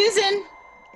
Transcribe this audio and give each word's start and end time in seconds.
Susan. 0.00 0.44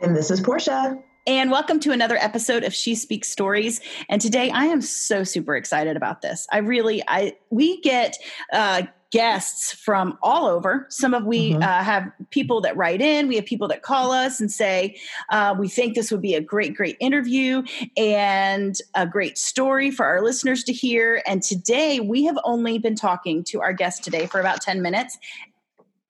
And 0.00 0.16
this 0.16 0.30
is 0.30 0.40
Portia. 0.40 0.98
And 1.26 1.50
welcome 1.50 1.78
to 1.80 1.92
another 1.92 2.16
episode 2.16 2.64
of 2.64 2.72
She 2.72 2.94
Speaks 2.94 3.28
Stories. 3.28 3.82
And 4.08 4.18
today 4.18 4.50
I 4.50 4.64
am 4.64 4.80
so 4.80 5.24
super 5.24 5.56
excited 5.56 5.94
about 5.94 6.22
this. 6.22 6.46
I 6.50 6.58
really, 6.58 7.02
I 7.06 7.36
we 7.50 7.82
get 7.82 8.16
uh, 8.50 8.84
guests 9.12 9.74
from 9.74 10.16
all 10.22 10.46
over. 10.46 10.86
Some 10.88 11.12
of 11.12 11.26
we 11.26 11.50
mm-hmm. 11.50 11.62
uh, 11.62 11.82
have 11.82 12.10
people 12.30 12.62
that 12.62 12.78
write 12.78 13.02
in. 13.02 13.28
We 13.28 13.36
have 13.36 13.44
people 13.44 13.68
that 13.68 13.82
call 13.82 14.10
us 14.10 14.40
and 14.40 14.50
say 14.50 14.98
uh, 15.28 15.54
we 15.58 15.68
think 15.68 15.96
this 15.96 16.10
would 16.10 16.22
be 16.22 16.34
a 16.34 16.40
great, 16.40 16.74
great 16.74 16.96
interview 16.98 17.62
and 17.98 18.74
a 18.94 19.06
great 19.06 19.36
story 19.36 19.90
for 19.90 20.06
our 20.06 20.22
listeners 20.22 20.64
to 20.64 20.72
hear. 20.72 21.22
And 21.26 21.42
today 21.42 22.00
we 22.00 22.24
have 22.24 22.38
only 22.42 22.78
been 22.78 22.96
talking 22.96 23.44
to 23.44 23.60
our 23.60 23.74
guest 23.74 24.02
today 24.02 24.24
for 24.24 24.40
about 24.40 24.62
ten 24.62 24.80
minutes, 24.80 25.18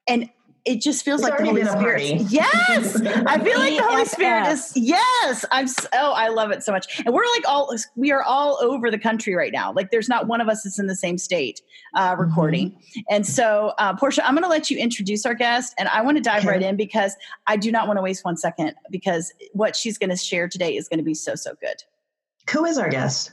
and 0.07 0.31
it 0.65 0.81
just 0.81 1.05
feels 1.05 1.21
it's 1.21 1.29
like 1.29 1.39
the 1.39 1.45
Holy 1.45 1.65
Spirit. 1.65 2.23
Yes, 2.31 3.01
I 3.27 3.39
feel 3.39 3.59
like 3.59 3.77
the 3.77 3.85
Holy 3.87 4.05
Spirit 4.07 4.47
is. 4.49 4.73
Yes, 4.75 5.45
I'm. 5.51 5.69
So, 5.69 5.87
oh, 5.93 6.13
I 6.13 6.29
love 6.29 6.51
it 6.53 6.63
so 6.63 6.73
much. 6.73 7.01
And 7.05 7.15
we're 7.15 7.27
like 7.35 7.47
all 7.47 7.75
we 7.97 8.13
are 8.13 8.23
all 8.23 8.59
over 8.63 8.91
the 8.91 8.99
country 8.99 9.35
right 9.35 9.53
now. 9.53 9.73
Like 9.73 9.91
there's 9.91 10.09
not 10.09 10.27
one 10.27 10.41
of 10.41 10.49
us 10.49 10.63
that's 10.63 10.79
in 10.79 10.87
the 10.87 10.97
same 10.97 11.19
state 11.19 11.61
uh, 11.95 12.13
mm-hmm. 12.13 12.23
recording. 12.23 12.71
Mm-hmm. 12.71 13.01
And 13.11 13.27
so, 13.27 13.75
uh, 13.79 13.95
Portia, 13.95 14.27
I'm 14.27 14.35
going 14.35 14.45
to 14.45 14.49
let 14.49 14.71
you 14.71 14.79
introduce 14.79 15.27
our 15.27 15.35
guest, 15.35 15.75
and 15.79 15.89
I 15.89 16.01
want 16.01 16.17
to 16.17 16.23
dive 16.23 16.45
right 16.45 16.63
in 16.63 16.77
because 16.77 17.15
I 17.47 17.57
do 17.57 17.71
not 17.71 17.87
want 17.87 17.99
to 17.99 18.03
waste 18.03 18.25
one 18.25 18.37
second 18.37 18.75
because 18.91 19.33
what 19.53 19.77
she's 19.77 19.99
going 19.99 20.11
to 20.11 20.17
share 20.17 20.49
today 20.49 20.77
is 20.77 20.89
going 20.89 20.99
to 20.99 21.05
be 21.05 21.15
so 21.15 21.35
so 21.35 21.55
good. 21.61 21.83
Who 22.51 22.65
is 22.65 22.79
our 22.79 22.89
guest? 22.89 23.33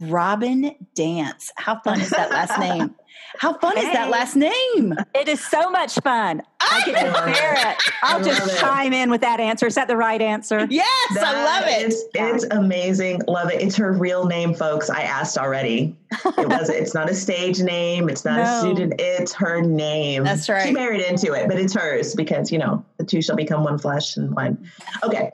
Robin 0.00 0.74
Dance. 0.94 1.52
How 1.56 1.78
fun 1.80 2.00
is 2.00 2.10
that 2.10 2.30
last 2.30 2.58
name? 2.60 2.94
How 3.38 3.54
fun 3.54 3.76
hey. 3.76 3.86
is 3.86 3.92
that 3.92 4.10
last 4.10 4.36
name? 4.36 4.94
It 5.14 5.28
is 5.28 5.44
so 5.44 5.70
much 5.70 5.94
fun. 6.00 6.42
I 6.60 6.82
can 6.84 7.12
ah! 7.14 7.32
share 7.32 7.54
it. 7.54 7.76
I'll 8.02 8.20
I 8.20 8.22
just 8.22 8.60
chime 8.60 8.92
in 8.92 9.10
with 9.10 9.20
that 9.22 9.40
answer. 9.40 9.66
Is 9.66 9.74
that 9.74 9.88
the 9.88 9.96
right 9.96 10.20
answer? 10.20 10.66
Yes, 10.70 11.14
that 11.14 11.24
I 11.24 11.44
love 11.44 11.68
it. 11.68 11.88
Is, 11.88 12.04
it's 12.14 12.44
amazing. 12.50 13.22
Love 13.26 13.50
it. 13.50 13.60
It's 13.62 13.76
her 13.76 13.92
real 13.92 14.26
name, 14.26 14.54
folks. 14.54 14.90
I 14.90 15.02
asked 15.02 15.38
already. 15.38 15.96
It 16.24 16.48
was. 16.48 16.68
it's 16.70 16.94
not 16.94 17.10
a 17.10 17.14
stage 17.14 17.60
name. 17.60 18.08
It's 18.08 18.24
not 18.24 18.36
no. 18.36 18.42
a 18.42 18.60
student. 18.60 19.00
It's 19.00 19.32
her 19.34 19.60
name. 19.60 20.24
That's 20.24 20.48
right. 20.48 20.66
She 20.66 20.72
married 20.72 21.00
into 21.00 21.32
it, 21.32 21.48
but 21.48 21.58
it's 21.58 21.74
hers 21.74 22.14
because 22.14 22.52
you 22.52 22.58
know 22.58 22.84
the 22.98 23.04
two 23.04 23.22
shall 23.22 23.36
become 23.36 23.64
one 23.64 23.78
flesh 23.78 24.16
and 24.16 24.34
one. 24.34 24.70
Okay. 25.02 25.30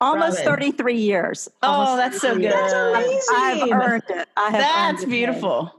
Almost 0.00 0.40
Robin. 0.40 0.56
33 0.56 0.98
years. 0.98 1.48
Oh, 1.62 1.96
that's 1.96 2.20
so 2.20 2.34
good. 2.34 2.52
That's 2.52 2.72
amazing. 2.72 3.72
I've 3.72 3.82
earned 3.82 4.02
it. 4.10 4.28
I 4.36 4.50
have 4.50 4.60
that's 4.60 5.04
beautiful. 5.06 5.75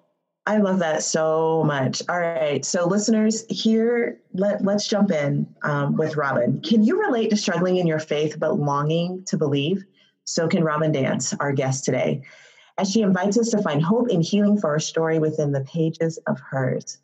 I 0.47 0.57
love 0.57 0.79
that 0.79 1.03
so 1.03 1.61
much. 1.65 2.01
All 2.07 2.17
right. 2.17 2.63
So, 2.63 2.87
listeners, 2.87 3.43
here, 3.49 4.21
let, 4.33 4.63
let's 4.63 4.87
jump 4.87 5.11
in 5.11 5.45
um, 5.63 5.97
with 5.97 6.15
Robin. 6.15 6.61
Can 6.61 6.85
you 6.85 7.01
relate 7.01 7.29
to 7.31 7.35
struggling 7.35 7.75
in 7.75 7.85
your 7.85 7.99
faith 7.99 8.37
but 8.39 8.57
longing 8.57 9.25
to 9.25 9.37
believe? 9.37 9.83
So 10.23 10.47
can 10.47 10.63
Robin 10.63 10.93
Dance, 10.93 11.33
our 11.41 11.51
guest 11.51 11.83
today, 11.83 12.21
as 12.77 12.89
she 12.89 13.01
invites 13.01 13.37
us 13.37 13.49
to 13.49 13.61
find 13.61 13.81
hope 13.81 14.07
and 14.07 14.23
healing 14.23 14.57
for 14.57 14.69
our 14.69 14.79
story 14.79 15.19
within 15.19 15.51
the 15.51 15.61
pages 15.61 16.17
of 16.27 16.39
hers. 16.39 16.97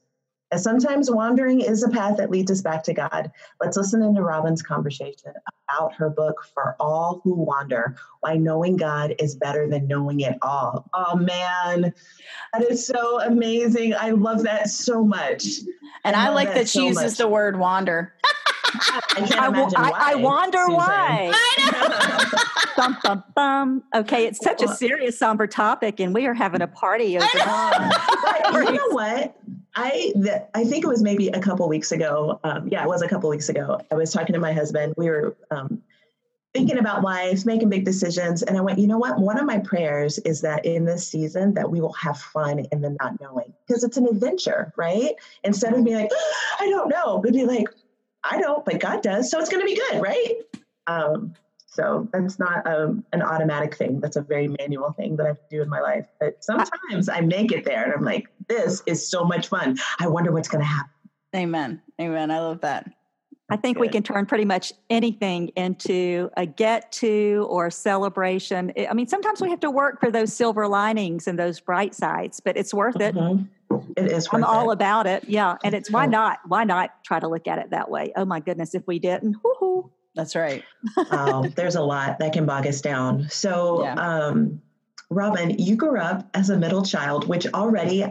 And 0.54 0.62
sometimes 0.62 1.10
wandering 1.10 1.62
is 1.62 1.82
a 1.82 1.90
path 1.90 2.18
that 2.18 2.30
leads 2.30 2.52
us 2.52 2.62
back 2.62 2.84
to 2.84 2.94
God. 2.94 3.32
Let's 3.60 3.76
listen 3.76 4.04
into 4.04 4.22
Robin's 4.22 4.62
conversation 4.62 5.34
about 5.68 5.96
her 5.96 6.12
book, 6.12 6.46
For 6.54 6.76
All 6.80 7.22
Who 7.24 7.34
Wander 7.34 7.96
Why 8.20 8.36
Knowing 8.36 8.78
God 8.78 9.16
is 9.18 9.36
Better 9.36 9.68
Than 9.68 9.88
Knowing 9.88 10.20
It 10.20 10.38
All. 10.44 10.88
Oh, 10.94 11.16
man, 11.16 11.92
that 12.54 12.70
is 12.70 12.86
so 12.86 13.20
amazing. 13.22 13.96
I 13.96 14.12
love 14.12 14.44
that 14.44 14.70
so 14.70 15.04
much. 15.04 15.44
And 16.04 16.16
I, 16.16 16.28
I 16.28 16.30
like 16.30 16.50
that, 16.50 16.54
that 16.54 16.70
she 16.70 16.78
so 16.78 16.86
uses 16.86 17.04
much. 17.04 17.18
the 17.18 17.28
word 17.28 17.58
wander. 17.58 18.14
I 18.76 19.02
can't 19.26 19.34
I, 19.34 19.48
imagine 19.48 19.78
I. 19.78 19.92
I 19.96 20.16
wonder 20.16 20.60
Susan. 20.60 20.76
why. 20.76 21.32
I 21.36 22.30
know. 22.38 22.54
bum, 22.76 22.98
bum, 23.04 23.24
bum. 23.36 23.84
Okay, 23.96 24.28
it's 24.28 24.40
such 24.44 24.62
a 24.62 24.68
serious, 24.68 25.18
somber 25.18 25.48
topic, 25.48 26.00
and 26.00 26.14
we 26.14 26.28
are 26.28 26.34
having 26.34 26.62
a 26.62 26.68
party 26.68 27.18
over 27.18 27.26
it. 27.26 27.44
you 28.54 28.72
know 28.78 28.90
what? 28.90 29.36
I 29.76 30.14
I 30.54 30.66
think 30.66 30.84
it 30.84 30.88
was 30.88 31.02
maybe 31.02 31.30
a 31.30 31.40
couple 31.40 31.68
weeks 31.68 31.92
ago. 31.92 32.40
Um, 32.44 32.68
yeah, 32.68 32.84
it 32.84 32.88
was 32.88 33.02
a 33.02 33.08
couple 33.08 33.30
weeks 33.30 33.50
ago. 33.50 33.80
I 33.92 33.96
was 33.96 34.12
talking 34.12 34.34
to 34.34 34.40
my 34.40 34.54
husband. 34.54 34.94
We 34.98 35.10
were 35.10 35.36
um, 35.50 35.82
thinking 36.54 36.78
about 36.78 37.02
life, 37.02 37.46
making 37.46 37.70
big 37.70 37.84
decisions, 37.84 38.44
and 38.44 38.56
I 38.58 38.62
went, 38.62 38.78
you 38.78 38.88
know 38.88 39.00
what? 39.00 39.20
One 39.20 39.40
of 39.40 39.46
my 39.46 39.58
prayers 39.60 40.20
is 40.20 40.42
that 40.42 40.66
in 40.66 40.86
this 40.86 41.08
season 41.08 41.56
that 41.56 41.70
we 41.70 41.82
will 41.82 41.94
have 41.94 42.20
fun 42.20 42.66
in 42.72 42.82
the 42.82 42.96
not 43.02 43.20
knowing 43.20 43.52
because 43.66 43.84
it's 43.84 43.98
an 43.98 44.08
adventure, 44.08 44.72
right? 44.78 45.16
Instead 45.44 45.74
of 45.74 45.84
being 45.84 45.98
like, 45.98 46.12
oh, 46.14 46.34
I 46.60 46.70
don't 46.70 46.90
know, 46.90 47.18
we'd 47.24 47.34
be 47.34 47.46
like, 47.46 47.68
I 48.24 48.40
don't, 48.40 48.64
but 48.64 48.80
God 48.80 49.02
does, 49.02 49.32
so 49.32 49.40
it's 49.40 49.50
going 49.50 49.62
to 49.62 49.74
be 49.74 49.80
good, 49.90 50.02
right? 50.02 50.36
Um, 50.86 51.34
so 51.74 52.08
that's 52.14 52.38
not 52.38 52.66
um, 52.68 53.04
an 53.14 53.24
automatic 53.24 53.76
thing. 53.76 54.00
That's 54.00 54.16
a 54.16 54.22
very 54.22 54.48
manual 54.48 54.92
thing 54.92 55.16
that 55.16 55.24
I 55.24 55.30
have 55.30 55.38
to 55.38 55.56
do 55.58 55.62
in 55.64 55.70
my 55.70 55.80
life. 55.80 56.06
But 56.20 56.44
sometimes 56.44 57.10
I 57.10 57.22
make 57.22 57.52
it 57.52 57.66
there 57.66 57.84
and 57.84 57.94
I'm 57.94 58.04
like, 58.04 58.28
this 58.48 58.84
is 58.86 59.08
so 59.08 59.24
much 59.24 59.48
fun. 59.48 59.78
I 60.00 60.08
wonder 60.08 60.32
what's 60.32 60.48
going 60.48 60.62
to 60.62 60.68
happen. 60.68 60.92
Amen. 61.36 61.82
Amen. 62.00 62.30
I 62.30 62.40
love 62.42 62.62
that. 62.62 62.92
I 63.50 63.58
think 63.58 63.78
Good. 63.78 63.82
we 63.82 63.90
can 63.90 64.04
turn 64.04 64.28
pretty 64.28 64.46
much 64.46 64.72
anything 64.92 65.48
into 65.56 66.30
a 66.38 66.46
get 66.46 66.92
to 66.94 67.48
or 67.50 67.72
celebration. 67.72 68.72
I 68.88 68.94
mean, 68.94 69.08
sometimes 69.08 69.42
we 69.42 69.50
have 69.50 69.60
to 69.62 69.72
work 69.72 70.00
for 70.00 70.12
those 70.12 70.32
silver 70.32 70.68
linings 70.68 71.28
and 71.28 71.40
those 71.40 71.60
bright 71.60 71.96
sides, 71.96 72.40
but 72.40 72.56
it's 72.56 72.74
worth 72.74 73.02
it. 73.02 73.16
Mm-hmm. 73.16 73.92
It 73.98 74.12
is. 74.12 74.28
I'm 74.32 74.44
all 74.44 74.70
it. 74.70 74.76
about 74.76 75.08
it. 75.08 75.24
Yeah. 75.28 75.58
And 75.64 75.74
it's 75.74 75.90
why 75.90 76.06
not? 76.06 76.40
Why 76.48 76.64
not 76.66 77.04
try 77.04 77.20
to 77.20 77.28
look 77.28 77.48
at 77.48 77.58
it 77.58 77.72
that 77.72 77.90
way? 77.90 78.14
Oh 78.16 78.26
my 78.26 78.40
goodness, 78.40 78.76
if 78.76 78.86
we 78.86 79.00
didn't, 79.00 79.38
whoo 79.44 79.92
that's 80.16 80.36
right. 80.36 80.64
wow, 81.12 81.46
there's 81.56 81.76
a 81.76 81.82
lot 81.82 82.20
that 82.20 82.34
can 82.34 82.46
bog 82.46 82.68
us 82.68 82.82
down. 82.82 83.28
So, 83.30 83.84
yeah. 83.84 83.94
um, 83.96 84.62
Robin, 85.10 85.58
you 85.60 85.76
grew 85.76 86.00
up 86.00 86.30
as 86.34 86.50
a 86.50 86.58
middle 86.58 86.84
child, 86.84 87.28
which 87.28 87.48
already 87.48 88.06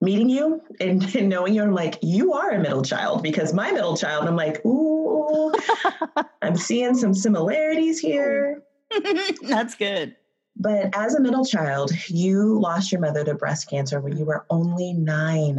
meeting 0.00 0.28
you 0.28 0.62
and, 0.80 1.02
and 1.14 1.28
knowing 1.28 1.54
you, 1.54 1.62
I'm 1.62 1.72
like, 1.72 1.98
you 2.02 2.34
are 2.34 2.50
a 2.50 2.60
middle 2.60 2.82
child 2.82 3.22
because 3.22 3.52
my 3.52 3.72
middle 3.72 3.96
child, 3.96 4.26
I'm 4.26 4.36
like, 4.36 4.64
ooh, 4.64 5.52
I'm 6.42 6.56
seeing 6.56 6.94
some 6.94 7.14
similarities 7.14 7.98
here. 7.98 8.62
That's 9.42 9.74
good. 9.74 10.16
But 10.56 10.96
as 10.96 11.14
a 11.14 11.20
middle 11.20 11.44
child, 11.44 11.90
you 12.08 12.60
lost 12.60 12.92
your 12.92 13.00
mother 13.00 13.24
to 13.24 13.34
breast 13.34 13.68
cancer 13.68 14.00
when 14.00 14.16
you 14.16 14.24
were 14.24 14.46
only 14.50 14.92
nine. 14.92 15.56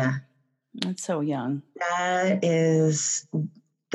That's 0.76 1.04
so 1.04 1.20
young. 1.20 1.64
That 1.76 2.44
is 2.44 3.28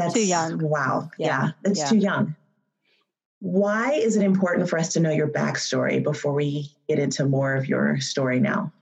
that's 0.00 0.14
too 0.14 0.26
young. 0.26 0.58
Wow. 0.58 1.10
Yeah, 1.18 1.26
yeah 1.26 1.50
that's 1.62 1.78
yeah. 1.80 1.88
too 1.88 1.98
young. 1.98 2.36
Why 3.40 3.92
is 3.92 4.16
it 4.16 4.22
important 4.22 4.68
for 4.68 4.78
us 4.78 4.92
to 4.92 5.00
know 5.00 5.10
your 5.10 5.28
backstory 5.28 6.02
before 6.02 6.34
we 6.34 6.70
get 6.88 6.98
into 6.98 7.24
more 7.24 7.54
of 7.54 7.66
your 7.66 7.98
story 8.00 8.38
now? 8.38 8.72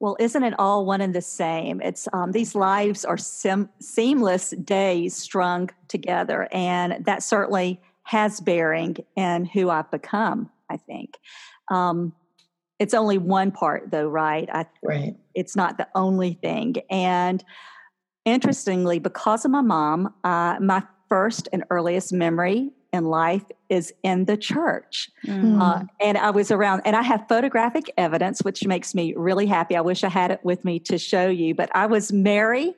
Well, 0.00 0.16
isn't 0.18 0.42
it 0.42 0.54
all 0.58 0.86
one 0.86 1.02
and 1.02 1.14
the 1.14 1.20
same? 1.20 1.80
It's 1.82 2.08
um, 2.12 2.32
these 2.32 2.54
lives 2.54 3.04
are 3.04 3.18
sim- 3.18 3.68
seamless 3.80 4.50
days 4.50 5.14
strung 5.14 5.70
together, 5.88 6.48
and 6.52 7.04
that 7.04 7.22
certainly 7.22 7.80
has 8.04 8.40
bearing 8.40 8.96
in 9.14 9.44
who 9.44 9.68
I've 9.68 9.90
become. 9.90 10.50
I 10.70 10.78
think 10.78 11.18
um, 11.70 12.14
it's 12.78 12.94
only 12.94 13.18
one 13.18 13.52
part, 13.52 13.90
though, 13.90 14.08
right? 14.08 14.48
I, 14.50 14.66
right. 14.82 15.14
It's 15.34 15.54
not 15.54 15.76
the 15.76 15.86
only 15.94 16.32
thing, 16.32 16.76
and 16.88 17.44
Interestingly, 18.30 19.00
because 19.00 19.44
of 19.44 19.50
my 19.50 19.60
mom, 19.60 20.14
uh, 20.22 20.56
my 20.60 20.82
first 21.08 21.48
and 21.52 21.64
earliest 21.70 22.12
memory 22.12 22.70
in 22.92 23.04
life 23.04 23.44
is 23.68 23.92
in 24.04 24.24
the 24.26 24.36
church. 24.36 25.10
Mm. 25.26 25.60
Uh, 25.60 25.84
and 26.00 26.16
I 26.16 26.30
was 26.30 26.52
around, 26.52 26.82
and 26.84 26.94
I 26.94 27.02
have 27.02 27.24
photographic 27.28 27.92
evidence, 27.96 28.40
which 28.42 28.64
makes 28.64 28.94
me 28.94 29.14
really 29.16 29.46
happy. 29.46 29.76
I 29.76 29.80
wish 29.80 30.04
I 30.04 30.08
had 30.08 30.30
it 30.30 30.40
with 30.44 30.64
me 30.64 30.78
to 30.80 30.96
show 30.96 31.28
you, 31.28 31.54
but 31.56 31.70
I 31.74 31.86
was 31.86 32.12
Mary 32.12 32.74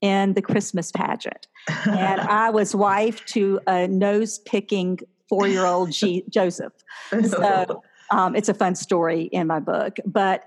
in 0.00 0.32
the 0.32 0.42
Christmas 0.42 0.90
pageant. 0.90 1.48
and 1.84 2.20
I 2.20 2.48
was 2.48 2.74
wife 2.74 3.24
to 3.26 3.60
a 3.66 3.88
nose 3.88 4.38
picking 4.38 5.00
four 5.28 5.46
year 5.46 5.66
old 5.66 5.92
G- 5.92 6.24
Joseph. 6.30 6.72
So 7.28 7.82
um, 8.10 8.34
it's 8.34 8.48
a 8.48 8.54
fun 8.54 8.74
story 8.74 9.24
in 9.24 9.46
my 9.46 9.60
book. 9.60 9.96
But 10.06 10.44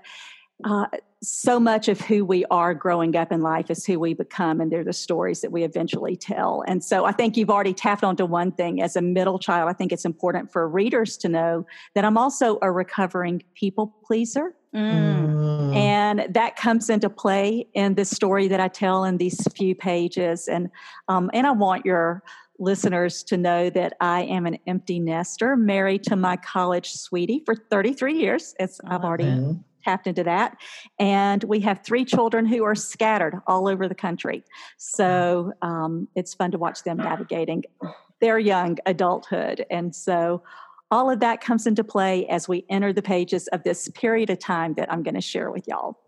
uh, 0.64 0.86
so 1.22 1.60
much 1.60 1.88
of 1.88 2.00
who 2.00 2.24
we 2.24 2.44
are 2.46 2.74
growing 2.74 3.14
up 3.16 3.30
in 3.30 3.42
life 3.42 3.70
is 3.70 3.86
who 3.86 3.98
we 3.98 4.12
become, 4.12 4.60
and 4.60 4.72
they're 4.72 4.84
the 4.84 4.92
stories 4.92 5.40
that 5.40 5.52
we 5.52 5.62
eventually 5.62 6.16
tell. 6.16 6.64
And 6.66 6.82
so 6.82 7.04
I 7.04 7.12
think 7.12 7.36
you've 7.36 7.50
already 7.50 7.74
tapped 7.74 8.02
onto 8.02 8.24
one 8.24 8.50
thing. 8.52 8.82
As 8.82 8.96
a 8.96 9.02
middle 9.02 9.38
child, 9.38 9.68
I 9.68 9.72
think 9.72 9.92
it's 9.92 10.04
important 10.04 10.52
for 10.52 10.68
readers 10.68 11.16
to 11.18 11.28
know 11.28 11.66
that 11.94 12.04
I'm 12.04 12.18
also 12.18 12.58
a 12.60 12.72
recovering 12.72 13.42
people 13.54 13.94
pleaser. 14.04 14.54
Mm. 14.74 15.76
And 15.76 16.26
that 16.34 16.56
comes 16.56 16.88
into 16.90 17.10
play 17.10 17.66
in 17.74 17.94
the 17.94 18.04
story 18.04 18.48
that 18.48 18.58
I 18.58 18.68
tell 18.68 19.04
in 19.04 19.18
these 19.18 19.46
few 19.54 19.74
pages. 19.74 20.48
And 20.48 20.70
um, 21.08 21.30
and 21.32 21.46
I 21.46 21.52
want 21.52 21.84
your 21.84 22.22
listeners 22.58 23.22
to 23.24 23.36
know 23.36 23.70
that 23.70 23.94
I 24.00 24.22
am 24.22 24.46
an 24.46 24.58
empty 24.66 24.98
nester, 24.98 25.56
married 25.56 26.04
to 26.04 26.16
my 26.16 26.36
college 26.36 26.92
sweetie 26.92 27.42
for 27.44 27.54
33 27.54 28.18
years, 28.18 28.54
as 28.58 28.80
I've 28.86 29.04
already 29.04 29.58
tapped 29.82 30.06
into 30.06 30.24
that. 30.24 30.56
And 30.98 31.42
we 31.44 31.60
have 31.60 31.82
three 31.84 32.04
children 32.04 32.46
who 32.46 32.64
are 32.64 32.74
scattered 32.74 33.40
all 33.46 33.68
over 33.68 33.88
the 33.88 33.94
country. 33.94 34.44
So 34.76 35.52
um, 35.62 36.08
it's 36.14 36.34
fun 36.34 36.50
to 36.52 36.58
watch 36.58 36.82
them 36.84 36.98
navigating 36.98 37.64
their 38.20 38.38
young 38.38 38.78
adulthood. 38.86 39.66
And 39.70 39.94
so 39.94 40.42
all 40.90 41.10
of 41.10 41.20
that 41.20 41.40
comes 41.40 41.66
into 41.66 41.82
play 41.82 42.26
as 42.28 42.48
we 42.48 42.64
enter 42.68 42.92
the 42.92 43.02
pages 43.02 43.48
of 43.48 43.62
this 43.62 43.88
period 43.88 44.30
of 44.30 44.38
time 44.38 44.74
that 44.74 44.92
I'm 44.92 45.02
going 45.02 45.14
to 45.14 45.20
share 45.20 45.50
with 45.50 45.66
y'all. 45.66 45.98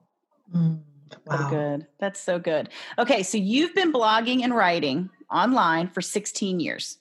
Mm, 0.55 0.81
wow. 1.27 1.37
So 1.39 1.49
good. 1.49 1.87
That's 1.99 2.21
so 2.21 2.39
good. 2.39 2.69
Okay, 2.99 3.23
so 3.23 3.39
you've 3.39 3.75
been 3.75 3.93
blogging 3.93 4.43
and 4.43 4.55
writing 4.55 5.11
online 5.31 5.89
for 5.89 6.03
16 6.03 6.61
years. 6.61 6.99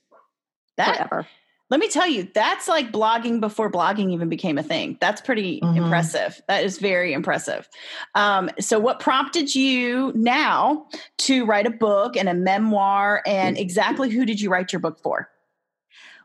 That 0.77 0.95
Forever 0.95 1.27
let 1.73 1.79
me 1.79 1.87
tell 1.87 2.05
you, 2.05 2.29
that's 2.35 2.67
like 2.67 2.91
blogging 2.91 3.41
before 3.41 3.67
blogging 3.67 4.11
even 4.11 4.29
became 4.29 4.59
a 4.59 4.63
thing. 4.63 4.95
That's 5.01 5.19
pretty 5.21 5.59
mm-hmm. 5.59 5.75
impressive. 5.75 6.39
That 6.47 6.63
is 6.63 6.77
very 6.77 7.13
impressive. 7.13 7.67
Um, 8.13 8.51
so, 8.59 8.77
what 8.77 8.99
prompted 8.99 9.55
you 9.55 10.11
now 10.13 10.85
to 11.17 11.45
write 11.45 11.65
a 11.65 11.71
book 11.71 12.15
and 12.15 12.29
a 12.29 12.35
memoir? 12.35 13.23
And 13.25 13.57
exactly 13.57 14.11
who 14.11 14.23
did 14.23 14.39
you 14.39 14.51
write 14.51 14.71
your 14.71 14.81
book 14.81 14.99
for? 15.01 15.31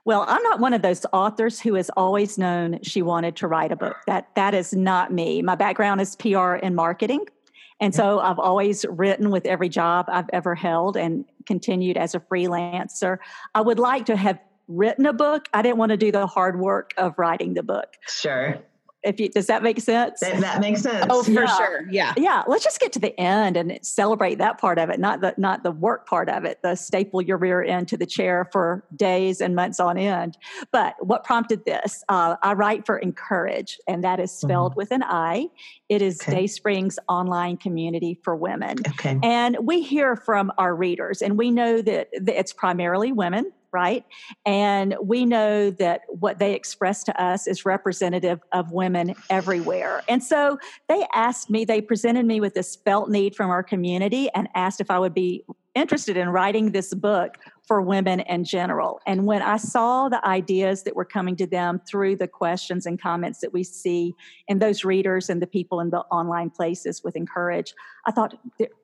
Well, 0.05 0.27
I'm 0.29 0.43
not 0.43 0.61
one 0.61 0.75
of 0.75 0.83
those 0.83 1.07
authors 1.15 1.59
who 1.59 1.77
has 1.77 1.91
always 1.97 2.37
known 2.37 2.81
she 2.83 3.01
wanted 3.01 3.35
to 3.37 3.49
write 3.49 3.73
a 3.73 3.77
book. 3.77 3.97
That 4.07 4.29
that 4.35 4.53
is 4.53 4.75
not 4.75 5.15
me. 5.15 5.41
My 5.41 5.55
background 5.55 6.03
is 6.03 6.15
PR 6.15 6.57
and 6.57 6.77
marketing. 6.77 7.25
And 7.81 7.95
so 7.95 8.19
I've 8.19 8.41
always 8.41 8.85
written 8.91 9.31
with 9.31 9.47
every 9.47 9.69
job 9.69 10.07
I've 10.09 10.29
ever 10.33 10.55
held 10.55 10.97
and 10.97 11.25
continued 11.47 11.97
as 11.97 12.15
a 12.15 12.21
freelancer. 12.21 13.19
I 13.55 13.61
would 13.61 13.79
like 13.79 14.05
to 14.07 14.17
have 14.17 14.39
written 14.69 15.07
a 15.07 15.13
book. 15.13 15.49
I 15.53 15.63
didn't 15.63 15.79
want 15.79 15.91
to 15.91 15.97
do 15.97 16.13
the 16.13 16.27
hard 16.27 16.61
work 16.61 16.93
of 16.97 17.19
writing 17.19 17.55
the 17.55 17.63
book. 17.63 17.95
Sure. 18.07 18.59
If 19.05 19.21
you, 19.21 19.29
does 19.29 19.47
that 19.47 19.63
make 19.63 19.81
sense? 19.81 20.19
That, 20.21 20.41
that 20.41 20.61
makes 20.61 20.83
sense. 20.83 21.07
Oh, 21.09 21.23
for 21.23 21.31
yeah. 21.31 21.57
sure. 21.57 21.89
Yeah. 21.89 22.15
Yeah. 22.17 22.43
Let's 22.49 22.65
just 22.65 22.81
get 22.81 22.93
to 22.95 22.99
the 22.99 23.19
end 23.19 23.57
and 23.57 23.79
celebrate 23.81 24.39
that 24.39 24.59
part 24.59 24.77
of 24.77 24.91
it, 24.91 24.99
not 24.99 25.21
the 25.21 25.35
not 25.39 25.63
the 25.63 25.71
work 25.71 26.09
part 26.09 26.29
of 26.29 26.45
it. 26.45 26.59
The 26.63 26.75
staple 26.75 27.23
your 27.23 27.39
rear 27.39 27.63
end 27.63 27.87
to 27.89 27.97
the 27.97 28.07
chair 28.07 28.49
for 28.53 28.85
days 28.97 29.41
and 29.41 29.55
months 29.55 29.79
on 29.79 29.97
end. 29.97 30.37
But 30.73 30.97
what 30.99 31.23
prompted 31.23 31.65
this? 31.65 32.03
Uh, 32.09 32.37
I 32.43 32.55
write 32.55 32.87
for 32.87 32.99
Encourage, 32.99 33.79
and 33.87 34.03
that 34.03 34.19
is 34.19 34.33
spelled 34.33 34.73
mm-hmm. 34.73 34.79
with 34.79 34.91
an 34.91 35.05
I. 35.05 35.47
It 35.89 36.03
is 36.03 36.21
okay. 36.21 36.43
Dayspring's 36.43 36.99
online 37.09 37.57
community 37.57 38.19
for 38.25 38.35
women. 38.35 38.79
Okay. 38.89 39.17
And 39.23 39.59
we 39.63 39.81
hear 39.81 40.17
from 40.17 40.51
our 40.59 40.75
readers, 40.75 41.23
and 41.23 41.39
we 41.39 41.53
know 41.53 41.81
that 41.83 42.09
it's 42.13 42.53
primarily 42.53 43.13
women 43.13 43.53
right? 43.73 44.05
And 44.47 44.97
we 45.03 45.25
know 45.25 45.71
that 45.71 46.03
what 46.09 46.39
they 46.39 46.55
express 46.55 47.05
to 47.05 47.23
us 47.23 47.47
is 47.47 47.65
representative 47.65 48.41
of 48.53 48.73
women 48.73 49.15
everywhere. 49.31 50.03
And 50.09 50.23
so 50.23 50.59
they 50.89 51.07
asked 51.15 51.51
me, 51.51 51.65
they 51.65 51.81
presented 51.81 52.27
me 52.27 52.41
with 52.41 52.55
this 52.55 52.77
felt 52.77 53.11
need 53.11 53.35
from 53.35 53.51
our 53.51 53.63
community 53.63 54.29
and 54.35 54.49
asked 54.55 54.81
if 54.81 54.91
I 54.91 54.99
would 54.99 55.15
be 55.15 55.45
interested 55.75 56.17
in 56.17 56.29
writing 56.31 56.73
this 56.73 56.93
book 56.95 57.37
for 57.69 57.83
women 57.83 58.21
in 58.21 58.45
general. 58.45 58.99
And 59.07 59.27
when 59.27 59.43
I 59.43 59.59
saw 59.59 60.09
the 60.09 60.27
ideas 60.27 60.85
that 60.85 60.97
were 60.97 61.05
coming 61.05 61.37
to 61.37 61.47
them 61.47 61.83
through 61.87 62.17
the 62.17 62.27
questions 62.27 62.87
and 62.87 62.99
comments 63.01 63.41
that 63.41 63.53
we 63.53 63.63
see 63.63 64.15
in 64.49 64.59
those 64.59 64.85
readers 64.85 65.29
and 65.29 65.43
the 65.43 65.47
people 65.47 65.79
in 65.81 65.91
the 65.91 66.01
online 66.11 66.49
places 66.49 67.05
with 67.05 67.15
Encourage, 67.15 67.75
I 68.07 68.11
thought 68.11 68.35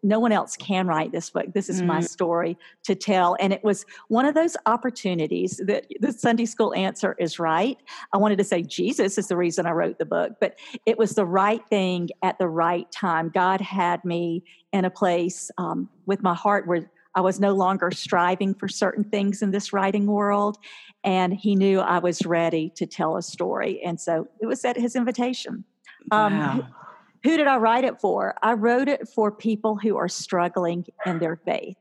no 0.03 0.21
one 0.21 0.33
else 0.33 0.55
can 0.55 0.87
write 0.87 1.13
this 1.13 1.31
book. 1.31 1.47
This 1.55 1.71
is 1.71 1.81
mm. 1.81 1.87
my 1.87 2.01
story 2.03 2.59
to 2.83 2.95
tell. 2.95 3.39
And 3.41 3.55
it 3.55 3.65
was 3.65 3.87
one 4.09 4.27
of 4.27 4.35
those 4.35 4.55
opportunities 4.67 5.63
that 5.65 5.87
the 6.01 6.13
Sunday 6.13 6.45
school 6.45 6.75
answer 6.75 7.17
is 7.19 7.39
right. 7.39 7.79
I 8.13 8.19
wanted 8.19 8.37
to 8.37 8.45
say 8.45 8.63
Jesus 8.63 9.17
is 9.17 9.29
the 9.29 9.37
reason 9.37 9.65
I 9.65 9.71
wrote 9.71 9.99
the 9.99 10.05
book, 10.05 10.33
but 10.43 10.59
it 10.85 10.99
was 10.99 11.15
the 11.15 11.25
right 11.25 11.67
thing 11.71 12.11
at 12.23 12.39
the 12.39 12.49
right 12.49 12.91
time. 12.93 13.31
God 13.31 13.63
had 13.63 14.05
me 14.05 14.45
in 14.75 14.85
a 14.85 14.91
place 14.91 15.51
um, 15.57 15.89
with 16.05 16.23
my 16.23 16.35
heart 16.35 16.67
where 16.67 16.91
I 17.15 17.21
was 17.21 17.39
no 17.41 17.53
longer 17.53 17.91
striving 17.91 18.55
for 18.55 18.69
certain 18.69 19.05
things 19.05 19.43
in 19.43 19.51
this 19.51 19.73
writing 19.73 20.07
world. 20.07 20.59
And 21.03 21.35
he 21.35 21.55
knew 21.55 21.81
I 21.81 21.99
was 21.99 22.25
ready 22.25 22.71
to 22.77 22.87
tell 22.87 23.17
a 23.17 23.23
story. 23.23 23.83
And 23.83 24.01
so 24.01 24.29
it 24.41 24.47
was 24.47 24.65
at 24.65 24.77
his 24.77 24.97
invitation. 24.97 25.65
Um, 26.11 26.39
wow. 26.39 26.53
who, 26.53 27.31
who 27.31 27.37
did 27.37 27.47
I 27.47 27.57
write 27.57 27.85
it 27.85 28.01
for? 28.01 28.35
I 28.43 28.55
wrote 28.55 28.89
it 28.89 29.09
for 29.09 29.31
people 29.31 29.77
who 29.77 29.97
are 29.97 30.09
struggling 30.09 30.87
in 31.07 31.19
their 31.19 31.37
faith. 31.37 31.77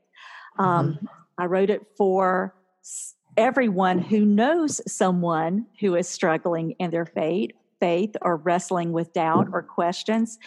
Um, 0.58 0.94
mm-hmm. 0.94 1.06
I 1.38 1.46
wrote 1.46 1.70
it 1.70 1.82
for 1.96 2.54
everyone 3.36 3.98
who 3.98 4.24
knows 4.24 4.80
someone 4.90 5.66
who 5.80 5.96
is 5.96 6.08
struggling 6.08 6.72
in 6.72 6.90
their 6.90 7.06
faith 7.06 7.50
faith 7.80 8.16
or 8.22 8.36
wrestling 8.36 8.92
with 8.92 9.12
doubt 9.12 9.48
or 9.52 9.62
questions. 9.62 10.38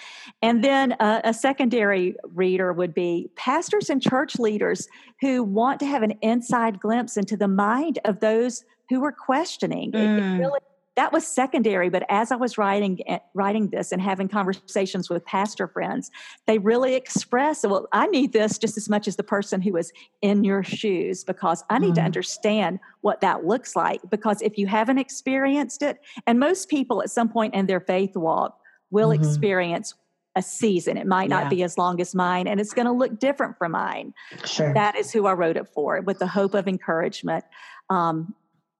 And 0.41 0.63
then 0.63 0.93
uh, 0.93 1.21
a 1.23 1.33
secondary 1.33 2.15
reader 2.33 2.73
would 2.73 2.93
be 2.93 3.29
pastors 3.35 3.89
and 3.89 4.01
church 4.01 4.39
leaders 4.39 4.87
who 5.21 5.43
want 5.43 5.79
to 5.79 5.85
have 5.85 6.03
an 6.03 6.13
inside 6.21 6.79
glimpse 6.79 7.17
into 7.17 7.37
the 7.37 7.47
mind 7.47 7.99
of 8.05 8.19
those 8.19 8.63
who 8.89 9.03
are 9.03 9.11
questioning. 9.11 9.91
Mm. 9.91 10.17
It, 10.17 10.23
it 10.23 10.39
really 10.39 10.59
that 10.97 11.13
was 11.13 11.25
secondary 11.25 11.89
but 11.89 12.03
as 12.09 12.31
i 12.31 12.35
was 12.35 12.57
writing 12.57 12.99
eh, 13.07 13.19
writing 13.33 13.69
this 13.69 13.93
and 13.93 14.01
having 14.01 14.27
conversations 14.27 15.09
with 15.09 15.23
pastor 15.25 15.67
friends 15.67 16.11
they 16.45 16.57
really 16.57 16.95
express 16.95 17.63
well 17.63 17.87
i 17.93 18.05
need 18.07 18.33
this 18.33 18.57
just 18.57 18.75
as 18.75 18.89
much 18.89 19.07
as 19.07 19.15
the 19.15 19.23
person 19.23 19.61
who 19.61 19.71
was 19.71 19.93
in 20.21 20.43
your 20.43 20.63
shoes 20.63 21.23
because 21.23 21.63
i 21.69 21.79
need 21.79 21.87
mm-hmm. 21.87 21.95
to 21.95 22.01
understand 22.01 22.79
what 23.01 23.21
that 23.21 23.45
looks 23.45 23.75
like 23.75 24.01
because 24.09 24.41
if 24.41 24.57
you 24.57 24.67
haven't 24.67 24.97
experienced 24.97 25.81
it 25.81 25.99
and 26.25 26.39
most 26.39 26.67
people 26.67 27.01
at 27.01 27.09
some 27.09 27.29
point 27.29 27.53
in 27.53 27.67
their 27.67 27.79
faith 27.79 28.17
walk 28.17 28.59
will 28.91 29.09
mm-hmm. 29.09 29.23
experience 29.23 29.93
a 30.37 30.41
season. 30.41 30.97
It 30.97 31.07
might 31.07 31.29
not 31.29 31.45
yeah. 31.45 31.49
be 31.49 31.63
as 31.63 31.77
long 31.77 31.99
as 31.99 32.13
mine, 32.13 32.47
and 32.47 32.59
it's 32.61 32.71
going 32.71 32.85
to 32.85 32.91
look 32.91 33.19
different 33.19 33.57
from 33.57 33.71
mine. 33.71 34.13
Sure. 34.45 34.71
That 34.73 34.95
is 34.95 35.11
who 35.11 35.25
I 35.25 35.33
wrote 35.33 35.57
it 35.57 35.67
for, 35.67 35.99
with 36.01 36.19
the 36.19 36.27
hope 36.27 36.53
of 36.53 36.67
encouragement. 36.67 37.43
Um, 37.89 38.35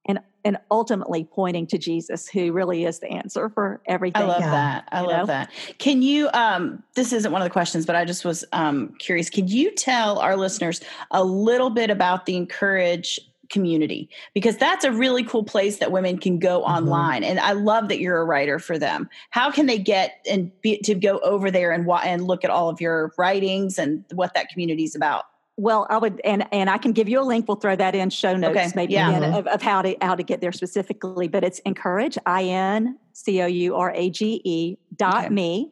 and 0.06 0.20
and 0.44 0.56
ultimately 0.70 1.24
pointing 1.24 1.66
to 1.66 1.78
Jesus, 1.78 2.28
who 2.28 2.52
really 2.52 2.84
is 2.84 3.00
the 3.00 3.08
answer 3.08 3.50
for 3.50 3.82
everything. 3.86 4.22
I 4.22 4.24
love 4.24 4.40
yeah. 4.40 4.50
that. 4.50 4.88
I 4.92 5.00
you 5.02 5.06
love 5.08 5.18
know? 5.18 5.26
that. 5.26 5.50
Can 5.78 6.02
you? 6.02 6.30
Um, 6.32 6.82
this 6.94 7.12
isn't 7.12 7.30
one 7.30 7.42
of 7.42 7.46
the 7.46 7.52
questions, 7.52 7.84
but 7.84 7.96
I 7.96 8.04
just 8.04 8.24
was 8.24 8.44
um, 8.52 8.94
curious. 8.98 9.28
Can 9.28 9.48
you 9.48 9.70
tell 9.72 10.18
our 10.18 10.36
listeners 10.36 10.80
a 11.10 11.22
little 11.22 11.70
bit 11.70 11.90
about 11.90 12.26
the 12.26 12.36
Encourage 12.36 13.20
community 13.50 14.10
because 14.34 14.56
that's 14.56 14.84
a 14.84 14.92
really 14.92 15.24
cool 15.24 15.42
place 15.42 15.78
that 15.78 15.90
women 15.90 16.18
can 16.18 16.38
go 16.38 16.60
mm-hmm. 16.60 16.70
online 16.70 17.24
and 17.24 17.40
i 17.40 17.52
love 17.52 17.88
that 17.88 17.98
you're 17.98 18.20
a 18.20 18.24
writer 18.24 18.58
for 18.58 18.78
them 18.78 19.08
how 19.30 19.50
can 19.50 19.64
they 19.64 19.78
get 19.78 20.24
and 20.30 20.52
be, 20.60 20.78
to 20.82 20.94
go 20.94 21.18
over 21.20 21.50
there 21.50 21.72
and 21.72 21.88
and 22.04 22.26
look 22.26 22.44
at 22.44 22.50
all 22.50 22.68
of 22.68 22.78
your 22.78 23.12
writings 23.16 23.78
and 23.78 24.04
what 24.12 24.34
that 24.34 24.50
community 24.50 24.84
is 24.84 24.94
about 24.94 25.24
well, 25.58 25.88
I 25.90 25.98
would, 25.98 26.20
and 26.24 26.46
and 26.52 26.70
I 26.70 26.78
can 26.78 26.92
give 26.92 27.08
you 27.08 27.20
a 27.20 27.22
link. 27.22 27.48
We'll 27.48 27.56
throw 27.56 27.74
that 27.74 27.96
in 27.96 28.10
show 28.10 28.36
notes, 28.36 28.56
okay. 28.56 28.72
maybe 28.76 28.92
yeah. 28.92 29.10
again, 29.10 29.22
mm-hmm. 29.22 29.38
of, 29.38 29.46
of, 29.48 29.60
how 29.60 29.82
to 29.82 29.96
how 30.00 30.14
to 30.14 30.22
get 30.22 30.40
there 30.40 30.52
specifically. 30.52 31.26
But 31.26 31.42
it's 31.42 31.58
encourage, 31.60 32.16
I 32.26 32.44
N 32.44 32.96
C 33.12 33.42
O 33.42 33.46
U 33.46 33.74
R 33.74 33.92
A 33.92 34.08
G 34.08 34.40
E 34.44 34.76
dot 34.98 35.26
okay. 35.26 35.34
me, 35.34 35.70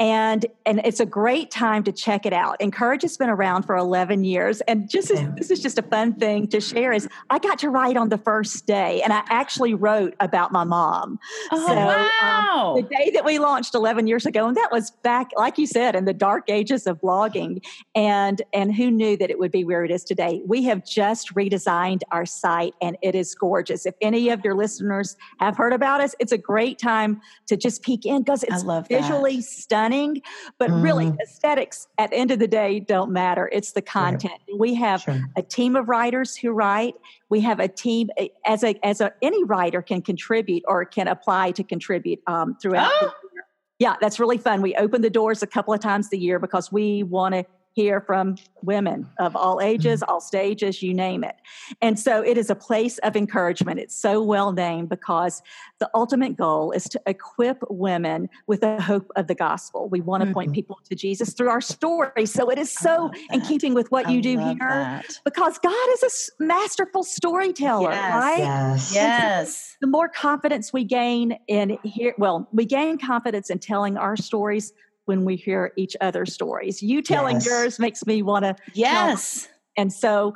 and 0.00 0.46
and 0.64 0.80
it's 0.82 0.98
a 0.98 1.06
great 1.06 1.50
time 1.50 1.84
to 1.84 1.92
check 1.92 2.24
it 2.24 2.32
out. 2.32 2.58
Encourage 2.60 3.02
has 3.02 3.18
been 3.18 3.28
around 3.28 3.64
for 3.64 3.76
11 3.76 4.24
years, 4.24 4.62
and 4.62 4.88
just 4.88 5.10
as, 5.10 5.20
this 5.36 5.50
is 5.50 5.60
just 5.60 5.78
a 5.78 5.82
fun 5.82 6.14
thing 6.14 6.48
to 6.48 6.60
share. 6.60 6.92
Is 6.92 7.06
I 7.28 7.38
got 7.38 7.58
to 7.58 7.68
write 7.68 7.98
on 7.98 8.08
the 8.08 8.16
first 8.16 8.66
day, 8.66 9.02
and 9.02 9.12
I 9.12 9.22
actually 9.28 9.74
wrote 9.74 10.14
about 10.18 10.52
my 10.52 10.64
mom. 10.64 11.18
Oh 11.52 11.66
so, 11.66 11.72
um, 11.72 11.86
wow! 11.86 12.74
Um, 12.76 12.82
the 12.82 12.88
day 12.88 13.10
that 13.12 13.26
we 13.26 13.38
launched 13.38 13.74
11 13.74 14.06
years 14.06 14.24
ago, 14.24 14.48
and 14.48 14.56
that 14.56 14.72
was 14.72 14.90
back, 14.90 15.32
like 15.36 15.58
you 15.58 15.66
said, 15.66 15.94
in 15.94 16.06
the 16.06 16.14
dark 16.14 16.48
ages 16.48 16.86
of 16.86 16.98
blogging, 17.02 17.62
and 17.94 18.40
and 18.54 18.74
who 18.74 18.90
knew 18.90 19.18
that 19.18 19.28
it 19.28 19.38
would 19.38 19.52
be 19.52 19.64
where 19.64 19.84
it 19.84 19.90
is 19.90 20.02
today? 20.02 20.40
We 20.46 20.64
have 20.64 20.82
just 20.86 21.34
redesigned 21.34 22.00
our 22.10 22.24
site, 22.24 22.72
and 22.80 22.96
it 23.02 23.14
is 23.14 23.34
gorgeous. 23.34 23.84
If 23.84 23.96
any 24.00 24.30
of 24.30 24.42
your 24.44 24.54
listeners 24.54 25.18
have 25.40 25.58
heard 25.58 25.74
about 25.74 26.00
us, 26.00 26.14
it's 26.20 26.32
a 26.32 26.38
great 26.38 26.78
time 26.78 27.20
to 27.48 27.56
just 27.58 27.82
peek 27.82 28.06
in 28.06 28.22
because 28.22 28.44
it's 28.44 28.59
visually 28.88 29.36
that. 29.36 29.44
stunning. 29.44 30.22
But 30.58 30.70
mm. 30.70 30.82
really, 30.82 31.12
aesthetics 31.22 31.88
at 31.98 32.10
the 32.10 32.16
end 32.16 32.30
of 32.30 32.38
the 32.38 32.48
day 32.48 32.80
don't 32.80 33.10
matter. 33.12 33.48
It's 33.52 33.72
the 33.72 33.82
content. 33.82 34.34
Sure. 34.48 34.58
We 34.58 34.74
have 34.74 35.02
sure. 35.02 35.20
a 35.36 35.42
team 35.42 35.76
of 35.76 35.88
writers 35.88 36.36
who 36.36 36.50
write. 36.50 36.94
We 37.28 37.40
have 37.40 37.60
a 37.60 37.68
team 37.68 38.10
as 38.44 38.64
a 38.64 38.78
as 38.84 39.00
a 39.00 39.12
any 39.22 39.44
writer 39.44 39.82
can 39.82 40.02
contribute 40.02 40.62
or 40.66 40.84
can 40.84 41.08
apply 41.08 41.52
to 41.52 41.64
contribute 41.64 42.20
um, 42.26 42.56
throughout. 42.60 42.90
Oh. 42.92 43.12
The 43.22 43.28
year. 43.34 43.44
Yeah, 43.78 43.96
that's 44.00 44.20
really 44.20 44.38
fun. 44.38 44.60
We 44.60 44.74
open 44.74 45.00
the 45.00 45.10
doors 45.10 45.42
a 45.42 45.46
couple 45.46 45.72
of 45.72 45.80
times 45.80 46.08
a 46.12 46.18
year 46.18 46.38
because 46.38 46.70
we 46.70 47.02
want 47.02 47.34
to 47.34 47.44
hear 47.72 48.00
from 48.00 48.36
women 48.62 49.08
of 49.18 49.36
all 49.36 49.60
ages, 49.60 50.00
mm-hmm. 50.00 50.10
all 50.10 50.20
stages, 50.20 50.82
you 50.82 50.92
name 50.92 51.24
it. 51.24 51.36
And 51.80 51.98
so 51.98 52.22
it 52.22 52.36
is 52.36 52.50
a 52.50 52.54
place 52.54 52.98
of 52.98 53.16
encouragement. 53.16 53.78
It's 53.78 53.94
so 53.94 54.22
well 54.22 54.52
named 54.52 54.88
because 54.88 55.42
the 55.78 55.88
ultimate 55.94 56.36
goal 56.36 56.72
is 56.72 56.84
to 56.84 57.00
equip 57.06 57.58
women 57.70 58.28
with 58.46 58.60
the 58.60 58.80
hope 58.80 59.10
of 59.16 59.28
the 59.28 59.34
gospel. 59.34 59.88
We 59.88 60.00
want 60.00 60.22
to 60.22 60.26
mm-hmm. 60.26 60.34
point 60.34 60.52
people 60.52 60.80
to 60.88 60.94
Jesus 60.94 61.32
through 61.32 61.50
our 61.50 61.60
story. 61.60 62.26
So 62.26 62.50
it 62.50 62.58
is 62.58 62.72
so 62.72 63.10
in 63.30 63.40
keeping 63.42 63.74
with 63.74 63.90
what 63.90 64.06
I 64.06 64.10
you 64.10 64.22
do 64.22 64.38
here 64.38 64.56
that. 64.58 65.06
because 65.24 65.58
God 65.58 65.88
is 65.92 66.32
a 66.38 66.44
masterful 66.44 67.04
storyteller, 67.04 67.92
yes. 67.92 68.14
right? 68.14 68.38
Yes. 68.38 68.94
Yes. 68.94 69.76
The 69.80 69.86
more 69.86 70.08
confidence 70.08 70.72
we 70.72 70.84
gain 70.84 71.38
in 71.46 71.78
here, 71.84 72.14
well, 72.18 72.48
we 72.52 72.64
gain 72.64 72.98
confidence 72.98 73.48
in 73.50 73.58
telling 73.58 73.96
our 73.96 74.16
stories 74.16 74.72
when 75.04 75.24
we 75.24 75.36
hear 75.36 75.72
each 75.76 75.96
other's 76.00 76.32
stories. 76.32 76.82
You 76.82 77.02
telling 77.02 77.36
yes. 77.36 77.46
yours 77.46 77.78
makes 77.78 78.06
me 78.06 78.22
want 78.22 78.44
to. 78.44 78.56
Yes. 78.74 79.42
Tell. 79.42 79.54
And 79.76 79.92
so, 79.92 80.34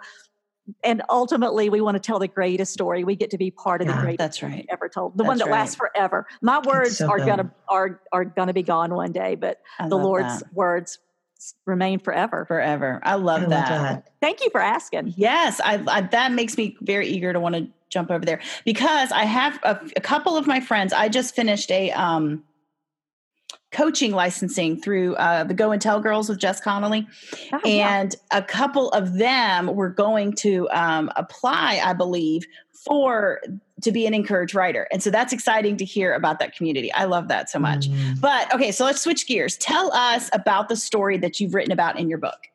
and 0.83 1.03
ultimately, 1.11 1.69
we 1.69 1.81
want 1.81 1.97
to 1.97 2.01
tell 2.01 2.19
the 2.19 2.29
greatest 2.29 2.73
story. 2.73 3.05
We 3.05 3.17
get 3.17 3.31
to 3.31 3.39
be 3.39 3.51
part 3.51 3.83
of 3.83 3.89
yeah, 3.89 3.97
the 3.97 4.01
greatest. 4.01 4.19
That's 4.19 4.43
right. 4.43 4.67
Ever 4.71 4.89
told, 4.89 5.15
the 5.15 5.25
that's 5.25 5.29
one 5.29 5.39
that 5.39 5.47
right. 5.47 5.53
lasts 5.53 5.77
forever. 5.77 6.27
My 6.41 6.61
words 6.61 6.99
so 6.99 7.09
are 7.09 7.19
good. 7.19 7.27
gonna 7.27 7.55
are 7.69 8.01
are 8.13 8.25
gonna 8.25 8.55
be 8.55 8.63
gone 8.63 8.95
one 8.95 9.13
day, 9.13 9.35
but 9.35 9.61
I 9.79 9.89
the 9.89 9.97
Lord's 9.97 10.41
that. 10.41 10.55
words 10.55 10.99
remain 11.67 11.99
forever. 11.99 12.45
Forever. 12.47 13.01
I 13.03 13.17
love, 13.17 13.43
I 13.43 13.47
that. 13.47 13.71
love 13.71 13.83
that. 13.83 14.11
Thank 14.21 14.43
you 14.43 14.51
for 14.51 14.61
asking. 14.61 15.15
Yes, 15.17 15.61
I, 15.63 15.83
I, 15.87 16.01
that 16.03 16.33
makes 16.33 16.57
me 16.57 16.77
very 16.81 17.09
eager 17.09 17.33
to 17.33 17.41
want 17.41 17.55
to 17.57 17.69
jump 17.91 18.11
over 18.11 18.25
there 18.25 18.41
because 18.65 19.13
I 19.13 19.25
have 19.25 19.59
a, 19.63 19.79
a 19.97 20.01
couple 20.01 20.37
of 20.37 20.47
my 20.47 20.61
friends. 20.61 20.93
I 20.93 21.09
just 21.09 21.35
finished 21.35 21.71
a 21.71 21.91
um, 21.93 22.43
coaching 23.75 24.13
licensing 24.13 24.81
through 24.81 25.17
uh, 25.17 25.45
the 25.45 25.53
Go 25.53 25.73
and 25.73 25.83
Tell 25.83 26.01
Girls 26.01 26.29
with 26.29 26.39
Jess 26.39 26.61
Connolly. 26.61 27.07
Oh, 27.53 27.61
and 27.65 28.15
yeah. 28.15 28.39
a 28.39 28.43
couple 28.43 28.89
of 28.91 29.19
them 29.19 29.75
were 29.75 29.91
going 29.91 30.33
to 30.37 30.69
um, 30.71 31.11
apply, 31.17 31.81
I 31.85 31.93
believe, 31.93 32.47
for 32.73 33.41
to 33.83 33.91
be 33.91 34.07
an 34.07 34.15
encouraged 34.15 34.55
writer. 34.55 34.87
And 34.93 35.03
so 35.03 35.11
that's 35.11 35.33
exciting 35.33 35.77
to 35.79 35.85
hear 35.85 36.15
about 36.15 36.39
that 36.39 36.57
community. 36.57 36.93
I 36.93 37.05
love 37.05 37.29
that 37.29 37.51
so 37.51 37.59
much. 37.59 37.89
Mm. 37.89 38.21
But 38.21 38.55
okay, 38.55 38.71
so 38.71 38.85
let's 38.85 39.01
switch 39.01 39.27
gears. 39.27 39.57
Tell 39.57 39.93
us 39.93 40.31
about 40.33 40.69
the 40.69 40.77
story 40.77 41.19
that 41.19 41.41
you've 41.41 41.53
written 41.53 41.73
about 41.73 41.99
in 41.99 42.09
your 42.09 42.19
book. 42.19 42.49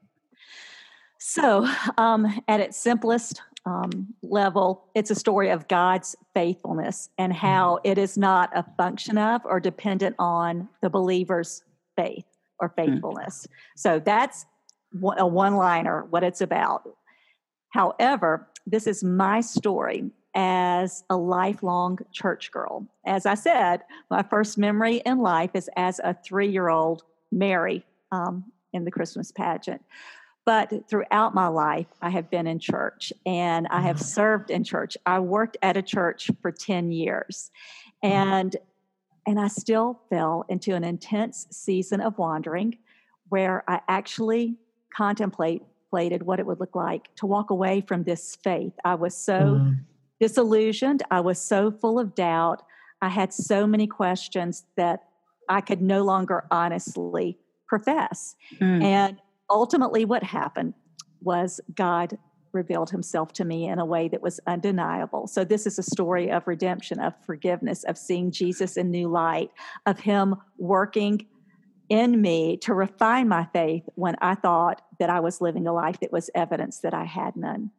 So, 1.18 1.70
um, 1.98 2.42
at 2.48 2.62
its 2.62 2.78
simplest 2.78 3.42
um, 3.66 4.14
level, 4.24 4.86
it's 4.96 5.12
a 5.12 5.16
story 5.16 5.50
of 5.50 5.68
God's 5.68 6.16
faithfulness 6.34 7.10
and 7.18 7.34
how 7.34 7.80
it 7.84 7.98
is 7.98 8.18
not 8.18 8.50
a 8.56 8.66
function 8.78 9.18
of 9.18 9.42
or 9.46 9.60
dependent 9.60 10.16
on 10.20 10.70
the 10.82 10.90
believer's 10.90 11.64
faith 11.96 12.26
or 12.60 12.70
faithfulness. 12.70 13.48
Mm. 13.48 13.54
So 13.78 14.00
that's 14.00 14.46
a 15.18 15.28
one 15.28 15.56
liner, 15.56 16.06
what 16.10 16.24
it's 16.24 16.42
about. 16.42 16.84
However, 17.72 18.48
this 18.66 18.88
is 18.88 19.04
my 19.04 19.42
story 19.42 20.10
as 20.36 21.04
a 21.10 21.18
lifelong 21.18 22.00
church 22.12 22.52
girl. 22.52 22.88
As 23.06 23.26
I 23.26 23.34
said, 23.34 23.82
my 24.10 24.24
first 24.24 24.58
memory 24.58 24.98
in 25.06 25.20
life 25.20 25.52
is 25.54 25.70
as 25.76 26.00
a 26.04 26.14
three 26.14 26.50
year 26.50 26.70
old 26.70 27.04
Mary 27.32 27.86
um, 28.12 28.46
in 28.74 28.86
the 28.86 28.92
Christmas 28.92 29.32
pageant. 29.32 29.84
But 30.46 30.90
throughout 30.90 31.36
my 31.36 31.48
life, 31.48 31.88
I 32.02 32.10
have 32.10 32.30
been 32.32 32.48
in 32.48 32.60
church 32.60 33.14
and 33.26 33.68
I 33.68 33.82
have 33.82 34.02
served 34.02 34.50
in 34.50 34.64
church. 34.64 34.98
I 35.06 35.20
worked 35.20 35.58
at 35.62 35.78
a 35.78 35.82
church 35.82 36.32
for 36.42 36.52
10 36.52 36.92
years 36.92 37.52
and 38.02 38.56
and 39.28 39.40
I 39.40 39.48
still 39.48 40.00
fell 40.10 40.46
into 40.50 40.74
an 40.74 40.84
intense 40.84 41.46
season 41.52 42.02
of 42.02 42.18
wandering 42.18 42.80
where 43.28 43.64
I 43.68 43.82
actually 43.88 44.56
contemplated 44.96 45.62
what 45.92 46.40
it 46.40 46.46
would 46.48 46.60
look 46.60 46.76
like 46.76 47.14
to 47.18 47.28
walk 47.28 47.52
away 47.52 47.82
from 47.82 48.04
this 48.04 48.36
faith. 48.44 48.74
I 48.84 48.96
was 48.96 49.16
so 49.16 49.40
mm. 49.40 49.80
disillusioned, 50.20 51.04
I 51.12 51.20
was 51.20 51.40
so 51.40 51.70
full 51.70 52.00
of 52.00 52.16
doubt. 52.16 52.64
I 53.02 53.10
had 53.10 53.32
so 53.32 53.68
many 53.68 53.88
questions 53.88 54.66
that 54.76 55.04
I 55.48 55.62
could 55.62 55.82
no 55.82 56.04
longer 56.04 56.46
honestly 56.52 57.38
profess. 57.68 58.36
Mm. 58.60 58.84
And 58.84 59.18
ultimately, 59.50 60.06
what 60.06 60.24
happened 60.24 60.74
was 61.22 61.60
God 61.76 62.18
revealed 62.52 62.90
himself 62.90 63.32
to 63.34 63.46
me 63.46 63.68
in 63.68 63.78
a 63.78 63.86
way 63.86 64.08
that 64.08 64.22
was 64.22 64.40
undeniable. 64.48 65.28
So, 65.28 65.44
this 65.44 65.68
is 65.68 65.78
a 65.78 65.84
story 65.84 66.32
of 66.32 66.48
redemption, 66.48 67.00
of 67.00 67.14
forgiveness, 67.26 67.84
of 67.84 67.98
seeing 67.98 68.32
Jesus 68.32 68.78
in 68.78 68.90
new 68.90 69.08
light, 69.08 69.52
of 69.86 70.00
him 70.00 70.36
working 70.58 71.28
in 71.90 72.22
me 72.22 72.56
to 72.58 72.74
refine 72.74 73.28
my 73.28 73.48
faith 73.52 73.84
when 73.96 74.16
I 74.22 74.36
thought 74.36 74.82
that 75.00 75.10
I 75.10 75.20
was 75.20 75.42
living 75.42 75.68
a 75.68 75.74
life 75.74 76.00
that 76.02 76.12
was 76.12 76.30
evidence 76.36 76.80
that 76.80 76.94
I 76.94 77.06
had 77.06 77.36
none. 77.36 77.72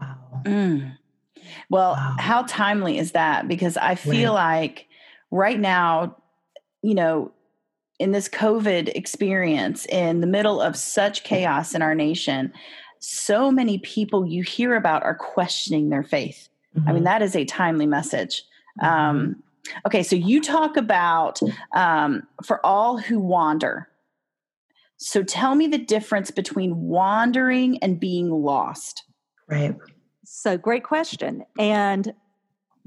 Wow. 0.00 0.42
Mm. 0.44 0.96
Well, 1.68 1.92
Wow. 1.92 2.16
how 2.18 2.42
timely 2.42 2.98
is 2.98 3.12
that? 3.12 3.48
Because 3.48 3.76
I 3.76 3.94
feel 3.96 4.32
like 4.32 4.86
right 5.30 5.58
now, 5.58 6.16
you 6.82 6.94
know, 6.94 7.32
in 8.00 8.12
this 8.12 8.28
COVID 8.28 8.88
experience, 8.96 9.86
in 9.86 10.20
the 10.20 10.26
middle 10.26 10.60
of 10.60 10.74
such 10.74 11.22
chaos 11.22 11.74
in 11.74 11.82
our 11.82 11.94
nation, 11.94 12.52
so 12.98 13.50
many 13.52 13.78
people 13.78 14.26
you 14.26 14.42
hear 14.42 14.74
about 14.74 15.02
are 15.02 15.14
questioning 15.14 15.90
their 15.90 16.02
faith. 16.02 16.48
I 16.86 16.92
mean, 16.92 17.02
Mhm. 17.02 17.04
that 17.04 17.22
is 17.22 17.36
a 17.36 17.44
timely 17.44 17.86
message. 17.86 18.42
Um, 18.80 19.42
okay, 19.86 20.02
so 20.02 20.16
you 20.16 20.40
talk 20.40 20.76
about 20.76 21.40
um, 21.74 22.22
for 22.44 22.64
all 22.64 22.96
who 22.98 23.20
wander. 23.20 23.88
So 24.96 25.22
tell 25.22 25.54
me 25.54 25.66
the 25.66 25.78
difference 25.78 26.30
between 26.30 26.80
wandering 26.88 27.78
and 27.82 28.00
being 28.00 28.30
lost. 28.30 29.04
right. 29.48 29.76
So, 30.24 30.56
great 30.56 30.84
question. 30.84 31.44
And 31.58 32.14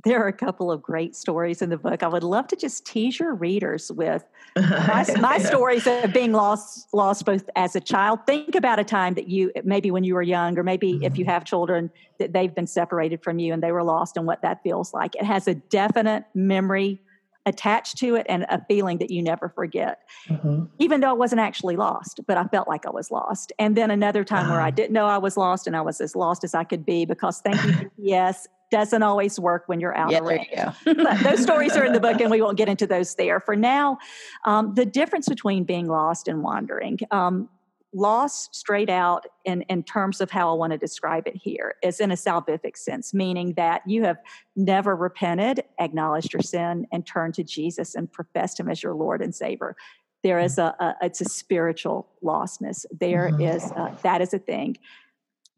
there 0.04 0.22
are 0.22 0.28
a 0.28 0.34
couple 0.34 0.70
of 0.72 0.82
great 0.82 1.16
stories 1.16 1.62
in 1.62 1.70
the 1.70 1.78
book. 1.78 2.04
I 2.04 2.08
would 2.08 2.24
love 2.24 2.48
to 2.48 2.56
just 2.56 2.86
tease 2.86 3.20
your 3.20 3.34
readers 3.34 3.92
with 3.92 4.24
my, 4.56 5.06
my 5.20 5.38
stories 5.38 5.88
of 5.88 6.12
being 6.14 6.34
lost 6.34 6.88
lost 6.94 7.26
both 7.26 7.50
as 7.56 7.76
a 7.76 7.80
child. 7.80 8.20
Think 8.28 8.56
about 8.56 8.80
a 8.80 8.84
time 8.84 9.14
that 9.14 9.28
you 9.30 9.52
maybe 9.64 9.92
when 9.92 10.04
you 10.04 10.16
were 10.16 10.22
young 10.22 10.58
or 10.58 10.64
maybe 10.64 11.00
if 11.04 11.18
you 11.18 11.24
mm-hmm. 11.24 11.32
have 11.32 11.46
children 11.46 11.90
that 12.20 12.34
they've 12.34 12.54
been 12.54 12.68
separated 12.68 13.24
from 13.24 13.40
you 13.40 13.54
and 13.54 13.64
they 13.64 13.72
were 13.72 13.84
lost 13.84 14.18
and 14.18 14.28
what 14.28 14.42
that 14.42 14.62
feels 14.62 14.94
like. 14.94 15.16
It 15.16 15.24
has 15.24 15.48
a 15.48 15.56
definite 15.56 16.26
memory 16.34 17.00
attached 17.46 17.98
to 17.98 18.16
it 18.16 18.26
and 18.30 18.44
a 18.50 18.64
feeling 18.68 18.98
that 19.00 19.12
you 19.12 19.22
never 19.22 19.50
forget 19.50 20.00
Mhm. 20.30 20.70
even 20.80 21.02
though 21.02 21.10
i 21.10 21.14
wasn't 21.14 21.40
actually 21.42 21.76
lost 21.76 22.20
but 22.28 22.38
i 22.38 22.44
felt 22.46 22.68
like 22.68 22.86
i 22.86 22.90
was 22.90 23.12
lost 23.12 23.52
and 23.60 23.76
then 23.76 23.92
another 23.92 24.24
time 24.24 24.50
where 24.50 24.62
i 24.62 24.68
Ah. 24.68 24.72
didn't 24.72 24.94
know 24.94 25.06
i 25.08 25.18
was 25.18 25.36
lost 25.38 25.68
and 25.68 25.76
i 25.76 25.82
was 25.82 26.00
as 26.02 26.16
lost 26.16 26.44
as 26.44 26.54
i 26.56 26.64
could 26.64 26.86
be 26.86 27.06
because 27.06 27.42
thank 27.42 27.64
you 27.64 27.92
yes 27.98 28.48
doesn't 28.72 29.04
always 29.04 29.40
work 29.40 29.64
when 29.68 29.80
you're 29.80 29.96
out 29.96 30.10
Yeah, 30.10 30.18
of 30.20 30.26
there 30.26 30.38
range 30.38 30.48
you 30.88 30.96
go. 30.96 31.14
those 31.24 31.44
stories 31.44 31.78
are 31.78 31.86
in 31.86 31.94
the 31.94 32.00
book 32.00 32.20
and 32.20 32.32
we 32.32 32.42
won't 32.46 32.58
get 32.58 32.68
into 32.68 32.88
those 32.88 33.14
there 33.16 33.40
for 33.40 33.56
now 33.56 34.00
um, 34.46 34.74
the 34.74 34.86
difference 34.86 35.30
between 35.30 35.64
being 35.64 35.88
lost 35.88 36.28
and 36.28 36.42
wandering 36.42 36.98
um, 37.12 37.50
lost 37.94 38.56
straight 38.56 38.90
out 38.90 39.26
in, 39.46 39.62
in 39.64 39.84
terms 39.84 40.20
of 40.20 40.32
how 40.32 40.50
i 40.50 40.54
want 40.54 40.72
to 40.72 40.78
describe 40.78 41.28
it 41.28 41.36
here 41.36 41.76
is 41.84 42.00
in 42.00 42.12
a 42.12 42.16
salvific 42.16 42.76
sense 42.76 43.14
meaning 43.14 43.54
that 43.54 43.82
you 43.86 44.04
have 44.04 44.18
never 44.56 44.96
repented 44.96 45.64
acknowledged 45.80 46.34
your 46.34 46.42
sin 46.42 46.88
and 46.92 47.06
turned 47.06 47.34
to 47.34 47.44
jesus 47.44 47.96
and 47.96 48.12
professed 48.12 48.60
him 48.60 48.70
as 48.70 48.82
your 48.82 48.94
lord 48.96 49.22
and 49.22 49.36
savior. 49.36 49.76
There 50.24 50.40
is 50.40 50.58
a, 50.58 50.74
a 50.80 50.96
it's 51.02 51.20
a 51.20 51.26
spiritual 51.26 52.08
lostness. 52.24 52.86
There 52.98 53.30
Mhm. 53.34 53.56
is 53.56 53.64
a, 53.72 53.98
that 54.04 54.22
is 54.22 54.34
a 54.34 54.40
thing. 54.40 54.78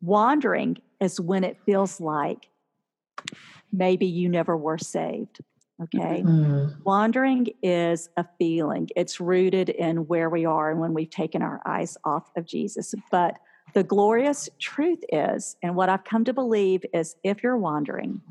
Wandering 0.02 0.78
is 1.00 1.20
when 1.22 1.44
it 1.44 1.58
feels 1.66 2.02
like 2.02 2.50
maybe 3.72 4.08
you 4.08 4.28
never 4.28 4.58
were 4.58 4.80
saved 4.80 5.40
okay 5.82 6.24
Mm. 6.24 6.76
Wandering 6.86 7.48
is 7.64 8.10
a 8.16 8.26
feeling. 8.38 8.90
It's 8.96 9.20
rooted 9.20 9.70
in 9.70 10.08
where 10.08 10.30
we 10.30 10.46
are 10.46 10.72
and 10.72 10.80
when 10.80 10.94
we've 10.94 11.10
taken 11.10 11.42
our 11.42 11.62
eyes 11.66 11.98
off 12.06 12.30
of 12.38 12.46
Jesus. 12.46 12.94
But 13.12 13.38
the 13.74 13.84
glorious 13.84 14.48
truth 14.60 15.00
is, 15.12 15.58
and 15.64 15.76
what 15.76 15.90
I've 15.90 16.04
come 16.04 16.24
to 16.26 16.34
believe 16.34 16.86
is 16.94 17.16
if 17.24 17.44
you're 17.44 17.58
wandering, 17.58 18.22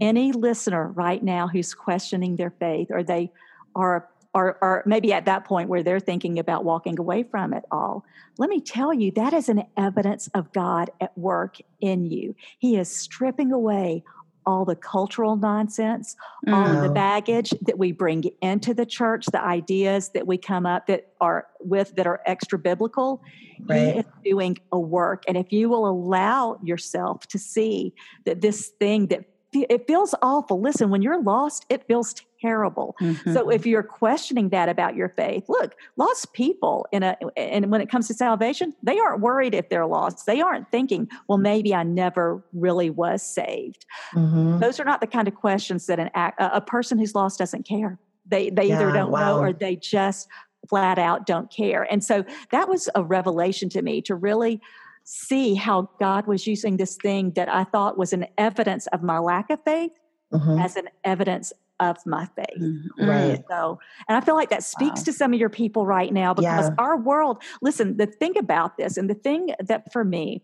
any 0.00 0.32
listener 0.32 0.88
right 0.88 1.22
now 1.22 1.46
who's 1.46 1.74
questioning 1.74 2.36
their 2.36 2.50
faith 2.50 2.88
or 2.90 3.02
they 3.02 3.30
are 3.74 4.08
or, 4.34 4.58
or 4.60 4.82
maybe 4.86 5.12
at 5.12 5.24
that 5.24 5.44
point 5.46 5.68
where 5.68 5.82
they're 5.82 5.98
thinking 6.00 6.38
about 6.38 6.64
walking 6.64 6.98
away 6.98 7.22
from 7.22 7.52
it 7.54 7.64
all, 7.70 8.04
let 8.36 8.50
me 8.50 8.60
tell 8.60 8.92
you, 8.92 9.10
that 9.12 9.32
is 9.32 9.48
an 9.48 9.64
evidence 9.76 10.28
of 10.34 10.52
God 10.52 10.90
at 11.00 11.16
work 11.16 11.56
in 11.80 12.04
you. 12.04 12.36
He 12.58 12.76
is 12.76 12.94
stripping 12.94 13.52
away 13.52 14.04
all 14.48 14.64
the 14.64 14.74
cultural 14.74 15.36
nonsense, 15.36 16.16
all 16.50 16.80
the 16.80 16.88
baggage 16.88 17.52
that 17.60 17.76
we 17.76 17.92
bring 17.92 18.24
into 18.40 18.72
the 18.72 18.86
church, 18.86 19.26
the 19.26 19.44
ideas 19.44 20.08
that 20.14 20.26
we 20.26 20.38
come 20.38 20.64
up 20.64 20.86
that 20.86 21.12
are 21.20 21.46
with 21.60 21.94
that 21.96 22.06
are 22.06 22.22
extra 22.24 22.58
biblical. 22.58 23.22
He 23.68 23.74
is 23.74 24.04
doing 24.24 24.56
a 24.72 24.80
work. 24.80 25.24
And 25.28 25.36
if 25.36 25.52
you 25.52 25.68
will 25.68 25.86
allow 25.86 26.58
yourself 26.62 27.26
to 27.28 27.38
see 27.38 27.92
that 28.24 28.40
this 28.40 28.68
thing 28.80 29.08
that 29.08 29.24
it 29.52 29.86
feels 29.86 30.14
awful. 30.22 30.60
Listen, 30.62 30.88
when 30.88 31.02
you're 31.02 31.22
lost, 31.22 31.66
it 31.68 31.86
feels 31.86 32.14
terrible. 32.40 32.96
Mm-hmm. 33.00 33.34
So 33.34 33.50
if 33.50 33.66
you're 33.66 33.82
questioning 33.82 34.48
that 34.50 34.68
about 34.68 34.96
your 34.96 35.08
faith, 35.10 35.44
look, 35.48 35.74
lost 35.96 36.32
people 36.32 36.86
in 36.92 37.02
a 37.02 37.16
and 37.36 37.70
when 37.70 37.80
it 37.80 37.88
comes 37.88 38.08
to 38.08 38.14
salvation, 38.14 38.74
they 38.82 38.98
aren't 38.98 39.20
worried 39.20 39.54
if 39.54 39.68
they're 39.68 39.86
lost. 39.86 40.26
They 40.26 40.40
aren't 40.40 40.70
thinking, 40.70 41.08
well, 41.28 41.38
maybe 41.38 41.74
I 41.74 41.82
never 41.82 42.42
really 42.52 42.90
was 42.90 43.22
saved. 43.22 43.86
Mm-hmm. 44.14 44.58
Those 44.58 44.80
are 44.80 44.84
not 44.84 45.00
the 45.00 45.06
kind 45.06 45.28
of 45.28 45.34
questions 45.34 45.86
that 45.86 45.98
an 45.98 46.10
a 46.38 46.60
person 46.60 46.98
who's 46.98 47.14
lost 47.14 47.38
doesn't 47.38 47.66
care. 47.66 47.98
They 48.26 48.50
they 48.50 48.66
yeah, 48.66 48.76
either 48.76 48.92
don't 48.92 49.10
wow. 49.10 49.20
know 49.20 49.38
or 49.40 49.52
they 49.52 49.76
just 49.76 50.28
flat 50.68 50.98
out 50.98 51.26
don't 51.26 51.50
care. 51.50 51.90
And 51.90 52.02
so 52.02 52.24
that 52.50 52.68
was 52.68 52.88
a 52.94 53.02
revelation 53.02 53.68
to 53.70 53.82
me 53.82 54.02
to 54.02 54.14
really 54.14 54.60
see 55.04 55.54
how 55.54 55.88
God 55.98 56.26
was 56.26 56.46
using 56.46 56.76
this 56.76 56.96
thing 56.96 57.30
that 57.30 57.48
I 57.48 57.64
thought 57.64 57.96
was 57.96 58.12
an 58.12 58.26
evidence 58.36 58.86
of 58.88 59.02
my 59.02 59.18
lack 59.18 59.48
of 59.48 59.58
faith 59.64 59.92
mm-hmm. 60.32 60.58
as 60.58 60.76
an 60.76 60.88
evidence 61.04 61.52
of 61.80 62.04
my 62.06 62.26
faith. 62.36 62.60
Mm-hmm. 62.60 63.08
Right. 63.08 63.44
So, 63.48 63.78
and 64.08 64.16
I 64.16 64.20
feel 64.20 64.34
like 64.34 64.50
that 64.50 64.64
speaks 64.64 65.00
wow. 65.00 65.04
to 65.04 65.12
some 65.12 65.32
of 65.32 65.40
your 65.40 65.48
people 65.48 65.86
right 65.86 66.12
now 66.12 66.34
because 66.34 66.68
yeah. 66.68 66.74
our 66.78 66.96
world, 66.96 67.42
listen, 67.62 67.96
the 67.96 68.06
thing 68.06 68.36
about 68.36 68.76
this 68.76 68.96
and 68.96 69.08
the 69.08 69.14
thing 69.14 69.54
that 69.60 69.92
for 69.92 70.04
me, 70.04 70.42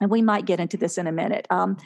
and 0.00 0.10
we 0.10 0.22
might 0.22 0.46
get 0.46 0.60
into 0.60 0.76
this 0.76 0.98
in 0.98 1.06
a 1.06 1.12
minute, 1.12 1.46
um, 1.50 1.76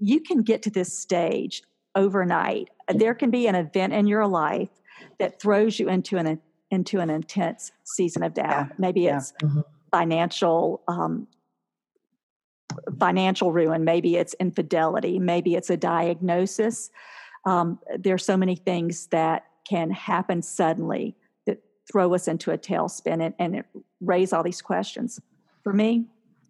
you 0.00 0.20
can 0.20 0.42
get 0.42 0.62
to 0.62 0.70
this 0.70 0.96
stage 0.96 1.62
overnight. 1.94 2.68
There 2.88 3.14
can 3.14 3.30
be 3.30 3.46
an 3.46 3.54
event 3.54 3.92
in 3.92 4.06
your 4.06 4.26
life 4.26 4.68
that 5.18 5.40
throws 5.40 5.78
you 5.78 5.88
into 5.88 6.16
an 6.16 6.40
into 6.70 6.98
an 6.98 7.10
intense 7.10 7.70
season 7.84 8.22
of 8.22 8.34
doubt. 8.34 8.66
Yeah. 8.68 8.74
Maybe 8.76 9.02
yeah. 9.02 9.16
it's 9.18 9.32
mm-hmm. 9.42 9.60
financial 9.90 10.82
um, 10.88 11.26
financial 12.98 13.52
ruin. 13.52 13.84
Maybe 13.84 14.16
it's 14.16 14.34
infidelity. 14.34 15.18
Maybe 15.18 15.54
it's 15.54 15.70
a 15.70 15.76
diagnosis 15.76 16.90
um, 17.46 17.78
are 18.06 18.18
so 18.18 18.36
many 18.36 18.56
things 18.56 19.06
that 19.06 19.44
can 19.68 19.90
happen 19.90 20.42
suddenly 20.42 21.16
that 21.46 21.62
throw 21.90 22.12
us 22.12 22.28
into 22.28 22.50
a 22.50 22.58
tailspin 22.58 23.24
and, 23.24 23.34
and 23.38 23.64
raise 24.00 24.32
all 24.32 24.42
these 24.42 24.60
questions. 24.60 25.20
For 25.62 25.72
me, 25.72 26.06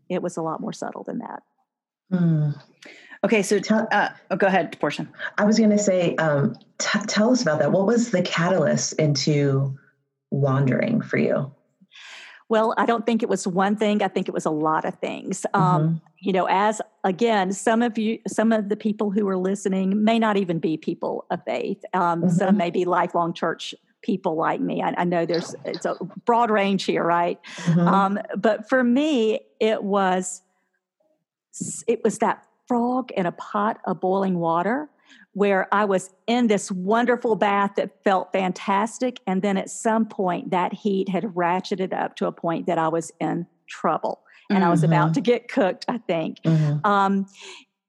it 0.09 0.23
was 0.23 0.37
a 0.37 0.43
lot 0.43 0.61
more 0.61 0.73
subtle 0.73 1.05
than 1.05 1.19
that. 1.19 1.43
Hmm. 2.11 2.51
Okay, 3.25 3.43
so 3.43 3.59
tell, 3.59 3.89
uh, 3.93 4.11
oh, 4.31 4.37
go 4.37 4.47
ahead, 4.47 4.77
Portia. 4.81 5.09
I 5.39 5.45
was 5.45 5.59
going 5.59 5.71
to 5.71 5.79
say, 5.79 6.15
um, 6.17 6.55
t- 6.79 6.99
tell 7.07 7.31
us 7.31 7.43
about 7.43 7.59
that. 7.59 7.73
What 7.73 7.87
was 7.87 8.11
the 8.11 8.23
catalyst 8.23 8.93
into 8.95 9.77
wandering 10.31 11.01
for 11.01 11.17
you? 11.19 11.53
Well, 12.49 12.75
I 12.77 12.87
don't 12.87 13.05
think 13.05 13.23
it 13.23 13.29
was 13.29 13.47
one 13.47 13.77
thing. 13.77 14.03
I 14.03 14.09
think 14.09 14.29
it 14.29 14.35
was 14.35 14.47
a 14.47 14.51
lot 14.51 14.85
of 14.85 14.95
things. 15.01 15.45
Um, 15.53 15.63
mm-hmm. 15.63 15.97
You 16.21 16.33
know, 16.33 16.47
as 16.47 16.81
again, 17.03 17.53
some 17.53 17.83
of 17.83 17.99
you, 17.99 18.19
some 18.29 18.53
of 18.53 18.69
the 18.69 18.77
people 18.77 19.11
who 19.11 19.27
are 19.29 19.37
listening 19.37 20.05
may 20.05 20.19
not 20.19 20.37
even 20.37 20.59
be 20.59 20.77
people 20.77 21.27
of 21.31 21.41
faith. 21.45 21.83
Um, 21.93 22.23
mm-hmm. 22.23 22.31
Some 22.31 22.57
may 22.57 22.71
be 22.71 22.85
lifelong 22.85 23.33
church 23.33 23.75
people 24.03 24.37
like 24.37 24.61
me. 24.61 24.83
I, 24.83 24.95
I, 24.99 25.05
know 25.05 25.27
there's 25.27 25.57
it's 25.65 25.85
a 25.85 25.97
broad 26.25 26.51
range 26.51 26.85
here, 26.85 27.03
right? 27.03 27.41
Mm-hmm. 27.65 27.81
Um, 27.81 28.19
but 28.37 28.69
for 28.69 28.85
me, 28.85 29.41
it 29.59 29.83
was 29.83 30.43
it 31.89 32.05
was 32.05 32.19
that 32.19 32.45
frog 32.69 33.11
in 33.13 33.27
a 33.27 33.33
pot 33.33 33.81
of 33.85 34.01
boiling 34.01 34.39
water 34.39 34.89
where 35.37 35.69
I 35.71 35.85
was 35.85 36.09
in 36.27 36.47
this 36.47 36.73
wonderful 36.73 37.37
bath 37.37 37.73
that 37.77 38.03
felt 38.05 38.33
fantastic. 38.33 39.21
And 39.27 39.43
then 39.43 39.59
at 39.59 39.69
some 39.69 40.07
point, 40.07 40.51
that 40.51 40.73
heat 40.73 41.11
had 41.11 41.25
ratcheted 41.25 41.93
up 41.93 42.17
to 42.17 42.27
a 42.27 42.33
point 42.33 42.67
that 42.69 42.79
I 42.79 42.89
was 42.89 43.13
in 43.21 43.47
trouble 43.69 44.23
and 44.49 44.61
mm-hmm. 44.61 44.67
I 44.67 44.71
was 44.71 44.83
about 44.83 45.09
mm-hmm. 45.09 45.13
to 45.13 45.21
get 45.21 45.49
cooked, 45.49 45.85
I 45.89 45.99
think. 45.99 46.41
Mm-hmm. 46.43 46.87
Um, 46.87 47.27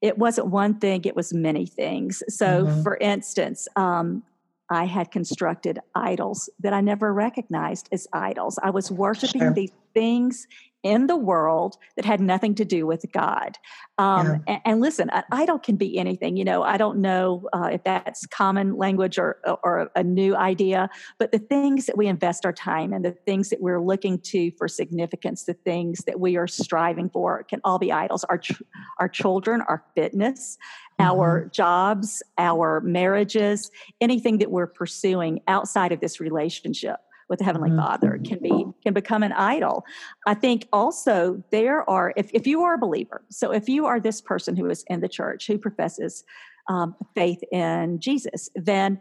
it 0.01 0.18
wasn't 0.18 0.48
one 0.48 0.80
thing, 0.80 1.06
it 1.06 1.16
was 1.16 1.34
many 1.34 1.66
things. 1.66 2.22
So, 2.27 2.66
mm-hmm. 2.66 2.84
for 2.84 2.98
instance, 2.98 3.70
um, 3.77 4.24
I 4.70 4.84
had 4.84 5.10
constructed 5.10 5.80
idols 5.96 6.50
that 6.60 6.74
I 6.74 6.82
never 6.82 7.13
recognized 7.13 7.88
as 7.94 8.08
idols. 8.12 8.60
I 8.62 8.72
was 8.72 8.92
worshiping 8.92 9.39
sure. 9.39 9.54
these 9.54 9.72
things 9.94 10.48
in 10.84 11.07
the 11.07 11.15
world 11.15 11.77
that 11.96 12.05
had 12.05 12.22
nothing 12.22 12.55
to 12.55 12.65
do 12.65 12.86
with 12.86 13.05
God. 13.12 13.57
Um, 13.98 14.27
yeah. 14.27 14.38
and, 14.48 14.62
and, 14.65 14.81
listen, 14.81 15.10
an 15.10 15.24
idol 15.31 15.57
can 15.57 15.75
be 15.75 15.98
anything. 15.98 16.38
You 16.38 16.46
know, 16.46 16.63
I 16.63 16.77
don't 16.77 17.00
know 17.00 17.50
uh, 17.51 17.69
if 17.74 17.84
that's 17.84 18.25
common 18.27 18.77
language 18.77 19.17
or, 19.17 19.38
or 19.63 19.89
a 19.96 20.03
new 20.03 20.36
idea, 20.36 20.89
but 21.17 21.31
the 21.31 21.39
things 21.39 21.88
that 21.88 21.98
we 21.98 22.07
invest 22.07 22.46
our 22.46 22.53
time 22.53 22.93
in, 22.93 23.01
the 23.01 23.12
things 23.12 23.50
that 23.50 23.62
we're 23.62 23.81
looking 23.81 24.19
to 24.19 24.51
for 24.51 24.67
significance, 24.67 25.46
the 25.46 25.55
things 25.55 26.03
that 26.05 26.19
we 26.19 26.38
are 26.38 26.48
striving 26.48 27.10
for 27.10 27.43
can 27.43 27.60
all 27.63 27.79
be 27.79 27.91
idols. 27.91 28.24
Our, 28.25 28.38
ch- 28.38 28.62
our 29.00 29.10
children, 29.10 29.62
our 29.67 29.84
fitness, 29.96 30.57
mm-hmm. 31.00 31.10
our 31.10 31.46
jobs, 31.46 32.22
our 32.38 32.81
marriages, 32.81 33.72
anything 34.00 34.38
that 34.38 34.51
we're 34.51 34.67
pursuing 34.67 35.41
outside 35.48 35.91
of 35.91 36.00
this 36.01 36.19
relationship 36.19 36.98
with 37.29 37.39
the 37.39 37.46
heavenly 37.46 37.69
mm-hmm. 37.69 37.79
father 37.79 38.19
can 38.24 38.39
be 38.39 38.65
can 38.84 38.93
become 38.93 39.23
an 39.23 39.32
idol 39.34 39.86
i 40.25 40.34
think 40.34 40.67
also 40.71 41.43
there 41.52 41.88
are 41.89 42.13
if, 42.15 42.30
if 42.34 42.47
you 42.47 42.62
are 42.62 42.75
a 42.75 42.78
believer 42.78 43.23
so 43.30 43.52
if 43.52 43.67
you 43.67 43.86
are 43.86 43.99
this 43.99 44.21
person 44.21 44.56
who 44.56 44.69
is 44.69 44.84
in 44.88 45.02
the 45.02 45.10
church 45.10 45.47
who 45.47 45.58
professes 45.58 46.23
um, 46.69 46.95
faith 47.15 47.39
in 47.52 47.99
jesus 47.99 48.49
then 48.56 48.99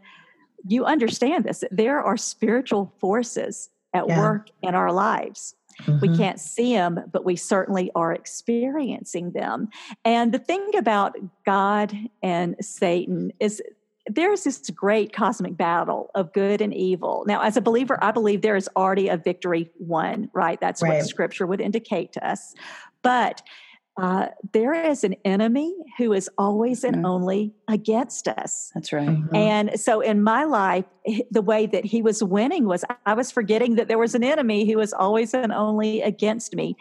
you 0.67 0.85
understand 0.85 1.43
this 1.43 1.63
there 1.71 2.01
are 2.01 2.17
spiritual 2.17 2.93
forces 2.99 3.69
at 3.93 4.07
yeah. 4.07 4.19
work 4.19 4.49
in 4.61 4.75
our 4.75 4.91
lives 4.91 5.55
Mm-hmm. 5.83 5.99
We 5.99 6.17
can't 6.17 6.39
see 6.39 6.73
them, 6.73 6.99
but 7.11 7.25
we 7.25 7.35
certainly 7.35 7.91
are 7.95 8.13
experiencing 8.13 9.31
them. 9.31 9.69
And 10.03 10.31
the 10.31 10.39
thing 10.39 10.71
about 10.77 11.15
God 11.45 11.95
and 12.23 12.55
Satan 12.61 13.31
is 13.39 13.61
there's 14.09 14.43
this 14.43 14.69
great 14.69 15.13
cosmic 15.13 15.57
battle 15.57 16.09
of 16.15 16.33
good 16.33 16.61
and 16.61 16.73
evil. 16.73 17.23
Now, 17.27 17.41
as 17.41 17.57
a 17.57 17.61
believer, 17.61 17.97
I 18.01 18.11
believe 18.11 18.41
there 18.41 18.55
is 18.55 18.69
already 18.75 19.09
a 19.09 19.17
victory 19.17 19.69
won, 19.79 20.29
right? 20.33 20.59
That's 20.59 20.81
right. 20.81 20.97
what 20.97 21.05
scripture 21.05 21.45
would 21.45 21.61
indicate 21.61 22.13
to 22.13 22.27
us. 22.27 22.53
But 23.01 23.41
uh, 23.99 24.27
there 24.53 24.73
is 24.73 25.03
an 25.03 25.15
enemy 25.25 25.73
who 25.97 26.13
is 26.13 26.29
always 26.37 26.83
and 26.83 26.97
mm-hmm. 26.97 27.05
only 27.05 27.53
against 27.67 28.27
us. 28.27 28.71
That's 28.75 28.93
right. 28.93 29.07
Mm-hmm. 29.07 29.35
And 29.35 29.79
so 29.79 30.01
in 30.01 30.21
my 30.21 30.43
life, 30.43 30.85
the 31.31 31.41
way 31.41 31.65
that 31.65 31.83
he 31.83 32.01
was 32.03 32.23
winning 32.23 32.65
was 32.65 32.85
I 33.05 33.15
was 33.15 33.31
forgetting 33.31 33.75
that 33.75 33.87
there 33.87 33.97
was 33.97 34.13
an 34.13 34.23
enemy 34.23 34.71
who 34.71 34.77
was 34.77 34.93
always 34.93 35.33
and 35.33 35.51
only 35.51 36.01
against 36.01 36.55
me. 36.55 36.75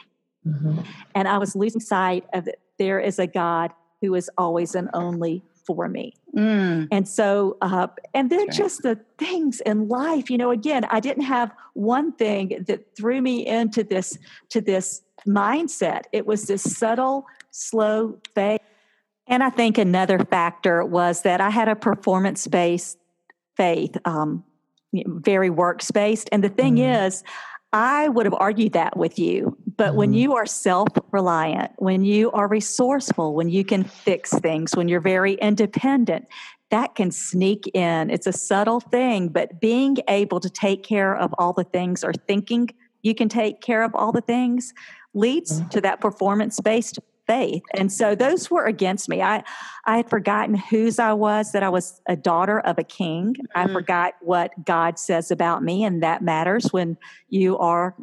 Mm-hmm. 0.47 0.81
And 1.15 1.27
I 1.27 1.39
was 1.39 1.57
losing 1.57 1.81
sight 1.81 2.25
of 2.35 2.45
that 2.45 2.57
there 2.79 3.01
is 3.01 3.19
a 3.19 3.27
God 3.27 3.73
who 4.03 4.15
is 4.15 4.31
always 4.37 4.75
and 4.75 4.91
only 4.93 5.43
for 5.67 5.89
me. 5.89 6.15
Mm. 6.37 6.89
And 6.91 7.09
so, 7.09 7.57
uh, 7.61 7.89
and 8.15 8.31
then 8.31 8.51
just 8.51 8.83
the 8.83 8.99
things 9.19 9.61
in 9.61 9.89
life, 9.89 10.31
you 10.31 10.39
know, 10.39 10.51
again, 10.51 10.85
I 10.91 11.01
didn't 11.01 11.25
have 11.25 11.51
one 11.75 12.13
thing 12.13 12.65
that 12.69 12.97
threw 12.97 13.21
me 13.21 13.47
into 13.47 13.83
this, 13.83 14.19
to 14.51 14.61
this 14.61 15.03
mindset. 15.27 16.03
It 16.13 16.27
was 16.27 16.45
this 16.45 16.63
subtle, 16.63 17.27
slow 17.51 18.19
faith. 18.35 18.61
And 19.27 19.43
I 19.43 19.51
think 19.51 19.77
another 19.77 20.21
factor 20.21 20.85
was 20.85 21.23
that 21.23 21.41
I 21.41 21.51
had 21.51 21.69
a 21.69 21.75
performance 21.75 22.47
based 22.47 22.99
faith, 23.57 23.97
um, 24.05 24.45
very 24.93 25.51
works-based. 25.51 26.29
And 26.31 26.45
the 26.45 26.49
thing 26.49 26.77
mm. 26.77 27.07
is, 27.07 27.25
I 27.77 28.09
would 28.09 28.25
have 28.25 28.35
argued 28.39 28.73
that 28.73 28.97
with 28.97 29.19
you. 29.19 29.55
But 29.77 29.89
mm-hmm. 29.89 29.97
when 29.99 30.13
you 30.15 30.35
are 30.35 30.47
self 30.47 30.89
reliant, 31.13 31.73
when 31.77 32.05
you 32.05 32.31
are 32.31 32.49
resourceful, 32.49 33.35
when 33.35 33.51
you 33.51 33.67
can 33.67 33.85
fix 33.85 34.33
things, 34.33 34.75
when 34.75 34.89
you're 34.89 35.03
very 35.03 35.35
independent, 35.35 36.27
that 36.71 36.95
can 36.95 37.11
sneak 37.11 37.71
in. 37.75 38.09
It's 38.09 38.27
a 38.27 38.33
subtle 38.33 38.81
thing, 38.81 39.29
but 39.29 39.61
being 39.61 39.99
able 40.09 40.41
to 40.41 40.49
take 40.49 40.85
care 40.85 41.15
of 41.15 41.35
all 41.37 41.53
the 41.53 41.65
things 41.65 42.03
or 42.03 42.15
thinking 42.15 42.71
you 43.03 43.15
can 43.15 43.29
take 43.29 43.61
care 43.61 43.83
of 43.83 43.95
all 43.95 44.11
the 44.11 44.23
things 44.23 44.73
leads 45.13 45.61
mm-hmm. 45.61 45.69
to 45.69 45.81
that 45.83 46.01
performance 46.01 46.59
based 46.61 46.99
faith. 47.27 47.63
And 47.75 47.93
so 47.93 48.15
those 48.15 48.51
were 48.51 48.65
against 48.65 49.09
me. 49.09 49.23
I, 49.23 49.43
I 49.85 49.97
had 49.99 50.09
forgotten 50.09 50.55
whose 50.55 50.99
I 50.99 51.13
was, 51.13 51.53
that 51.53 51.63
I 51.63 51.69
was 51.69 52.01
a 52.07 52.17
daughter 52.17 52.61
of 52.61 52.79
a 52.79 52.85
king. 52.85 53.35
Mm-hmm. 53.35 53.59
I 53.59 53.73
forgot 53.73 54.15
what 54.21 54.65
God 54.65 54.99
says 54.99 55.31
about 55.31 55.63
me, 55.63 55.85
and 55.85 56.03
that 56.03 56.23
matters 56.23 56.73
when 56.73 56.97
you 57.29 57.59
are 57.59 57.95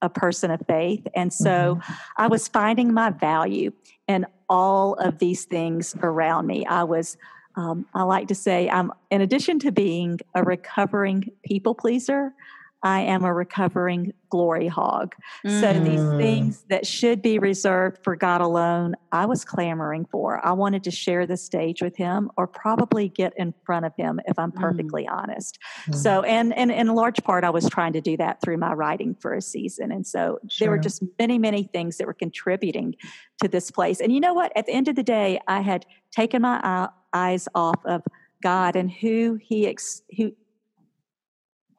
a 0.00 0.08
person 0.08 0.50
of 0.50 0.60
faith. 0.66 1.06
And 1.14 1.32
so 1.32 1.76
mm-hmm. 1.76 1.92
I 2.16 2.26
was 2.26 2.48
finding 2.48 2.92
my 2.92 3.10
value 3.10 3.72
in 4.08 4.26
all 4.48 4.94
of 4.94 5.18
these 5.18 5.44
things 5.44 5.94
around 6.02 6.46
me. 6.46 6.66
I 6.66 6.84
was, 6.84 7.16
um, 7.54 7.86
I 7.94 8.02
like 8.02 8.28
to 8.28 8.34
say, 8.34 8.68
I'm, 8.68 8.92
in 9.10 9.20
addition 9.20 9.58
to 9.60 9.70
being 9.70 10.18
a 10.34 10.42
recovering 10.42 11.30
people 11.44 11.74
pleaser, 11.74 12.34
I 12.82 13.02
am 13.02 13.24
a 13.24 13.32
recovering 13.32 14.12
glory 14.28 14.66
hog. 14.66 15.14
Mm. 15.46 15.60
So 15.60 15.72
these 15.80 16.00
mm. 16.00 16.18
things 16.18 16.64
that 16.68 16.86
should 16.86 17.22
be 17.22 17.38
reserved 17.38 17.98
for 18.02 18.16
God 18.16 18.40
alone, 18.40 18.96
I 19.12 19.26
was 19.26 19.44
clamoring 19.44 20.06
for. 20.10 20.44
I 20.44 20.52
wanted 20.52 20.84
to 20.84 20.90
share 20.90 21.26
the 21.26 21.36
stage 21.36 21.82
with 21.82 21.96
him 21.96 22.30
or 22.36 22.46
probably 22.46 23.08
get 23.08 23.34
in 23.36 23.54
front 23.64 23.84
of 23.84 23.92
him 23.96 24.20
if 24.26 24.38
I'm 24.38 24.50
mm. 24.50 24.60
perfectly 24.60 25.04
mm. 25.04 25.12
honest. 25.12 25.58
Mm. 25.86 25.94
So 25.94 26.22
and, 26.22 26.52
and 26.56 26.70
in 26.70 26.88
large 26.88 27.22
part 27.22 27.44
I 27.44 27.50
was 27.50 27.68
trying 27.68 27.92
to 27.92 28.00
do 28.00 28.16
that 28.16 28.40
through 28.42 28.56
my 28.56 28.72
writing 28.72 29.14
for 29.14 29.34
a 29.34 29.42
season. 29.42 29.92
And 29.92 30.06
so 30.06 30.38
sure. 30.48 30.66
there 30.66 30.70
were 30.70 30.78
just 30.78 31.04
many, 31.18 31.38
many 31.38 31.64
things 31.64 31.98
that 31.98 32.06
were 32.06 32.14
contributing 32.14 32.96
to 33.42 33.48
this 33.48 33.70
place. 33.70 34.00
And 34.00 34.12
you 34.12 34.20
know 34.20 34.34
what? 34.34 34.52
At 34.56 34.66
the 34.66 34.72
end 34.72 34.88
of 34.88 34.96
the 34.96 35.02
day, 35.02 35.40
I 35.46 35.60
had 35.60 35.86
taken 36.10 36.42
my 36.42 36.88
eyes 37.12 37.48
off 37.54 37.78
of 37.84 38.02
God 38.42 38.76
and 38.76 38.90
who 38.90 39.38
he 39.40 39.66
ex- 39.66 40.02
who 40.16 40.32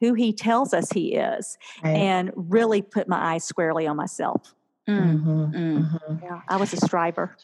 who 0.04 0.14
he 0.14 0.34
tells 0.34 0.74
us 0.74 0.92
he 0.92 1.16
is 1.16 1.58
right. 1.82 1.96
and 1.96 2.32
really 2.36 2.82
put 2.82 3.08
my 3.08 3.34
eyes 3.34 3.46
squarely 3.46 3.88
on 3.88 3.96
myself. 3.96 4.54
Mm-hmm, 4.88 5.30
mm. 5.30 5.54
Mm-hmm. 5.56 6.26
Yeah, 6.26 6.42
I 6.50 6.58
was 6.58 6.74
a 6.74 6.78
striver. 6.78 7.38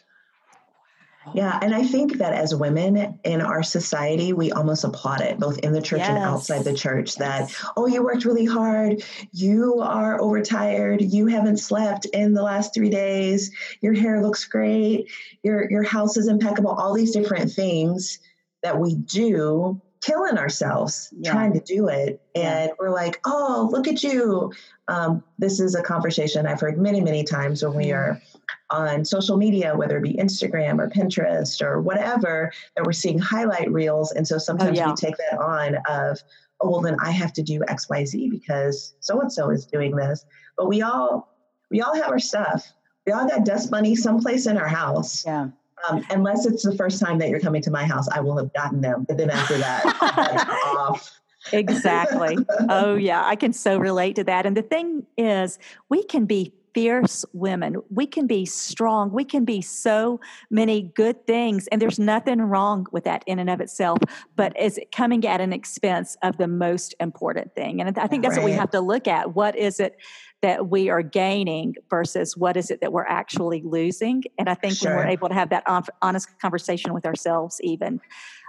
Yeah, 1.34 1.60
and 1.62 1.76
I 1.76 1.84
think 1.84 2.18
that 2.18 2.34
as 2.34 2.56
women 2.56 3.20
in 3.24 3.40
our 3.40 3.62
society, 3.62 4.34
we 4.34 4.52
almost 4.52 4.84
applaud 4.84 5.22
it, 5.22 5.38
both 5.38 5.60
in 5.60 5.74
the 5.74 5.82
church 5.82 6.00
yes. 6.00 6.10
and 6.10 6.18
outside 6.18 6.64
the 6.64 6.74
church, 6.74 7.16
that, 7.18 7.54
oh, 7.78 7.88
you 7.88 8.04
worked 8.04 8.26
really 8.26 8.46
hard, 8.46 9.04
you 9.32 9.80
are 9.80 10.20
overtired, 10.20 11.02
you 11.02 11.28
haven't 11.28 11.58
slept 11.58 12.06
in 12.08 12.34
the 12.34 12.42
last 12.42 12.74
three 12.74 12.90
days, 12.90 13.52
your 13.82 13.94
hair 13.94 14.22
looks 14.22 14.46
great, 14.46 15.12
your 15.44 15.70
your 15.70 15.84
house 15.84 16.18
is 16.18 16.28
impeccable, 16.28 16.72
all 16.72 16.94
these 16.94 17.12
different 17.12 17.52
things 17.52 18.20
that 18.64 18.80
we 18.80 18.96
do 18.96 19.80
killing 20.02 20.38
ourselves 20.38 21.14
yeah. 21.20 21.32
trying 21.32 21.54
to 21.54 21.60
do 21.60 21.88
it. 21.88 22.22
And 22.36 22.72
we're 22.80 22.92
like, 22.92 23.20
oh, 23.26 23.70
look 23.72 23.88
at 23.88 24.02
you. 24.04 24.54
Um, 24.88 25.24
this 25.38 25.60
is 25.60 25.76
a 25.76 25.84
conversation 25.84 26.48
I've 26.48 26.62
heard 26.62 26.78
many, 26.78 27.02
many 27.02 27.24
times 27.24 27.64
when 27.64 27.76
we 27.76 27.88
mm-hmm. 27.88 27.96
are 27.96 28.22
on 28.70 29.04
social 29.04 29.38
media, 29.38 29.76
whether 29.76 29.98
it 29.98 30.04
be 30.04 30.14
Instagram 30.14 30.80
or 30.80 30.90
Pinterest 30.90 31.62
or 31.62 31.82
whatever, 31.82 32.52
that 32.76 32.86
we're 32.86 32.94
seeing 32.94 33.20
highlight 33.20 33.72
reels. 33.72 34.12
And 34.12 34.28
so 34.28 34.38
sometimes 34.38 34.80
oh, 34.80 34.82
yeah. 34.82 34.90
we 34.90 34.96
take 34.96 35.18
that 35.18 35.38
on 35.38 35.76
of, 35.90 36.20
oh, 36.62 36.70
well, 36.70 36.82
then 36.82 36.96
I 37.02 37.12
have 37.12 37.34
to 37.34 37.44
do 37.44 37.62
X, 37.68 37.90
Y, 37.90 38.06
Z 38.06 38.30
because 38.30 38.96
so 39.00 39.20
and 39.20 39.32
so 39.32 39.50
is 39.50 39.66
doing 39.66 39.96
this. 39.96 40.26
But 40.58 40.68
we 40.68 40.82
all, 40.82 41.30
we 41.70 41.82
all 41.82 41.96
have 41.96 42.10
our 42.10 42.20
stuff. 42.20 42.72
We 43.06 43.12
all 43.12 43.28
got 43.28 43.44
dust 43.44 43.72
bunny 43.72 43.96
someplace 43.96 44.46
in 44.46 44.58
our 44.58 44.68
house. 44.68 45.26
Yeah. 45.26 45.50
Um, 45.88 46.06
unless 46.10 46.46
it's 46.46 46.64
the 46.64 46.76
first 46.76 47.00
time 47.00 47.20
that 47.20 47.30
you're 47.30 47.40
coming 47.40 47.62
to 47.62 47.72
my 47.72 47.86
house, 47.86 48.08
I 48.10 48.20
will 48.20 48.38
have 48.38 48.52
gotten 48.54 48.82
them. 48.82 49.06
But 49.08 49.18
then 49.18 49.30
after 49.30 49.58
that, 49.58 49.86
off. 50.78 51.20
Exactly. 51.54 52.38
oh, 52.70 52.96
yeah. 52.96 53.26
I 53.26 53.36
can 53.36 53.54
so 53.54 53.78
relate 53.78 54.16
to 54.18 54.24
that. 54.26 54.46
And 54.46 54.58
the 54.58 54.62
thing 54.62 55.06
is, 55.18 55.58
we 55.90 56.04
can 56.04 56.26
be 56.26 56.54
fierce 56.74 57.26
women. 57.34 57.78
We 57.90 58.06
can 58.06 58.28
be 58.28 58.46
strong. 58.46 59.12
We 59.12 59.24
can 59.24 59.46
be 59.46 59.62
so 59.62 60.20
many 60.50 60.84
good 60.96 61.26
things. 61.26 61.68
And 61.68 61.82
there's 61.82 62.00
nothing 62.00 62.42
wrong 62.42 62.86
with 62.92 63.04
that 63.06 63.24
in 63.26 63.40
and 63.40 63.50
of 63.50 63.62
itself, 63.62 64.00
but 64.36 64.58
is 64.60 64.78
it 64.78 64.92
coming 64.92 65.26
at 65.26 65.42
an 65.42 65.54
expense 65.54 66.18
of 66.22 66.38
the 66.38 66.48
most 66.48 66.96
important 67.00 67.56
thing. 67.56 67.82
And 67.82 67.98
I 67.98 68.08
think 68.08 68.24
that's 68.24 68.36
right. 68.36 68.44
what 68.44 68.52
we 68.52 68.56
have 68.56 68.72
to 68.72 68.82
look 68.82 69.08
at. 69.08 69.36
What 69.36 69.56
is 69.56 69.80
it 69.80 69.98
that 70.42 70.70
we 70.70 70.90
are 70.90 71.02
gaining 71.02 71.76
versus 71.90 72.38
what 72.38 72.56
is 72.56 72.72
it 72.72 72.82
that 72.82 72.94
we're 72.94 73.06
actually 73.06 73.62
losing? 73.64 74.24
And 74.38 74.50
I 74.50 74.54
think 74.54 74.76
sure. 74.76 74.96
when 74.96 75.06
we're 75.06 75.12
able 75.12 75.30
to 75.30 75.36
have 75.36 75.50
that 75.50 75.64
honest 76.02 76.40
conversation 76.40 76.94
with 76.94 77.06
ourselves, 77.06 77.60
even. 77.64 78.00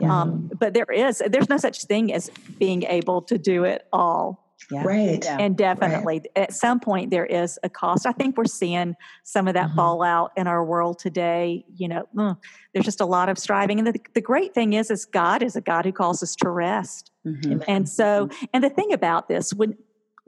Yeah. 0.00 0.20
Um, 0.20 0.50
but 0.58 0.74
there 0.74 0.90
is, 0.90 1.22
there's 1.26 1.48
no 1.48 1.56
such 1.56 1.84
thing 1.84 2.12
as 2.12 2.30
being 2.58 2.84
able 2.84 3.22
to 3.22 3.38
do 3.38 3.64
it 3.64 3.86
all 3.92 4.50
yeah. 4.70 4.82
Right. 4.84 5.24
And 5.26 5.56
definitely 5.56 6.18
right. 6.18 6.28
at 6.36 6.52
some 6.52 6.80
point 6.80 7.10
there 7.10 7.26
is 7.26 7.58
a 7.62 7.68
cost. 7.68 8.06
I 8.06 8.12
think 8.12 8.36
we're 8.36 8.44
seeing 8.44 8.94
some 9.24 9.48
of 9.48 9.54
that 9.54 9.68
mm-hmm. 9.68 9.76
fallout 9.76 10.32
in 10.36 10.46
our 10.46 10.64
world 10.64 10.98
today. 10.98 11.64
You 11.76 11.88
know, 11.88 12.08
mm, 12.14 12.36
there's 12.72 12.84
just 12.84 13.00
a 13.00 13.06
lot 13.06 13.28
of 13.28 13.38
striving. 13.38 13.78
And 13.78 13.86
the, 13.86 14.00
the 14.14 14.20
great 14.20 14.54
thing 14.54 14.74
is, 14.74 14.90
is 14.90 15.04
God 15.06 15.42
is 15.42 15.56
a 15.56 15.60
God 15.60 15.84
who 15.84 15.92
calls 15.92 16.22
us 16.22 16.36
to 16.36 16.50
rest. 16.50 17.10
Mm-hmm. 17.26 17.62
And 17.66 17.88
so, 17.88 18.26
mm-hmm. 18.26 18.44
and 18.54 18.62
the 18.64 18.70
thing 18.70 18.92
about 18.92 19.28
this, 19.28 19.52
when, 19.52 19.76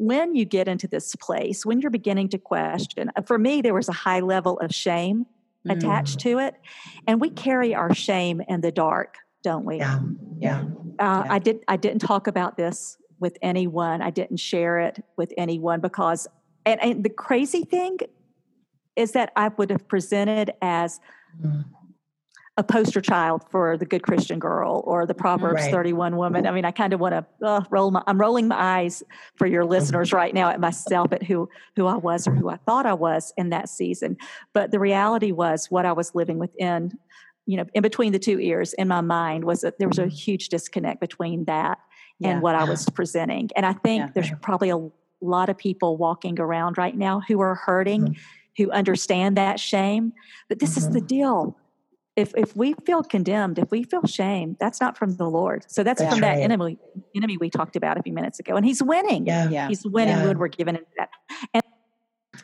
when 0.02 0.34
you 0.34 0.44
get 0.44 0.66
into 0.66 0.88
this 0.88 1.14
place, 1.14 1.64
when 1.64 1.80
you're 1.80 1.90
beginning 1.90 2.28
to 2.30 2.38
question, 2.38 3.12
uh, 3.14 3.22
for 3.22 3.38
me, 3.38 3.62
there 3.62 3.72
was 3.72 3.88
a 3.88 3.92
high 3.92 4.18
level 4.18 4.58
of 4.58 4.74
shame 4.74 5.26
mm. 5.64 5.76
attached 5.76 6.18
to 6.20 6.38
it. 6.38 6.56
And 7.06 7.20
we 7.20 7.30
carry 7.30 7.72
our 7.72 7.94
shame 7.94 8.42
in 8.48 8.62
the 8.62 8.72
dark, 8.72 9.14
don't 9.44 9.64
we? 9.64 9.78
Yeah. 9.78 10.00
Yeah. 10.40 10.62
Uh, 10.98 11.22
yeah. 11.24 11.24
I 11.28 11.38
did. 11.38 11.64
I 11.68 11.76
didn't 11.76 12.00
talk 12.00 12.26
about 12.26 12.56
this 12.56 12.98
with 13.20 13.38
anyone. 13.42 14.02
I 14.02 14.10
didn't 14.10 14.38
share 14.38 14.80
it 14.80 15.04
with 15.16 15.32
anyone 15.38 15.80
because, 15.80 16.26
and, 16.66 16.82
and 16.82 17.04
the 17.04 17.10
crazy 17.10 17.62
thing 17.62 17.98
is 18.96 19.12
that 19.12 19.32
I 19.36 19.48
would 19.56 19.70
have 19.70 19.86
presented 19.86 20.52
as 20.60 20.98
mm. 21.40 21.64
A 22.58 22.62
poster 22.62 23.00
child 23.00 23.44
for 23.50 23.78
the 23.78 23.86
good 23.86 24.02
Christian 24.02 24.38
girl 24.38 24.82
or 24.86 25.06
the 25.06 25.14
Proverbs 25.14 25.62
right. 25.62 25.70
31 25.70 26.16
woman. 26.16 26.46
I 26.46 26.50
mean, 26.50 26.66
I 26.66 26.70
kind 26.70 26.92
of 26.92 27.00
want 27.00 27.14
to 27.14 27.46
uh, 27.46 27.62
roll 27.70 27.90
my, 27.90 28.02
I'm 28.06 28.20
rolling 28.20 28.48
my 28.48 28.80
eyes 28.80 29.02
for 29.36 29.46
your 29.46 29.64
listeners 29.64 30.08
mm-hmm. 30.08 30.16
right 30.16 30.34
now 30.34 30.50
at 30.50 30.60
myself 30.60 31.12
at 31.12 31.22
who, 31.22 31.48
who 31.76 31.86
I 31.86 31.96
was 31.96 32.28
or 32.28 32.34
who 32.34 32.50
I 32.50 32.56
thought 32.56 32.84
I 32.84 32.92
was 32.92 33.32
in 33.38 33.50
that 33.50 33.70
season. 33.70 34.18
But 34.52 34.70
the 34.70 34.78
reality 34.78 35.32
was 35.32 35.70
what 35.70 35.86
I 35.86 35.92
was 35.92 36.14
living 36.14 36.38
within 36.38 36.98
you 37.44 37.56
know 37.56 37.64
in 37.74 37.82
between 37.82 38.12
the 38.12 38.20
two 38.20 38.38
ears 38.38 38.72
in 38.74 38.86
my 38.86 39.00
mind 39.00 39.44
was 39.44 39.62
that 39.62 39.76
there 39.78 39.88
was 39.88 39.98
a 39.98 40.02
mm-hmm. 40.02 40.10
huge 40.10 40.48
disconnect 40.48 41.00
between 41.00 41.44
that 41.46 41.78
yeah. 42.18 42.30
and 42.30 42.42
what 42.42 42.54
I 42.54 42.64
was 42.64 42.88
presenting. 42.90 43.50
And 43.56 43.66
I 43.66 43.72
think 43.72 44.00
yeah. 44.00 44.10
there's 44.14 44.30
probably 44.42 44.70
a 44.70 44.90
lot 45.20 45.48
of 45.48 45.58
people 45.58 45.96
walking 45.96 46.38
around 46.38 46.78
right 46.78 46.96
now 46.96 47.20
who 47.26 47.40
are 47.40 47.54
hurting, 47.54 48.02
mm-hmm. 48.02 48.62
who 48.62 48.70
understand 48.70 49.36
that 49.36 49.58
shame. 49.58 50.12
But 50.48 50.58
this 50.58 50.70
mm-hmm. 50.70 50.78
is 50.78 50.90
the 50.90 50.98
mm-hmm. 50.98 51.06
deal. 51.06 51.56
If 52.14 52.32
if 52.36 52.54
we 52.54 52.74
feel 52.84 53.02
condemned, 53.02 53.58
if 53.58 53.70
we 53.70 53.84
feel 53.84 54.06
shame, 54.06 54.56
that's 54.60 54.80
not 54.80 54.98
from 54.98 55.16
the 55.16 55.28
Lord. 55.28 55.64
So 55.68 55.82
that's, 55.82 56.00
that's 56.00 56.14
from 56.14 56.22
right. 56.22 56.36
that 56.36 56.42
enemy 56.42 56.78
enemy 57.16 57.38
we 57.38 57.48
talked 57.48 57.74
about 57.74 57.96
a 57.96 58.02
few 58.02 58.12
minutes 58.12 58.38
ago. 58.38 58.54
And 58.54 58.66
he's 58.66 58.82
winning. 58.82 59.26
Yeah. 59.26 59.48
yeah. 59.48 59.68
He's 59.68 59.84
winning 59.84 60.16
yeah. 60.16 60.26
when 60.26 60.38
we're 60.38 60.48
given 60.48 60.78
that. 60.98 61.08
And 61.54 61.62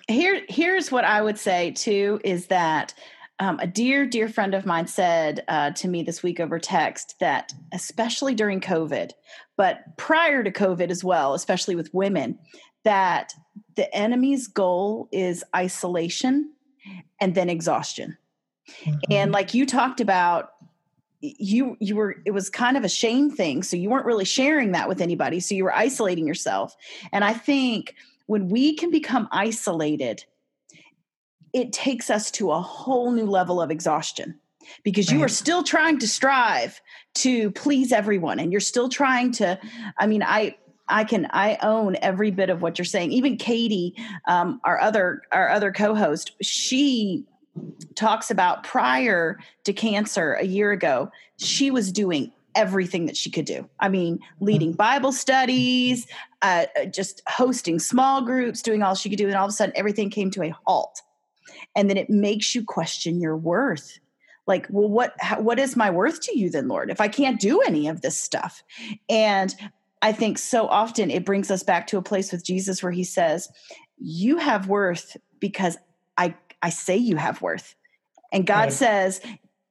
here 0.08 0.42
here's 0.48 0.90
what 0.90 1.04
I 1.04 1.20
would 1.20 1.38
say 1.38 1.72
too 1.72 2.20
is 2.24 2.46
that 2.46 2.94
um, 3.40 3.58
a 3.60 3.66
dear, 3.66 4.04
dear 4.04 4.28
friend 4.28 4.54
of 4.54 4.66
mine 4.66 4.86
said 4.88 5.44
uh, 5.48 5.70
to 5.72 5.88
me 5.88 6.02
this 6.02 6.22
week 6.22 6.40
over 6.40 6.58
text 6.58 7.14
that, 7.20 7.52
especially 7.72 8.34
during 8.34 8.60
COVID, 8.60 9.12
but 9.56 9.96
prior 9.96 10.42
to 10.42 10.50
COVID 10.50 10.90
as 10.90 11.04
well, 11.04 11.34
especially 11.34 11.76
with 11.76 11.94
women, 11.94 12.38
that 12.84 13.34
the 13.76 13.94
enemy's 13.94 14.48
goal 14.48 15.08
is 15.12 15.44
isolation 15.54 16.52
and 17.20 17.34
then 17.34 17.48
exhaustion. 17.48 18.16
Mm-hmm. 18.84 19.12
And 19.12 19.32
like 19.32 19.54
you 19.54 19.66
talked 19.66 20.00
about, 20.00 20.52
you 21.20 21.76
you 21.80 21.96
were 21.96 22.16
it 22.24 22.30
was 22.30 22.48
kind 22.48 22.76
of 22.76 22.84
a 22.84 22.88
shame 22.88 23.30
thing 23.30 23.62
so 23.62 23.76
you 23.76 23.90
weren't 23.90 24.06
really 24.06 24.24
sharing 24.24 24.72
that 24.72 24.88
with 24.88 25.00
anybody 25.00 25.40
so 25.40 25.54
you 25.54 25.64
were 25.64 25.74
isolating 25.74 26.26
yourself. 26.26 26.76
And 27.12 27.24
i 27.24 27.32
think 27.32 27.94
when 28.26 28.48
we 28.48 28.76
can 28.76 28.90
become 28.90 29.28
isolated 29.32 30.24
it 31.52 31.72
takes 31.72 32.10
us 32.10 32.30
to 32.30 32.50
a 32.52 32.60
whole 32.60 33.10
new 33.10 33.26
level 33.26 33.60
of 33.60 33.70
exhaustion 33.70 34.38
because 34.84 35.10
you 35.10 35.22
are 35.22 35.28
still 35.28 35.62
trying 35.62 35.98
to 35.98 36.06
strive 36.06 36.80
to 37.14 37.50
please 37.52 37.90
everyone 37.90 38.38
and 38.38 38.52
you're 38.52 38.60
still 38.60 38.88
trying 38.88 39.32
to 39.32 39.58
i 39.98 40.06
mean 40.06 40.22
i 40.22 40.54
i 40.88 41.02
can 41.02 41.26
i 41.30 41.58
own 41.62 41.96
every 42.00 42.30
bit 42.30 42.50
of 42.50 42.62
what 42.62 42.78
you're 42.78 42.84
saying. 42.84 43.10
Even 43.10 43.36
katie 43.36 43.94
um, 44.28 44.60
our 44.64 44.78
other 44.80 45.22
our 45.32 45.48
other 45.48 45.72
co-host 45.72 46.32
she 46.42 47.24
talks 47.94 48.30
about 48.30 48.64
prior 48.64 49.38
to 49.64 49.72
cancer 49.72 50.34
a 50.34 50.44
year 50.44 50.72
ago 50.72 51.10
she 51.38 51.70
was 51.70 51.92
doing 51.92 52.32
everything 52.54 53.06
that 53.06 53.16
she 53.16 53.30
could 53.30 53.44
do. 53.44 53.68
I 53.78 53.88
mean, 53.88 54.18
leading 54.40 54.72
Bible 54.72 55.12
studies, 55.12 56.08
uh, 56.42 56.64
just 56.92 57.22
hosting 57.28 57.78
small 57.78 58.22
groups, 58.22 58.62
doing 58.62 58.82
all 58.82 58.96
she 58.96 59.08
could 59.08 59.18
do. 59.18 59.28
And 59.28 59.36
all 59.36 59.44
of 59.44 59.50
a 59.50 59.52
sudden, 59.52 59.76
everything 59.76 60.10
came 60.10 60.32
to 60.32 60.42
a 60.42 60.52
halt 60.66 61.00
and 61.74 61.88
then 61.88 61.96
it 61.96 62.10
makes 62.10 62.54
you 62.54 62.64
question 62.64 63.20
your 63.20 63.36
worth 63.36 63.98
like 64.46 64.66
well 64.70 64.88
what 64.88 65.14
what 65.38 65.58
is 65.58 65.76
my 65.76 65.90
worth 65.90 66.20
to 66.20 66.38
you 66.38 66.50
then 66.50 66.68
lord 66.68 66.90
if 66.90 67.00
i 67.00 67.08
can't 67.08 67.40
do 67.40 67.60
any 67.62 67.86
of 67.88 68.00
this 68.00 68.18
stuff 68.18 68.62
and 69.08 69.54
i 70.02 70.12
think 70.12 70.38
so 70.38 70.66
often 70.66 71.10
it 71.10 71.24
brings 71.24 71.50
us 71.50 71.62
back 71.62 71.86
to 71.86 71.96
a 71.96 72.02
place 72.02 72.32
with 72.32 72.44
jesus 72.44 72.82
where 72.82 72.92
he 72.92 73.04
says 73.04 73.48
you 73.98 74.38
have 74.38 74.68
worth 74.68 75.16
because 75.40 75.76
i 76.62 76.70
say 76.70 76.96
you 76.96 77.16
have 77.16 77.40
worth 77.42 77.74
and 78.32 78.46
god 78.46 78.64
right. 78.64 78.72
says 78.72 79.20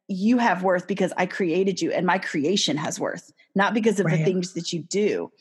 you 0.08 0.38
have 0.38 0.64
worth 0.64 0.88
because 0.88 1.14
i 1.18 1.26
created 1.26 1.82
you 1.82 1.92
and 1.92 2.06
my 2.06 2.18
creation 2.18 2.78
has 2.78 3.00
worth 3.00 3.32
not 3.56 3.74
because 3.74 4.00
of 4.00 4.06
right. 4.06 4.18
the 4.18 4.24
things 4.24 4.54
that 4.54 4.72
you 4.74 4.82
do 4.82 5.32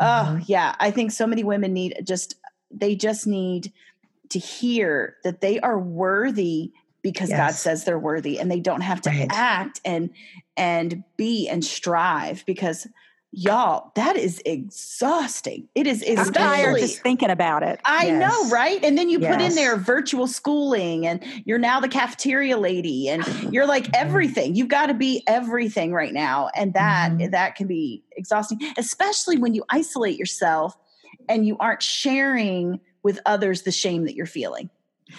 mm-hmm. 0.00 0.36
oh 0.36 0.40
yeah 0.46 0.74
i 0.78 0.90
think 0.90 1.10
so 1.10 1.26
many 1.26 1.44
women 1.44 1.72
need 1.72 1.94
just 2.04 2.36
they 2.70 2.94
just 2.94 3.26
need 3.26 3.72
to 4.30 4.38
hear 4.38 5.16
that 5.24 5.40
they 5.40 5.60
are 5.60 5.78
worthy 5.78 6.72
because 7.02 7.30
yes. 7.30 7.38
God 7.38 7.54
says 7.54 7.84
they're 7.84 7.98
worthy 7.98 8.38
and 8.38 8.50
they 8.50 8.60
don't 8.60 8.80
have 8.80 9.02
to 9.02 9.10
right. 9.10 9.28
act 9.30 9.80
and 9.84 10.10
and 10.56 11.04
be 11.16 11.48
and 11.48 11.64
strive 11.64 12.44
because 12.46 12.86
y'all 13.34 13.90
that 13.94 14.14
is 14.14 14.42
exhausting 14.44 15.66
it 15.74 15.86
is 15.86 16.04
I'm 16.06 16.32
tired 16.34 16.78
just 16.78 17.00
thinking 17.00 17.30
about 17.30 17.62
it 17.62 17.80
i 17.82 18.06
yes. 18.06 18.20
know 18.20 18.50
right 18.50 18.84
and 18.84 18.98
then 18.98 19.08
you 19.08 19.20
yes. 19.20 19.34
put 19.34 19.42
in 19.42 19.54
there 19.54 19.76
virtual 19.76 20.26
schooling 20.26 21.06
and 21.06 21.24
you're 21.46 21.58
now 21.58 21.80
the 21.80 21.88
cafeteria 21.88 22.58
lady 22.58 23.08
and 23.08 23.26
you're 23.50 23.66
like 23.66 23.88
everything 23.94 24.54
you've 24.54 24.68
got 24.68 24.86
to 24.86 24.94
be 24.94 25.22
everything 25.26 25.94
right 25.94 26.12
now 26.12 26.50
and 26.54 26.74
that 26.74 27.12
mm-hmm. 27.12 27.30
that 27.30 27.56
can 27.56 27.66
be 27.66 28.04
exhausting 28.18 28.60
especially 28.76 29.38
when 29.38 29.54
you 29.54 29.64
isolate 29.70 30.18
yourself 30.18 30.76
and 31.26 31.46
you 31.46 31.56
aren't 31.58 31.82
sharing 31.82 32.78
with 33.02 33.18
others 33.24 33.62
the 33.62 33.72
shame 33.72 34.04
that 34.04 34.14
you're 34.14 34.26
feeling 34.26 34.68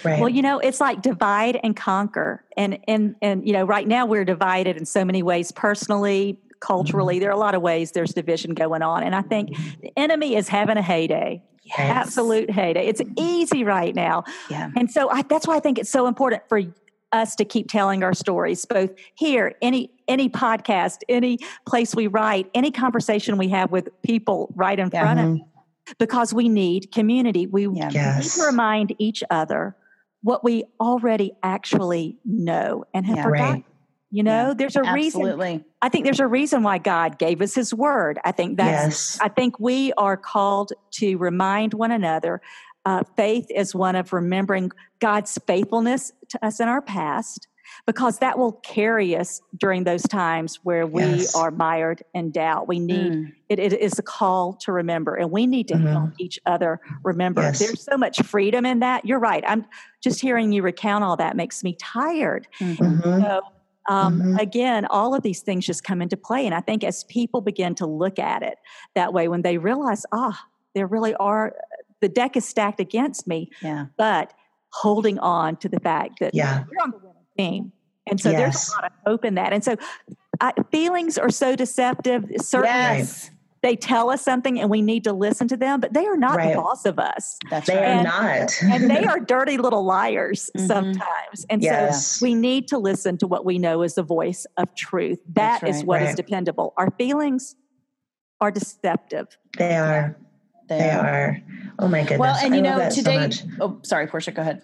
Right. 0.03 0.19
Well, 0.19 0.29
you 0.29 0.41
know, 0.41 0.57
it's 0.57 0.79
like 0.79 1.03
divide 1.03 1.59
and 1.61 1.75
conquer. 1.75 2.43
And 2.57 2.79
and 2.87 3.15
and 3.21 3.45
you 3.45 3.53
know, 3.53 3.63
right 3.63 3.87
now 3.87 4.07
we're 4.07 4.25
divided 4.25 4.75
in 4.75 4.85
so 4.85 5.05
many 5.05 5.21
ways 5.21 5.51
personally, 5.51 6.39
culturally. 6.63 7.15
Mm-hmm. 7.15 7.21
There 7.21 7.29
are 7.29 7.33
a 7.33 7.39
lot 7.39 7.55
of 7.55 7.61
ways 7.61 7.91
there's 7.91 8.13
division 8.13 8.53
going 8.53 8.81
on. 8.81 9.03
And 9.03 9.13
I 9.13 9.21
think 9.21 9.55
the 9.81 9.91
enemy 9.97 10.35
is 10.35 10.47
having 10.47 10.77
a 10.77 10.81
heyday. 10.81 11.43
Yes. 11.63 11.79
Absolute 11.79 12.49
heyday. 12.49 12.87
It's 12.87 13.01
easy 13.17 13.63
right 13.63 13.93
now. 13.95 14.23
Yeah. 14.49 14.69
And 14.75 14.89
so 14.89 15.09
I, 15.09 15.21
that's 15.23 15.47
why 15.47 15.55
I 15.55 15.59
think 15.59 15.77
it's 15.77 15.89
so 15.89 16.07
important 16.07 16.43
for 16.49 16.61
us 17.11 17.35
to 17.35 17.45
keep 17.45 17.69
telling 17.69 18.03
our 18.03 18.13
stories, 18.13 18.65
both 18.65 18.91
here, 19.15 19.53
any 19.61 19.91
any 20.07 20.29
podcast, 20.29 20.99
any 21.07 21.37
place 21.65 21.95
we 21.95 22.07
write, 22.07 22.49
any 22.53 22.71
conversation 22.71 23.37
we 23.37 23.47
have 23.49 23.71
with 23.71 23.89
people 24.01 24.51
right 24.55 24.77
in 24.77 24.89
front 24.89 25.19
of 25.19 25.25
mm-hmm. 25.25 25.91
because 25.99 26.33
we 26.33 26.49
need 26.49 26.91
community. 26.91 27.45
We 27.47 27.67
yes. 27.69 27.93
need 27.93 28.41
to 28.41 28.47
remind 28.47 28.95
each 28.97 29.23
other 29.29 29.75
what 30.21 30.43
we 30.43 30.63
already 30.79 31.33
actually 31.43 32.17
know 32.25 32.83
and 32.93 33.05
have 33.05 33.17
yeah, 33.17 33.23
forgotten. 33.23 33.53
Right. 33.53 33.65
You 34.13 34.21
know, 34.21 34.49
yeah, 34.49 34.53
there's 34.53 34.75
a 34.75 34.83
reason 34.93 35.21
absolutely. 35.21 35.53
reason. 35.53 35.65
I 35.81 35.89
think 35.89 36.05
there's 36.05 36.19
a 36.19 36.27
reason 36.27 36.61
why 36.61 36.77
God 36.77 37.17
gave 37.17 37.41
us 37.41 37.55
His 37.55 37.73
Word. 37.73 38.19
I 38.23 38.31
think 38.31 38.57
that's. 38.57 39.15
Yes. 39.15 39.19
I 39.19 39.27
think 39.27 39.59
we 39.59 39.91
are 39.93 40.15
called 40.15 40.71
to 40.99 41.15
remind 41.17 41.73
one 41.73 41.91
another. 41.91 42.39
Uh, 42.85 43.01
faith 43.17 43.47
is 43.49 43.73
one 43.73 43.95
of 43.95 44.13
remembering 44.13 44.69
God's 44.99 45.35
faithfulness 45.47 46.11
to 46.29 46.45
us 46.45 46.59
in 46.59 46.67
our 46.67 46.79
past, 46.79 47.47
because 47.87 48.19
that 48.19 48.37
will 48.37 48.51
carry 48.51 49.15
us 49.15 49.41
during 49.57 49.83
those 49.83 50.03
times 50.03 50.59
where 50.61 50.85
we 50.85 51.01
yes. 51.01 51.33
are 51.33 51.49
mired 51.49 52.03
in 52.13 52.29
doubt. 52.29 52.67
We 52.67 52.77
need 52.77 53.13
mm. 53.13 53.33
it, 53.49 53.57
it 53.57 53.73
is 53.73 53.97
a 53.97 54.03
call 54.03 54.53
to 54.61 54.71
remember, 54.71 55.15
and 55.15 55.31
we 55.31 55.47
need 55.47 55.69
to 55.69 55.73
mm-hmm. 55.73 55.87
help 55.87 56.11
each 56.19 56.39
other 56.45 56.79
remember. 57.03 57.41
Yes. 57.41 57.57
There's 57.57 57.83
so 57.83 57.97
much 57.97 58.21
freedom 58.21 58.63
in 58.63 58.81
that. 58.81 59.05
You're 59.05 59.17
right. 59.17 59.43
I'm 59.47 59.65
just 60.03 60.21
hearing 60.21 60.51
you 60.51 60.61
recount 60.61 61.03
all 61.03 61.17
that 61.17 61.35
makes 61.35 61.63
me 61.63 61.75
tired. 61.79 62.47
Mm-hmm. 62.59 63.21
So 63.21 63.41
um, 63.89 64.19
mm-hmm. 64.19 64.37
Again, 64.37 64.85
all 64.85 65.13
of 65.13 65.23
these 65.23 65.41
things 65.41 65.65
just 65.65 65.83
come 65.83 66.01
into 66.01 66.15
play. 66.15 66.45
And 66.45 66.55
I 66.55 66.61
think 66.61 66.83
as 66.83 67.03
people 67.05 67.41
begin 67.41 67.75
to 67.75 67.85
look 67.85 68.19
at 68.19 68.43
it 68.43 68.57
that 68.95 69.13
way, 69.13 69.27
when 69.27 69.41
they 69.41 69.57
realize, 69.57 70.05
ah, 70.11 70.39
there 70.73 70.87
really 70.87 71.13
are, 71.15 71.53
the 71.99 72.09
deck 72.09 72.37
is 72.37 72.45
stacked 72.45 72.79
against 72.79 73.27
me, 73.27 73.49
yeah. 73.61 73.87
but 73.97 74.33
holding 74.69 75.19
on 75.19 75.57
to 75.57 75.69
the 75.69 75.79
fact 75.79 76.19
that 76.19 76.33
yeah. 76.33 76.63
you're 76.71 76.81
on 76.81 76.91
the 76.91 76.97
winning 76.97 77.13
team. 77.37 77.71
And 78.07 78.19
so 78.19 78.31
yes. 78.31 78.39
there's 78.39 78.69
a 78.69 78.71
lot 78.81 78.85
of 78.85 78.91
hope 79.05 79.25
in 79.25 79.35
that. 79.35 79.53
And 79.53 79.63
so 79.63 79.75
I, 80.41 80.53
feelings 80.71 81.17
are 81.17 81.29
so 81.29 81.55
deceptive. 81.55 82.25
Certainly, 82.39 82.99
yes 82.99 83.31
they 83.63 83.77
tell 83.77 84.09
us 84.09 84.21
something 84.21 84.59
and 84.59 84.69
we 84.69 84.81
need 84.81 85.05
to 85.05 85.13
listen 85.13 85.47
to 85.47 85.57
them, 85.57 85.79
but 85.79 85.93
they 85.93 86.05
are 86.05 86.17
not 86.17 86.35
right. 86.35 86.49
the 86.49 86.61
boss 86.61 86.85
of 86.85 86.99
us. 86.99 87.39
That's 87.49 87.65
they 87.65 87.77
right. 87.77 87.97
are 87.97 88.03
not. 88.03 88.51
and 88.61 88.89
they 88.89 89.05
are 89.07 89.21
dirty 89.21 89.57
little 89.57 89.85
liars 89.85 90.51
mm-hmm. 90.55 90.67
sometimes. 90.67 91.45
And 91.49 91.63
yes. 91.63 92.05
so 92.05 92.25
we 92.25 92.35
need 92.35 92.67
to 92.67 92.77
listen 92.77 93.17
to 93.19 93.27
what 93.27 93.45
we 93.45 93.57
know 93.57 93.81
is 93.81 93.95
the 93.95 94.03
voice 94.03 94.45
of 94.57 94.75
truth. 94.75 95.19
That 95.33 95.63
right. 95.63 95.73
is 95.73 95.83
what 95.83 96.01
is 96.01 96.13
dependable. 96.13 96.73
Our 96.75 96.91
feelings 96.91 97.55
are 98.41 98.51
deceptive. 98.51 99.37
They 99.57 99.77
are. 99.77 100.17
They, 100.67 100.79
they 100.79 100.89
are. 100.91 101.07
are. 101.07 101.41
Oh 101.79 101.87
my 101.87 102.01
goodness. 102.01 102.19
Well, 102.19 102.35
and 102.43 102.53
you 102.53 102.61
know, 102.61 102.89
today, 102.89 103.29
so 103.29 103.47
oh, 103.61 103.79
sorry, 103.83 104.07
Portia, 104.07 104.31
go 104.31 104.41
ahead. 104.41 104.61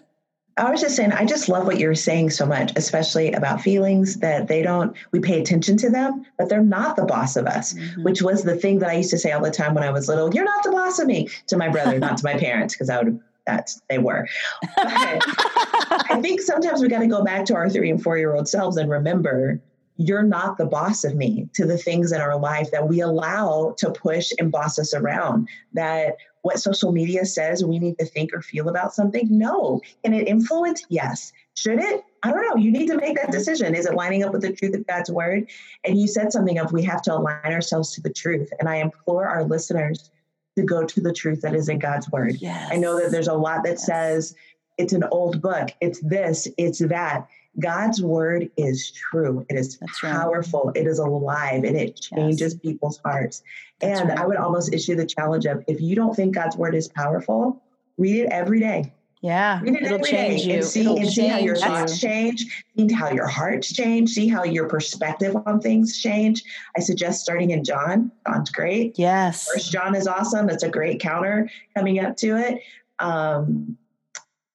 I 0.56 0.70
was 0.70 0.80
just 0.80 0.96
saying, 0.96 1.12
I 1.12 1.24
just 1.24 1.48
love 1.48 1.66
what 1.66 1.78
you're 1.78 1.94
saying 1.94 2.30
so 2.30 2.44
much, 2.44 2.72
especially 2.76 3.32
about 3.32 3.60
feelings 3.60 4.16
that 4.16 4.48
they 4.48 4.62
don't, 4.62 4.94
we 5.12 5.20
pay 5.20 5.40
attention 5.40 5.76
to 5.78 5.90
them, 5.90 6.26
but 6.38 6.48
they're 6.48 6.62
not 6.62 6.96
the 6.96 7.04
boss 7.04 7.36
of 7.36 7.46
us, 7.46 7.72
mm-hmm. 7.72 8.02
which 8.02 8.20
was 8.20 8.42
the 8.42 8.56
thing 8.56 8.78
that 8.80 8.90
I 8.90 8.94
used 8.94 9.10
to 9.10 9.18
say 9.18 9.32
all 9.32 9.42
the 9.42 9.50
time 9.50 9.74
when 9.74 9.84
I 9.84 9.90
was 9.90 10.08
little. 10.08 10.34
You're 10.34 10.44
not 10.44 10.62
the 10.62 10.72
boss 10.72 10.98
of 10.98 11.06
me 11.06 11.28
to 11.46 11.56
my 11.56 11.68
brother, 11.68 11.98
not 11.98 12.18
to 12.18 12.24
my 12.24 12.34
parents, 12.38 12.74
because 12.74 12.90
I 12.90 13.02
would, 13.02 13.20
that's, 13.46 13.80
they 13.88 13.98
were. 13.98 14.28
But 14.76 14.86
I 14.86 16.18
think 16.22 16.40
sometimes 16.40 16.82
we 16.82 16.88
got 16.88 17.00
to 17.00 17.06
go 17.06 17.24
back 17.24 17.44
to 17.46 17.54
our 17.54 17.70
three 17.70 17.90
and 17.90 18.02
four 18.02 18.18
year 18.18 18.34
old 18.34 18.48
selves 18.48 18.76
and 18.76 18.90
remember 18.90 19.60
you're 19.96 20.22
not 20.22 20.56
the 20.56 20.64
boss 20.64 21.04
of 21.04 21.14
me 21.14 21.46
to 21.52 21.66
the 21.66 21.76
things 21.76 22.10
in 22.10 22.22
our 22.22 22.38
life 22.38 22.70
that 22.70 22.88
we 22.88 23.00
allow 23.00 23.74
to 23.76 23.90
push 23.90 24.32
and 24.38 24.50
boss 24.50 24.78
us 24.78 24.94
around 24.94 25.46
that 25.74 26.16
what 26.42 26.58
social 26.58 26.92
media 26.92 27.24
says 27.24 27.64
we 27.64 27.78
need 27.78 27.98
to 27.98 28.04
think 28.04 28.32
or 28.32 28.40
feel 28.40 28.68
about 28.68 28.94
something? 28.94 29.26
No. 29.30 29.80
Can 30.04 30.14
it 30.14 30.26
influence? 30.26 30.84
Yes. 30.88 31.32
Should 31.54 31.78
it? 31.78 32.02
I 32.22 32.30
don't 32.30 32.46
know. 32.48 32.56
You 32.56 32.70
need 32.70 32.86
to 32.88 32.96
make 32.96 33.16
that 33.16 33.30
decision. 33.30 33.74
Is 33.74 33.86
it 33.86 33.94
lining 33.94 34.22
up 34.22 34.32
with 34.32 34.42
the 34.42 34.52
truth 34.52 34.74
of 34.74 34.86
God's 34.86 35.10
word? 35.10 35.48
And 35.84 36.00
you 36.00 36.08
said 36.08 36.32
something 36.32 36.58
of 36.58 36.72
we 36.72 36.82
have 36.84 37.02
to 37.02 37.14
align 37.14 37.52
ourselves 37.52 37.94
to 37.94 38.00
the 38.00 38.12
truth. 38.12 38.50
And 38.58 38.68
I 38.68 38.76
implore 38.76 39.26
our 39.26 39.44
listeners 39.44 40.10
to 40.56 40.64
go 40.64 40.84
to 40.84 41.00
the 41.00 41.12
truth 41.12 41.42
that 41.42 41.54
is 41.54 41.68
in 41.68 41.78
God's 41.78 42.10
word. 42.10 42.36
Yes. 42.40 42.70
I 42.72 42.76
know 42.76 43.00
that 43.00 43.10
there's 43.10 43.28
a 43.28 43.34
lot 43.34 43.62
that 43.64 43.72
yes. 43.72 43.86
says 43.86 44.34
it's 44.78 44.92
an 44.92 45.04
old 45.10 45.42
book, 45.42 45.70
it's 45.80 46.00
this, 46.00 46.48
it's 46.56 46.78
that. 46.78 47.28
God's 47.58 48.00
word 48.00 48.48
is 48.56 48.92
true. 48.92 49.44
It 49.50 49.56
is 49.56 49.76
That's 49.78 50.00
powerful. 50.00 50.66
Right. 50.66 50.76
It 50.76 50.86
is 50.86 51.00
alive 51.00 51.64
and 51.64 51.76
it 51.76 51.96
changes 51.96 52.54
yes. 52.54 52.60
people's 52.62 53.00
hearts. 53.04 53.42
That's 53.80 54.00
and 54.00 54.10
right. 54.10 54.18
I 54.18 54.26
would 54.26 54.36
almost 54.36 54.72
issue 54.72 54.94
the 54.94 55.06
challenge 55.06 55.46
of 55.46 55.64
if 55.66 55.80
you 55.80 55.96
don't 55.96 56.14
think 56.14 56.34
God's 56.34 56.56
word 56.56 56.74
is 56.74 56.88
powerful, 56.88 57.62
read 57.98 58.16
it 58.16 58.28
every 58.30 58.60
day. 58.60 58.92
Yeah, 59.22 59.60
it 59.62 59.82
it'll 59.82 59.98
change 59.98 60.44
you. 60.44 60.54
And 60.54 60.64
see, 60.64 60.80
it'll 60.80 60.96
and 60.96 61.08
see 61.08 61.26
how 61.26 61.38
your 61.38 61.56
thoughts 61.56 62.00
change, 62.00 62.64
see 62.74 62.90
how 62.90 63.10
your 63.10 63.26
hearts 63.26 63.70
change, 63.70 64.10
see 64.10 64.28
how 64.28 64.44
your 64.44 64.66
perspective 64.66 65.36
on 65.44 65.60
things 65.60 66.00
change. 66.00 66.42
I 66.74 66.80
suggest 66.80 67.20
starting 67.20 67.50
in 67.50 67.62
John. 67.62 68.10
John's 68.26 68.50
great. 68.50 68.98
Yes. 68.98 69.46
First 69.52 69.70
John 69.70 69.94
is 69.94 70.06
awesome. 70.06 70.48
It's 70.48 70.62
a 70.62 70.70
great 70.70 71.00
counter 71.00 71.50
coming 71.76 72.00
up 72.00 72.16
to 72.18 72.38
it. 72.38 72.62
Um, 72.98 73.76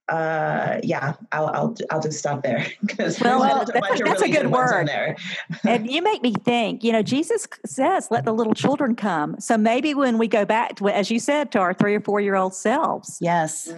uh 0.09 0.79
yeah 0.83 1.13
i'll 1.31 1.47
i'll, 1.47 1.75
I'll 1.89 2.01
just 2.01 2.19
stop 2.19 2.43
there 2.43 2.67
because 2.85 3.19
well, 3.19 3.39
well 3.39 3.57
that's, 3.57 3.69
a, 3.71 3.73
that's 3.73 4.01
really 4.21 4.31
a 4.31 4.41
good 4.41 4.51
word. 4.51 4.87
there. 4.87 5.15
And 5.63 5.89
you 5.89 6.01
make 6.03 6.21
me 6.21 6.33
think 6.33 6.83
you 6.83 6.91
know 6.91 7.01
jesus 7.01 7.47
says 7.65 8.09
let 8.11 8.23
the 8.25 8.33
little 8.33 8.53
children 8.53 8.95
come. 8.95 9.39
So 9.39 9.57
maybe 9.57 9.95
when 9.95 10.17
we 10.17 10.27
go 10.27 10.45
back 10.45 10.75
to 10.75 10.89
as 10.89 11.09
you 11.09 11.19
said 11.19 11.51
to 11.53 11.59
our 11.59 11.73
three 11.73 11.95
or 11.95 12.01
four 12.01 12.21
year 12.21 12.35
old 12.35 12.53
selves 12.53 13.17
yes. 13.19 13.73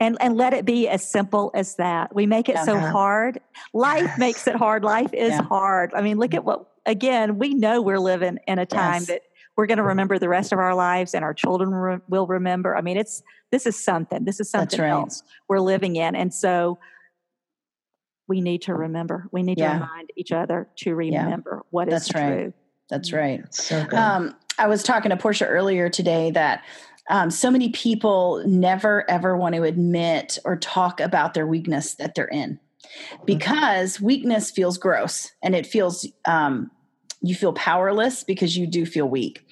And 0.00 0.16
and 0.20 0.36
let 0.36 0.52
it 0.52 0.64
be 0.64 0.88
as 0.88 1.08
simple 1.08 1.50
as 1.54 1.74
that. 1.76 2.14
We 2.14 2.26
make 2.26 2.48
it 2.48 2.56
so 2.58 2.78
hard. 2.78 3.40
Life 3.72 4.02
yes. 4.02 4.18
makes 4.18 4.46
it 4.46 4.54
hard. 4.54 4.84
Life 4.84 5.12
is 5.12 5.30
yeah. 5.30 5.42
hard. 5.42 5.92
I 5.94 6.02
mean 6.02 6.18
look 6.18 6.34
at 6.34 6.44
what 6.44 6.68
again 6.86 7.38
we 7.38 7.54
know 7.54 7.82
we're 7.82 7.98
living 7.98 8.38
in 8.46 8.58
a 8.58 8.66
time 8.66 8.94
yes. 8.94 9.06
that 9.06 9.22
we're 9.58 9.66
going 9.66 9.78
to 9.78 9.84
remember 9.84 10.20
the 10.20 10.28
rest 10.28 10.52
of 10.52 10.60
our 10.60 10.72
lives 10.72 11.14
and 11.14 11.24
our 11.24 11.34
children 11.34 11.70
re- 11.70 11.98
will 12.08 12.26
remember 12.26 12.76
i 12.76 12.80
mean 12.80 12.96
it's 12.96 13.22
this 13.50 13.66
is 13.66 13.76
something 13.76 14.24
this 14.24 14.40
is 14.40 14.48
something 14.48 14.80
right. 14.80 14.88
else 14.88 15.22
we're 15.48 15.58
living 15.58 15.96
in 15.96 16.14
and 16.14 16.32
so 16.32 16.78
we 18.28 18.40
need 18.40 18.62
to 18.62 18.74
remember 18.74 19.28
we 19.32 19.42
need 19.42 19.58
yeah. 19.58 19.72
to 19.72 19.74
remind 19.74 20.10
each 20.16 20.32
other 20.32 20.68
to 20.76 20.94
remember 20.94 21.56
yeah. 21.56 21.68
what 21.70 21.88
is 21.88 21.94
that's 21.94 22.08
true 22.08 22.20
right. 22.20 22.52
that's 22.88 23.12
right 23.12 23.54
so 23.54 23.84
um, 23.92 24.34
i 24.58 24.66
was 24.68 24.82
talking 24.82 25.10
to 25.10 25.16
portia 25.16 25.46
earlier 25.46 25.90
today 25.90 26.30
that 26.30 26.64
um, 27.10 27.30
so 27.30 27.50
many 27.50 27.70
people 27.70 28.42
never 28.46 29.10
ever 29.10 29.36
want 29.36 29.56
to 29.56 29.64
admit 29.64 30.38
or 30.44 30.56
talk 30.56 31.00
about 31.00 31.34
their 31.34 31.46
weakness 31.46 31.94
that 31.96 32.14
they're 32.14 32.26
in 32.26 32.60
mm-hmm. 32.60 33.24
because 33.26 34.00
weakness 34.00 34.52
feels 34.52 34.78
gross 34.78 35.32
and 35.42 35.56
it 35.56 35.66
feels 35.66 36.06
um, 36.26 36.70
you 37.20 37.34
feel 37.34 37.52
powerless 37.52 38.24
because 38.24 38.56
you 38.56 38.66
do 38.66 38.86
feel 38.86 39.08
weak. 39.08 39.44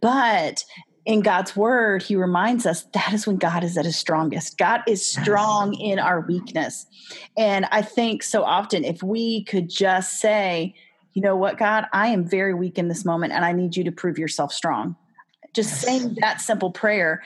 But 0.00 0.64
in 1.06 1.20
God's 1.20 1.54
word, 1.54 2.02
he 2.02 2.16
reminds 2.16 2.66
us 2.66 2.84
that 2.94 3.12
is 3.12 3.26
when 3.26 3.36
God 3.36 3.62
is 3.62 3.76
at 3.76 3.84
his 3.84 3.96
strongest. 3.96 4.56
God 4.56 4.82
is 4.86 5.04
strong 5.06 5.74
in 5.74 5.98
our 5.98 6.20
weakness. 6.20 6.86
And 7.36 7.66
I 7.70 7.82
think 7.82 8.22
so 8.22 8.42
often 8.42 8.84
if 8.84 9.02
we 9.02 9.44
could 9.44 9.68
just 9.68 10.20
say, 10.20 10.74
you 11.12 11.22
know 11.22 11.36
what, 11.36 11.58
God, 11.58 11.86
I 11.92 12.08
am 12.08 12.24
very 12.24 12.54
weak 12.54 12.78
in 12.78 12.88
this 12.88 13.04
moment 13.04 13.32
and 13.32 13.44
I 13.44 13.52
need 13.52 13.76
you 13.76 13.84
to 13.84 13.92
prove 13.92 14.18
yourself 14.18 14.52
strong. 14.52 14.96
Just 15.54 15.70
yes. 15.70 15.80
saying 15.82 16.16
that 16.20 16.40
simple 16.40 16.72
prayer, 16.72 17.22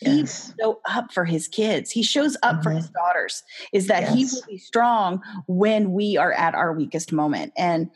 he 0.00 0.20
yes. 0.20 0.52
show 0.58 0.80
up 0.88 1.12
for 1.12 1.24
his 1.24 1.46
kids. 1.46 1.92
He 1.92 2.02
shows 2.02 2.36
up 2.42 2.54
mm-hmm. 2.54 2.62
for 2.62 2.70
his 2.70 2.88
daughters, 2.88 3.44
is 3.72 3.86
that 3.86 4.02
yes. 4.02 4.14
he 4.14 4.24
will 4.24 4.46
be 4.48 4.58
strong 4.58 5.22
when 5.46 5.92
we 5.92 6.16
are 6.16 6.32
at 6.32 6.56
our 6.56 6.72
weakest 6.72 7.12
moment. 7.12 7.52
And 7.56 7.88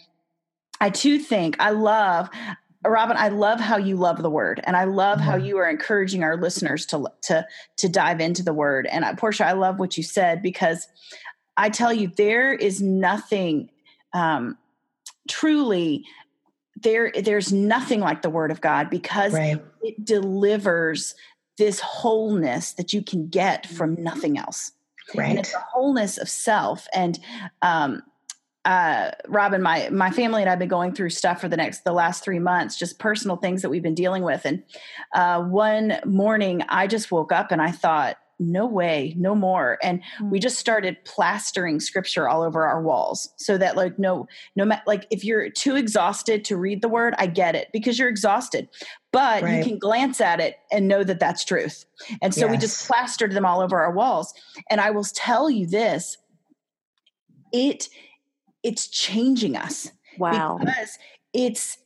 I 0.83 0.91
too 0.91 1.19
think 1.19 1.57
I 1.59 1.71
love 1.71 2.29
Robin, 2.85 3.17
I 3.17 3.29
love 3.29 3.61
how 3.61 3.77
you 3.77 3.97
love 3.97 4.21
the 4.21 4.31
word, 4.31 4.61
and 4.65 4.77
I 4.77 4.85
love 4.85 5.21
how 5.21 5.37
mm-hmm. 5.37 5.47
you 5.47 5.59
are 5.59 5.71
encouraging 5.71 6.25
our 6.25 6.37
listeners 6.37 6.85
to 6.87 7.09
to 7.23 7.47
to 7.77 7.89
dive 7.89 8.21
into 8.21 8.43
the 8.43 8.53
word. 8.53 8.87
And 8.87 9.05
I, 9.05 9.15
Portia, 9.15 9.47
I 9.47 9.53
love 9.53 9.79
what 9.79 9.97
you 9.97 10.03
said 10.03 10.43
because 10.43 10.89
I 11.57 11.71
tell 11.71 11.93
you, 11.93 12.11
there 12.17 12.53
is 12.53 12.83
nothing 12.83 13.71
um, 14.13 14.59
truly 15.29 16.05
there 16.83 17.13
there's 17.23 17.53
nothing 17.53 18.01
like 18.01 18.23
the 18.23 18.31
word 18.31 18.51
of 18.51 18.61
god 18.61 18.91
because 18.91 19.33
right. 19.35 19.63
it 19.83 20.05
delivers 20.05 21.15
this 21.59 21.81
wholeness 21.81 22.73
that 22.73 22.93
you 22.93 23.03
can 23.03 23.29
get 23.29 23.67
from 23.67 23.95
nothing 24.03 24.39
else 24.39 24.73
right 25.15 25.31
and 25.31 25.39
it's 25.39 25.53
the 25.53 25.59
wholeness 25.59 26.19
of 26.19 26.29
self 26.29 26.89
and 26.95 27.21
um 27.61 28.03
uh, 28.65 29.11
Robin, 29.27 29.61
my 29.61 29.89
my 29.91 30.11
family 30.11 30.43
and 30.43 30.51
I've 30.51 30.59
been 30.59 30.69
going 30.69 30.95
through 30.95 31.11
stuff 31.11 31.41
for 31.41 31.49
the 31.49 31.57
next 31.57 31.85
the 31.85 31.93
last 31.93 32.23
three 32.23 32.39
months, 32.39 32.79
just 32.79 32.99
personal 32.99 33.37
things 33.37 33.63
that 33.63 33.71
we've 33.71 33.83
been 33.83 33.95
dealing 33.95 34.23
with. 34.23 34.45
And 34.45 34.63
uh, 35.15 35.43
one 35.43 35.99
morning, 36.05 36.63
I 36.69 36.87
just 36.87 37.11
woke 37.11 37.33
up 37.33 37.51
and 37.51 37.61
I 37.61 37.73
thought, 37.73 38.17
no 38.39 38.67
way, 38.67 39.15
no 39.17 39.35
more. 39.35 39.79
And 39.83 40.01
mm-hmm. 40.01 40.31
we 40.31 40.39
just 40.39 40.59
started 40.59 40.97
plastering 41.05 41.81
scripture 41.81 42.29
all 42.29 42.43
over 42.43 42.65
our 42.65 42.83
walls 42.83 43.33
so 43.37 43.59
that 43.59 43.77
like 43.77 43.99
no 43.99 44.27
no 44.55 44.71
like 44.87 45.07
if 45.11 45.25
you're 45.25 45.51
too 45.51 45.77
exhausted 45.77 46.45
to 46.47 46.57
read 46.57 46.83
the 46.83 46.89
word, 46.89 47.15
I 47.19 47.27
get 47.27 47.57
it 47.57 47.69
because 47.73 47.99
you're 47.99 48.09
exhausted. 48.09 48.69
But 49.13 49.43
right. 49.43 49.59
you 49.59 49.65
can 49.65 49.79
glance 49.79 50.21
at 50.21 50.41
it 50.41 50.57
and 50.71 50.87
know 50.87 51.03
that 51.03 51.21
that's 51.21 51.45
truth. 51.45 51.85
And 52.23 52.33
so 52.33 52.43
yes. 52.43 52.51
we 52.51 52.57
just 52.59 52.87
plastered 52.87 53.33
them 53.33 53.45
all 53.45 53.61
over 53.61 53.81
our 53.81 53.93
walls. 53.93 54.33
And 54.71 54.81
I 54.81 54.91
will 54.91 55.05
tell 55.05 55.51
you 55.51 55.67
this, 55.67 56.17
it 57.53 57.89
it's 58.63 58.89
changing 58.89 59.57
us. 59.57 59.93
Wow. 60.19 60.59
Because 60.61 60.99
it's 61.33 61.79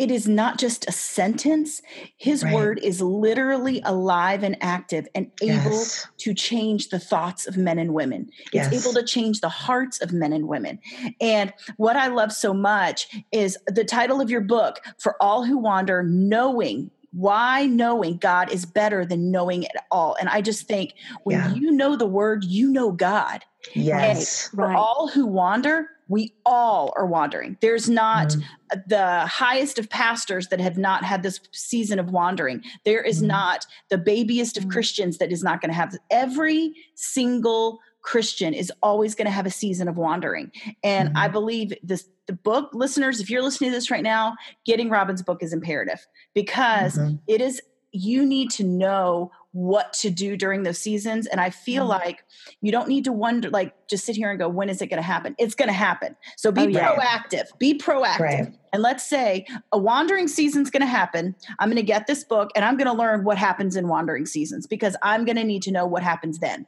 it 0.00 0.10
is 0.10 0.26
not 0.26 0.58
just 0.58 0.88
a 0.88 0.92
sentence. 0.92 1.82
His 2.16 2.42
right. 2.42 2.54
word 2.54 2.80
is 2.82 3.02
literally 3.02 3.82
alive 3.84 4.42
and 4.42 4.56
active 4.62 5.06
and 5.14 5.30
able 5.42 5.72
yes. 5.72 6.08
to 6.20 6.32
change 6.32 6.88
the 6.88 6.98
thoughts 6.98 7.46
of 7.46 7.58
men 7.58 7.78
and 7.78 7.92
women. 7.92 8.30
Yes. 8.50 8.72
It's 8.72 8.86
able 8.86 8.94
to 8.94 9.04
change 9.04 9.40
the 9.40 9.50
hearts 9.50 10.00
of 10.00 10.14
men 10.14 10.32
and 10.32 10.48
women. 10.48 10.78
And 11.20 11.52
what 11.76 11.96
I 11.96 12.06
love 12.06 12.32
so 12.32 12.54
much 12.54 13.14
is 13.30 13.58
the 13.66 13.84
title 13.84 14.22
of 14.22 14.30
your 14.30 14.40
book, 14.40 14.80
For 14.98 15.22
All 15.22 15.44
Who 15.44 15.58
Wander, 15.58 16.02
Knowing 16.02 16.90
why 17.12 17.66
knowing 17.66 18.16
God 18.16 18.52
is 18.52 18.64
better 18.64 19.04
than 19.04 19.30
knowing 19.30 19.64
it 19.64 19.72
all. 19.90 20.16
And 20.20 20.28
I 20.28 20.40
just 20.40 20.68
think 20.68 20.94
when 21.24 21.38
yeah. 21.38 21.54
you 21.54 21.72
know 21.72 21.96
the 21.96 22.06
word, 22.06 22.44
you 22.44 22.70
know 22.70 22.92
God. 22.92 23.44
Yes. 23.74 24.46
And 24.46 24.56
for 24.56 24.66
right. 24.68 24.76
all 24.76 25.08
who 25.08 25.26
wander, 25.26 25.88
we 26.10 26.34
all 26.44 26.92
are 26.96 27.06
wandering. 27.06 27.56
There's 27.60 27.88
not 27.88 28.30
mm. 28.30 28.42
the 28.88 29.26
highest 29.26 29.78
of 29.78 29.88
pastors 29.88 30.48
that 30.48 30.60
have 30.60 30.76
not 30.76 31.04
had 31.04 31.22
this 31.22 31.40
season 31.52 32.00
of 32.00 32.10
wandering. 32.10 32.64
There 32.84 33.00
is 33.00 33.22
mm. 33.22 33.28
not 33.28 33.64
the 33.90 33.96
babyest 33.96 34.58
of 34.58 34.64
mm. 34.64 34.72
Christians 34.72 35.18
that 35.18 35.30
is 35.30 35.44
not 35.44 35.60
going 35.60 35.70
to 35.70 35.76
have 35.76 35.96
every 36.10 36.74
single 36.96 37.78
Christian 38.02 38.54
is 38.54 38.72
always 38.82 39.14
going 39.14 39.26
to 39.26 39.30
have 39.30 39.46
a 39.46 39.50
season 39.50 39.86
of 39.86 39.96
wandering. 39.96 40.50
And 40.82 41.16
I 41.16 41.26
mm-hmm. 41.26 41.32
believe 41.32 41.74
this 41.82 42.08
the 42.26 42.32
book 42.32 42.70
listeners, 42.72 43.20
if 43.20 43.30
you're 43.30 43.42
listening 43.42 43.70
to 43.70 43.76
this 43.76 43.90
right 43.90 44.02
now, 44.02 44.36
getting 44.64 44.88
Robin's 44.88 45.22
book 45.22 45.42
is 45.42 45.52
imperative 45.52 46.06
because 46.34 46.96
mm-hmm. 46.96 47.16
it 47.26 47.40
is 47.40 47.60
you 47.92 48.24
need 48.24 48.50
to 48.50 48.64
know 48.64 49.30
what 49.52 49.92
to 49.92 50.10
do 50.10 50.36
during 50.36 50.62
those 50.62 50.78
seasons. 50.78 51.26
And 51.26 51.40
I 51.40 51.50
feel 51.50 51.82
mm-hmm. 51.82 52.04
like 52.04 52.24
you 52.60 52.70
don't 52.70 52.88
need 52.88 53.04
to 53.04 53.12
wonder, 53.12 53.50
like, 53.50 53.74
just 53.88 54.04
sit 54.04 54.16
here 54.16 54.30
and 54.30 54.38
go, 54.38 54.48
when 54.48 54.68
is 54.68 54.80
it 54.80 54.86
going 54.86 55.02
to 55.02 55.06
happen? 55.06 55.34
It's 55.38 55.54
going 55.54 55.68
to 55.68 55.74
happen. 55.74 56.16
So 56.36 56.52
be 56.52 56.62
oh, 56.62 56.66
yeah. 56.68 56.94
proactive, 56.94 57.46
be 57.58 57.76
proactive. 57.76 58.20
Right. 58.20 58.54
And 58.72 58.82
let's 58.82 59.08
say 59.08 59.46
a 59.72 59.78
wandering 59.78 60.28
season's 60.28 60.70
going 60.70 60.82
to 60.82 60.86
happen. 60.86 61.34
I'm 61.58 61.68
going 61.68 61.76
to 61.76 61.82
get 61.82 62.06
this 62.06 62.22
book 62.22 62.50
and 62.54 62.64
I'm 62.64 62.76
going 62.76 62.86
to 62.86 62.92
learn 62.92 63.24
what 63.24 63.38
happens 63.38 63.74
in 63.74 63.88
wandering 63.88 64.26
seasons 64.26 64.66
because 64.66 64.96
I'm 65.02 65.24
going 65.24 65.36
to 65.36 65.44
need 65.44 65.62
to 65.62 65.72
know 65.72 65.86
what 65.86 66.04
happens 66.04 66.38
then. 66.38 66.66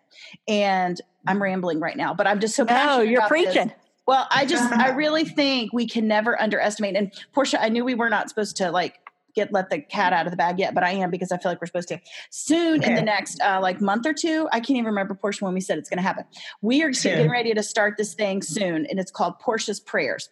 And 0.49 1.01
I'm 1.27 1.41
rambling 1.41 1.79
right 1.79 1.97
now, 1.97 2.15
but 2.15 2.27
I'm 2.27 2.41
just 2.41 2.57
so 2.57 2.65
passionate. 2.65 2.95
Oh, 2.95 3.01
you're 3.03 3.29
preaching. 3.29 3.69
This. 3.69 3.77
Well, 4.07 4.27
I 4.33 4.47
just, 4.47 4.73
I 4.73 4.91
really 4.97 5.25
think 5.25 5.73
we 5.73 5.87
can 5.87 6.09
never 6.09 6.41
underestimate. 6.41 6.97
And 6.97 7.13
Portia, 7.33 7.63
I 7.63 7.69
knew 7.69 7.85
we 7.85 7.95
were 7.95 8.11
not 8.11 8.29
supposed 8.29 8.57
to 8.57 8.73
like 8.73 8.99
get 9.35 9.53
let 9.53 9.71
the 9.71 9.81
cat 9.81 10.13
out 10.13 10.27
of 10.27 10.31
the 10.31 10.37
bag 10.37 10.59
yet, 10.59 10.75
but 10.75 10.85
I 10.85 10.91
am 10.93 11.11
because 11.11 11.33
I 11.33 11.39
feel 11.39 11.51
like 11.51 11.61
we're 11.61 11.67
supposed 11.67 11.89
to. 11.89 12.01
Soon 12.31 12.81
okay. 12.81 12.91
in 12.91 12.95
the 12.95 13.03
next 13.03 13.41
uh, 13.41 13.61
like 13.61 13.81
month 13.81 14.07
or 14.07 14.13
two, 14.13 14.49
I 14.53 14.61
can't 14.61 14.71
even 14.71 14.87
remember 14.87 15.15
Portia 15.15 15.45
when 15.45 15.55
we 15.55 15.61
said 15.61 15.79
it's 15.79 15.89
going 15.89 15.99
to 15.99 16.03
happen. 16.03 16.25
We 16.61 16.83
are 16.83 16.93
soon. 16.93 17.17
getting 17.17 17.31
ready 17.31 17.55
to 17.55 17.63
start 17.63 17.97
this 17.97 18.15
thing 18.15 18.43
soon, 18.43 18.87
and 18.87 18.99
it's 18.99 19.11
called 19.11 19.39
Portia's 19.39 19.81
Prayers, 19.81 20.29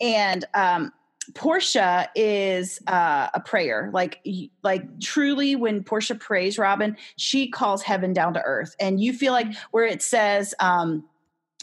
and 0.00 0.44
um, 0.54 0.92
Portia 1.34 2.08
is 2.14 2.80
uh, 2.86 3.28
a 3.32 3.40
prayer, 3.40 3.90
like 3.92 4.20
like 4.62 5.00
truly. 5.00 5.56
When 5.56 5.82
Portia 5.82 6.14
prays, 6.14 6.58
Robin, 6.58 6.96
she 7.16 7.48
calls 7.48 7.82
heaven 7.82 8.12
down 8.12 8.34
to 8.34 8.42
earth, 8.42 8.76
and 8.78 9.00
you 9.00 9.12
feel 9.12 9.32
like 9.32 9.48
where 9.70 9.86
it 9.86 10.02
says. 10.02 10.54
Um, 10.60 11.04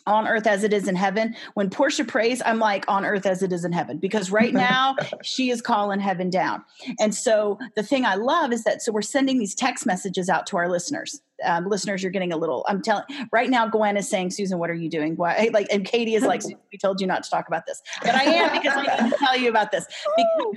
on 0.07 0.27
earth 0.27 0.47
as 0.47 0.63
it 0.63 0.73
is 0.73 0.87
in 0.87 0.95
heaven. 0.95 1.35
When 1.53 1.69
Portia 1.69 2.05
prays, 2.05 2.41
I'm 2.45 2.59
like 2.59 2.85
on 2.87 3.05
earth 3.05 3.25
as 3.25 3.43
it 3.43 3.51
is 3.51 3.65
in 3.65 3.71
heaven 3.71 3.97
because 3.97 4.31
right 4.31 4.53
now 4.71 4.95
she 5.23 5.49
is 5.49 5.61
calling 5.61 5.99
heaven 5.99 6.29
down. 6.29 6.63
And 6.99 7.13
so 7.13 7.59
the 7.75 7.83
thing 7.83 8.05
I 8.05 8.15
love 8.15 8.51
is 8.51 8.63
that 8.63 8.81
so 8.81 8.91
we're 8.91 9.01
sending 9.01 9.39
these 9.39 9.55
text 9.55 9.85
messages 9.85 10.29
out 10.29 10.45
to 10.47 10.57
our 10.57 10.69
listeners. 10.69 11.21
Um, 11.43 11.67
listeners, 11.67 12.03
you're 12.03 12.11
getting 12.11 12.31
a 12.31 12.37
little. 12.37 12.63
I'm 12.67 12.81
telling 12.81 13.03
right 13.31 13.49
now. 13.49 13.67
Gwen 13.67 13.97
is 13.97 14.07
saying, 14.07 14.29
"Susan, 14.29 14.59
what 14.59 14.69
are 14.69 14.75
you 14.75 14.89
doing?" 14.89 15.15
Why? 15.15 15.49
Like, 15.53 15.67
and 15.71 15.83
Katie 15.83 16.13
is 16.13 16.23
like, 16.23 16.43
"We 16.71 16.77
told 16.77 17.01
you 17.01 17.07
not 17.07 17.23
to 17.23 17.29
talk 17.29 17.47
about 17.47 17.65
this," 17.65 17.81
but 18.03 18.13
I 18.13 18.23
am 18.23 18.51
because 18.51 18.73
I 18.75 19.03
need 19.03 19.11
to 19.11 19.17
tell 19.17 19.37
you 19.37 19.49
about 19.49 19.71
this 19.71 19.85
because 20.15 20.55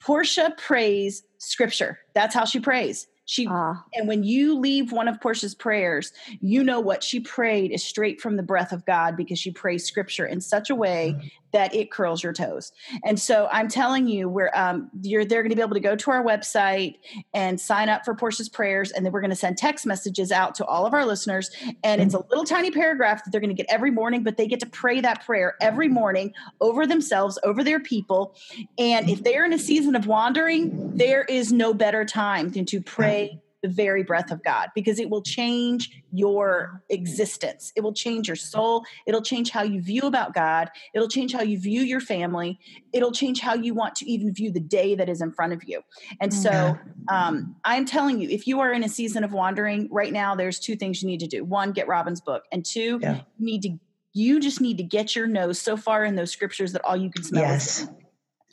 Portia 0.00 0.54
prays 0.56 1.24
scripture. 1.38 1.98
That's 2.14 2.34
how 2.34 2.44
she 2.44 2.60
prays. 2.60 3.08
She 3.26 3.46
uh, 3.46 3.74
and 3.94 4.06
when 4.06 4.22
you 4.22 4.58
leave 4.58 4.92
one 4.92 5.08
of 5.08 5.20
Portia's 5.20 5.54
prayers, 5.54 6.12
you 6.40 6.62
know 6.62 6.80
what 6.80 7.02
she 7.02 7.20
prayed 7.20 7.72
is 7.72 7.82
straight 7.82 8.20
from 8.20 8.36
the 8.36 8.42
breath 8.42 8.72
of 8.72 8.84
God 8.84 9.16
because 9.16 9.38
she 9.38 9.50
prays 9.50 9.86
scripture 9.86 10.26
in 10.26 10.40
such 10.40 10.68
a 10.68 10.74
way 10.74 11.14
mm-hmm. 11.16 11.26
That 11.54 11.72
it 11.72 11.90
curls 11.90 12.22
your 12.22 12.32
toes. 12.32 12.72
And 13.04 13.18
so 13.18 13.48
I'm 13.50 13.68
telling 13.68 14.08
you, 14.08 14.28
we're 14.28 14.50
um, 14.54 14.90
you're 15.00 15.24
they're 15.24 15.42
going 15.42 15.50
to 15.50 15.56
be 15.56 15.62
able 15.62 15.74
to 15.74 15.80
go 15.80 15.94
to 15.96 16.10
our 16.10 16.22
website 16.22 16.96
and 17.32 17.58
sign 17.58 17.88
up 17.88 18.04
for 18.04 18.14
Portia's 18.14 18.48
prayers, 18.48 18.90
and 18.90 19.06
then 19.06 19.12
we're 19.12 19.20
going 19.20 19.30
to 19.30 19.36
send 19.36 19.56
text 19.56 19.86
messages 19.86 20.32
out 20.32 20.56
to 20.56 20.64
all 20.66 20.84
of 20.84 20.92
our 20.92 21.06
listeners. 21.06 21.50
And 21.82 22.00
mm-hmm. 22.00 22.00
it's 22.02 22.14
a 22.14 22.18
mm-hmm. 22.18 22.28
little 22.28 22.44
tiny 22.44 22.72
paragraph 22.72 23.24
that 23.24 23.30
they're 23.30 23.40
going 23.40 23.54
to 23.54 23.62
get 23.62 23.70
every 23.70 23.92
morning, 23.92 24.24
but 24.24 24.36
they 24.36 24.48
get 24.48 24.60
to 24.60 24.66
pray 24.66 25.00
that 25.00 25.24
prayer 25.24 25.54
every 25.60 25.88
morning 25.88 26.34
over 26.60 26.86
themselves, 26.86 27.38
over 27.44 27.62
their 27.62 27.80
people. 27.80 28.34
And 28.76 29.08
if 29.08 29.22
they're 29.22 29.44
in 29.44 29.52
a 29.52 29.58
season 29.58 29.94
of 29.94 30.08
wandering, 30.08 30.96
there 30.96 31.22
is 31.22 31.52
no 31.52 31.72
better 31.72 32.04
time 32.04 32.50
than 32.50 32.66
to 32.66 32.80
pray 32.80 33.40
the 33.64 33.68
very 33.70 34.02
breath 34.02 34.30
of 34.30 34.44
God 34.44 34.68
because 34.74 34.98
it 34.98 35.08
will 35.08 35.22
change 35.22 35.90
your 36.12 36.82
existence. 36.90 37.72
It 37.74 37.80
will 37.80 37.94
change 37.94 38.28
your 38.28 38.36
soul. 38.36 38.84
It'll 39.06 39.22
change 39.22 39.48
how 39.48 39.62
you 39.62 39.80
view 39.80 40.02
about 40.02 40.34
God. 40.34 40.68
It'll 40.94 41.08
change 41.08 41.32
how 41.32 41.40
you 41.40 41.58
view 41.58 41.80
your 41.80 42.00
family. 42.00 42.58
It'll 42.92 43.10
change 43.10 43.40
how 43.40 43.54
you 43.54 43.72
want 43.72 43.94
to 43.96 44.04
even 44.10 44.34
view 44.34 44.52
the 44.52 44.60
day 44.60 44.94
that 44.96 45.08
is 45.08 45.22
in 45.22 45.32
front 45.32 45.54
of 45.54 45.64
you. 45.64 45.80
And 46.20 46.32
so 46.34 46.78
um, 47.08 47.56
I'm 47.64 47.86
telling 47.86 48.20
you, 48.20 48.28
if 48.28 48.46
you 48.46 48.60
are 48.60 48.70
in 48.70 48.84
a 48.84 48.88
season 48.88 49.24
of 49.24 49.32
wandering 49.32 49.88
right 49.90 50.12
now, 50.12 50.34
there's 50.34 50.58
two 50.58 50.76
things 50.76 51.02
you 51.02 51.08
need 51.08 51.20
to 51.20 51.26
do. 51.26 51.42
One, 51.42 51.72
get 51.72 51.88
Robin's 51.88 52.20
book. 52.20 52.42
And 52.52 52.66
two, 52.66 52.98
yeah. 53.00 53.22
you 53.38 53.46
need 53.46 53.62
to 53.62 53.78
you 54.16 54.40
just 54.40 54.60
need 54.60 54.76
to 54.76 54.84
get 54.84 55.16
your 55.16 55.26
nose 55.26 55.58
so 55.58 55.76
far 55.76 56.04
in 56.04 56.16
those 56.16 56.30
scriptures 56.30 56.72
that 56.72 56.84
all 56.84 56.96
you 56.96 57.10
can 57.10 57.24
smell 57.24 57.42
yes. 57.42 57.80
is 57.80 57.88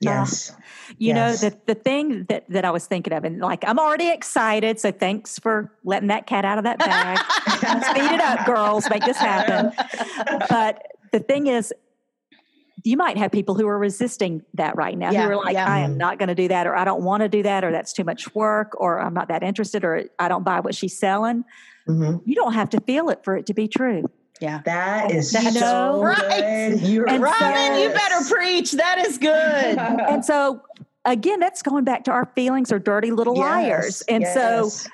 Yes. 0.02 0.52
Uh, 0.52 0.56
you 0.98 1.14
yes. 1.14 1.42
know, 1.42 1.50
the, 1.50 1.58
the 1.68 1.76
thing 1.76 2.26
that, 2.26 2.50
that 2.50 2.66
I 2.66 2.72
was 2.72 2.86
thinking 2.86 3.14
of, 3.14 3.24
and 3.24 3.40
like, 3.40 3.64
I'm 3.66 3.80
already 3.80 4.10
excited. 4.10 4.80
So 4.80 4.92
thanks 4.92 5.40
for 5.40 5.72
letting 5.84 6.10
that 6.10 6.28
cat 6.28 6.44
out 6.44 6.58
of 6.58 6.64
that 6.64 6.80
bag. 6.80 7.18
Speed 7.86 8.12
it 8.12 8.20
up, 8.20 8.46
girls. 8.46 8.90
Make 8.90 9.06
this 9.06 9.18
happen. 9.18 9.72
But 10.50 10.88
the 11.12 11.20
thing 11.20 11.48
is, 11.48 11.74
you 12.84 12.98
might 12.98 13.18
have 13.18 13.32
people 13.32 13.56
who 13.56 13.68
are 13.68 13.78
resisting 13.78 14.42
that 14.56 14.76
right 14.76 14.98
now 14.98 15.12
yeah, 15.12 15.26
who 15.26 15.32
are 15.32 15.36
like, 15.36 15.54
yeah. 15.54 15.68
I 15.68 15.80
am 15.80 15.98
not 15.98 16.18
going 16.18 16.30
to 16.30 16.36
do 16.36 16.48
that, 16.48 16.66
or 16.66 16.76
I 16.76 16.84
don't 16.84 17.04
want 17.04 17.22
to 17.22 17.30
do 17.30 17.44
that, 17.44 17.64
or 17.64 17.72
that's 17.72 17.94
too 17.94 18.04
much 18.04 18.34
work, 18.34 18.72
or 18.80 19.00
I'm 19.00 19.14
not 19.14 19.28
that 19.28 19.44
interested, 19.44 19.84
or 19.84 20.06
I 20.18 20.28
don't 20.28 20.44
buy 20.44 20.62
what 20.62 20.74
she's 20.74 20.98
selling. 20.98 21.44
Mm-hmm. 21.88 22.28
You 22.28 22.36
don't 22.36 22.54
have 22.54 22.70
to 22.72 22.82
feel 22.82 23.10
it 23.10 23.24
for 23.24 23.38
it 23.38 23.46
to 23.48 23.54
be 23.54 23.68
true. 23.68 24.10
Yeah. 24.42 24.62
That 24.66 25.12
is 25.12 25.32
That's 25.32 25.58
so 25.58 26.02
right. 26.02 26.72
good. 26.72 26.82
You're 26.82 27.08
and 27.08 27.22
Robin, 27.22 27.80
you 27.80 27.90
better 27.90 28.28
preach. 28.28 28.72
That 28.72 28.98
is 28.98 29.20
good. 29.20 29.32
and 29.78 30.26
so 30.26 30.64
again, 31.06 31.40
that's 31.40 31.62
going 31.62 31.84
back 31.84 32.04
to 32.06 32.12
our 32.12 32.26
feelings 32.36 32.72
are 32.72 32.80
dirty 32.80 33.12
little 33.12 33.36
yes, 33.36 33.42
liars. 33.42 34.02
And 34.10 34.24
yes. 34.24 34.34
so 34.34 34.90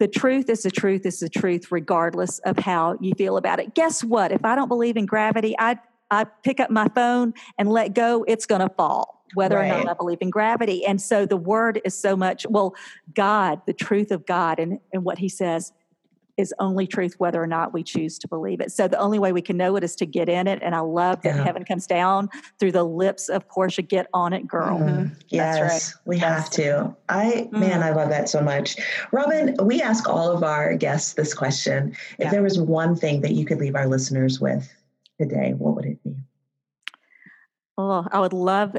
the 0.00 0.08
truth 0.08 0.50
is 0.50 0.64
the 0.64 0.70
truth 0.70 1.06
is 1.06 1.20
the 1.20 1.28
truth, 1.28 1.70
regardless 1.70 2.40
of 2.40 2.58
how 2.58 2.98
you 3.00 3.12
feel 3.16 3.36
about 3.36 3.60
it. 3.60 3.74
Guess 3.74 4.02
what? 4.02 4.32
If 4.32 4.44
I 4.44 4.56
don't 4.56 4.68
believe 4.68 4.96
in 4.96 5.06
gravity, 5.06 5.54
I 5.58 5.78
I 6.10 6.24
pick 6.24 6.58
up 6.58 6.70
my 6.70 6.88
phone 6.94 7.34
and 7.58 7.68
let 7.68 7.94
go, 7.94 8.24
it's 8.26 8.46
going 8.46 8.62
to 8.62 8.74
fall, 8.76 9.22
whether 9.34 9.56
right. 9.56 9.70
or 9.70 9.84
not 9.84 9.88
I 9.88 9.94
believe 9.94 10.18
in 10.22 10.30
gravity. 10.30 10.84
And 10.86 11.00
so 11.00 11.26
the 11.26 11.36
word 11.36 11.82
is 11.84 11.94
so 11.96 12.16
much, 12.16 12.46
well, 12.48 12.74
God, 13.14 13.60
the 13.66 13.74
truth 13.74 14.10
of 14.10 14.24
God 14.24 14.58
and, 14.58 14.80
and 14.92 15.04
what 15.04 15.18
he 15.18 15.28
says 15.28 15.72
is 16.38 16.54
only 16.60 16.86
truth 16.86 17.16
whether 17.18 17.42
or 17.42 17.46
not 17.46 17.74
we 17.74 17.82
choose 17.82 18.16
to 18.20 18.28
believe 18.28 18.60
it. 18.60 18.70
So 18.72 18.86
the 18.86 18.98
only 18.98 19.18
way 19.18 19.32
we 19.32 19.42
can 19.42 19.56
know 19.56 19.76
it 19.76 19.84
is 19.84 19.96
to 19.96 20.06
get 20.06 20.28
in 20.28 20.46
it. 20.46 20.60
And 20.62 20.74
I 20.74 20.80
love 20.80 21.20
that 21.22 21.34
yeah. 21.34 21.44
heaven 21.44 21.64
comes 21.64 21.86
down 21.86 22.30
through 22.58 22.72
the 22.72 22.84
lips 22.84 23.28
of 23.28 23.46
Portia. 23.48 23.82
Get 23.82 24.06
on 24.14 24.32
it, 24.32 24.46
girl. 24.46 24.78
Mm-hmm. 24.78 25.14
Yes, 25.28 25.58
That's 25.58 25.94
right. 25.96 26.02
we 26.06 26.18
That's 26.20 26.42
have 26.42 26.50
to. 26.50 26.96
I 27.08 27.48
mm. 27.52 27.52
man, 27.52 27.82
I 27.82 27.90
love 27.90 28.08
that 28.10 28.28
so 28.28 28.40
much. 28.40 28.76
Robin, 29.12 29.56
we 29.62 29.82
ask 29.82 30.08
all 30.08 30.30
of 30.30 30.44
our 30.44 30.76
guests 30.76 31.14
this 31.14 31.34
question. 31.34 31.90
If 32.18 32.26
yeah. 32.26 32.30
there 32.30 32.42
was 32.42 32.58
one 32.58 32.94
thing 32.94 33.20
that 33.22 33.32
you 33.32 33.44
could 33.44 33.58
leave 33.58 33.74
our 33.74 33.88
listeners 33.88 34.40
with 34.40 34.72
today, 35.20 35.54
what 35.54 35.74
would 35.74 35.86
it 35.86 36.02
be? 36.04 36.14
Oh, 37.76 38.06
I 38.10 38.20
would 38.20 38.32
love 38.32 38.76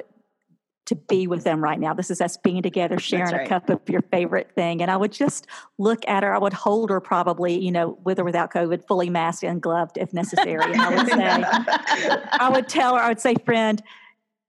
to 0.90 0.96
be 0.96 1.28
with 1.28 1.44
them 1.44 1.64
right 1.64 1.80
now. 1.80 1.94
This 1.94 2.10
is 2.10 2.20
us 2.20 2.36
being 2.36 2.64
together, 2.64 2.98
sharing 2.98 3.32
right. 3.32 3.46
a 3.46 3.48
cup 3.48 3.70
of 3.70 3.80
your 3.88 4.02
favorite 4.12 4.52
thing. 4.56 4.82
And 4.82 4.90
I 4.90 4.98
would 4.98 5.12
just 5.12 5.46
look 5.78 6.00
at 6.08 6.24
her. 6.24 6.34
I 6.34 6.40
would 6.40 6.52
hold 6.52 6.90
her 6.90 7.00
probably, 7.00 7.64
you 7.64 7.72
know, 7.72 8.00
with 8.04 8.18
or 8.18 8.24
without 8.24 8.52
COVID, 8.52 8.88
fully 8.88 9.08
masked 9.08 9.44
and 9.44 9.62
gloved 9.62 10.00
if 10.00 10.12
necessary. 10.14 10.74
And 10.74 10.82
I 10.82 10.96
would 10.96 11.08
say, 11.12 11.44
I 12.32 12.50
would 12.52 12.68
tell 12.68 12.96
her, 12.96 13.02
I 13.02 13.08
would 13.10 13.20
say, 13.20 13.36
friend, 13.46 13.84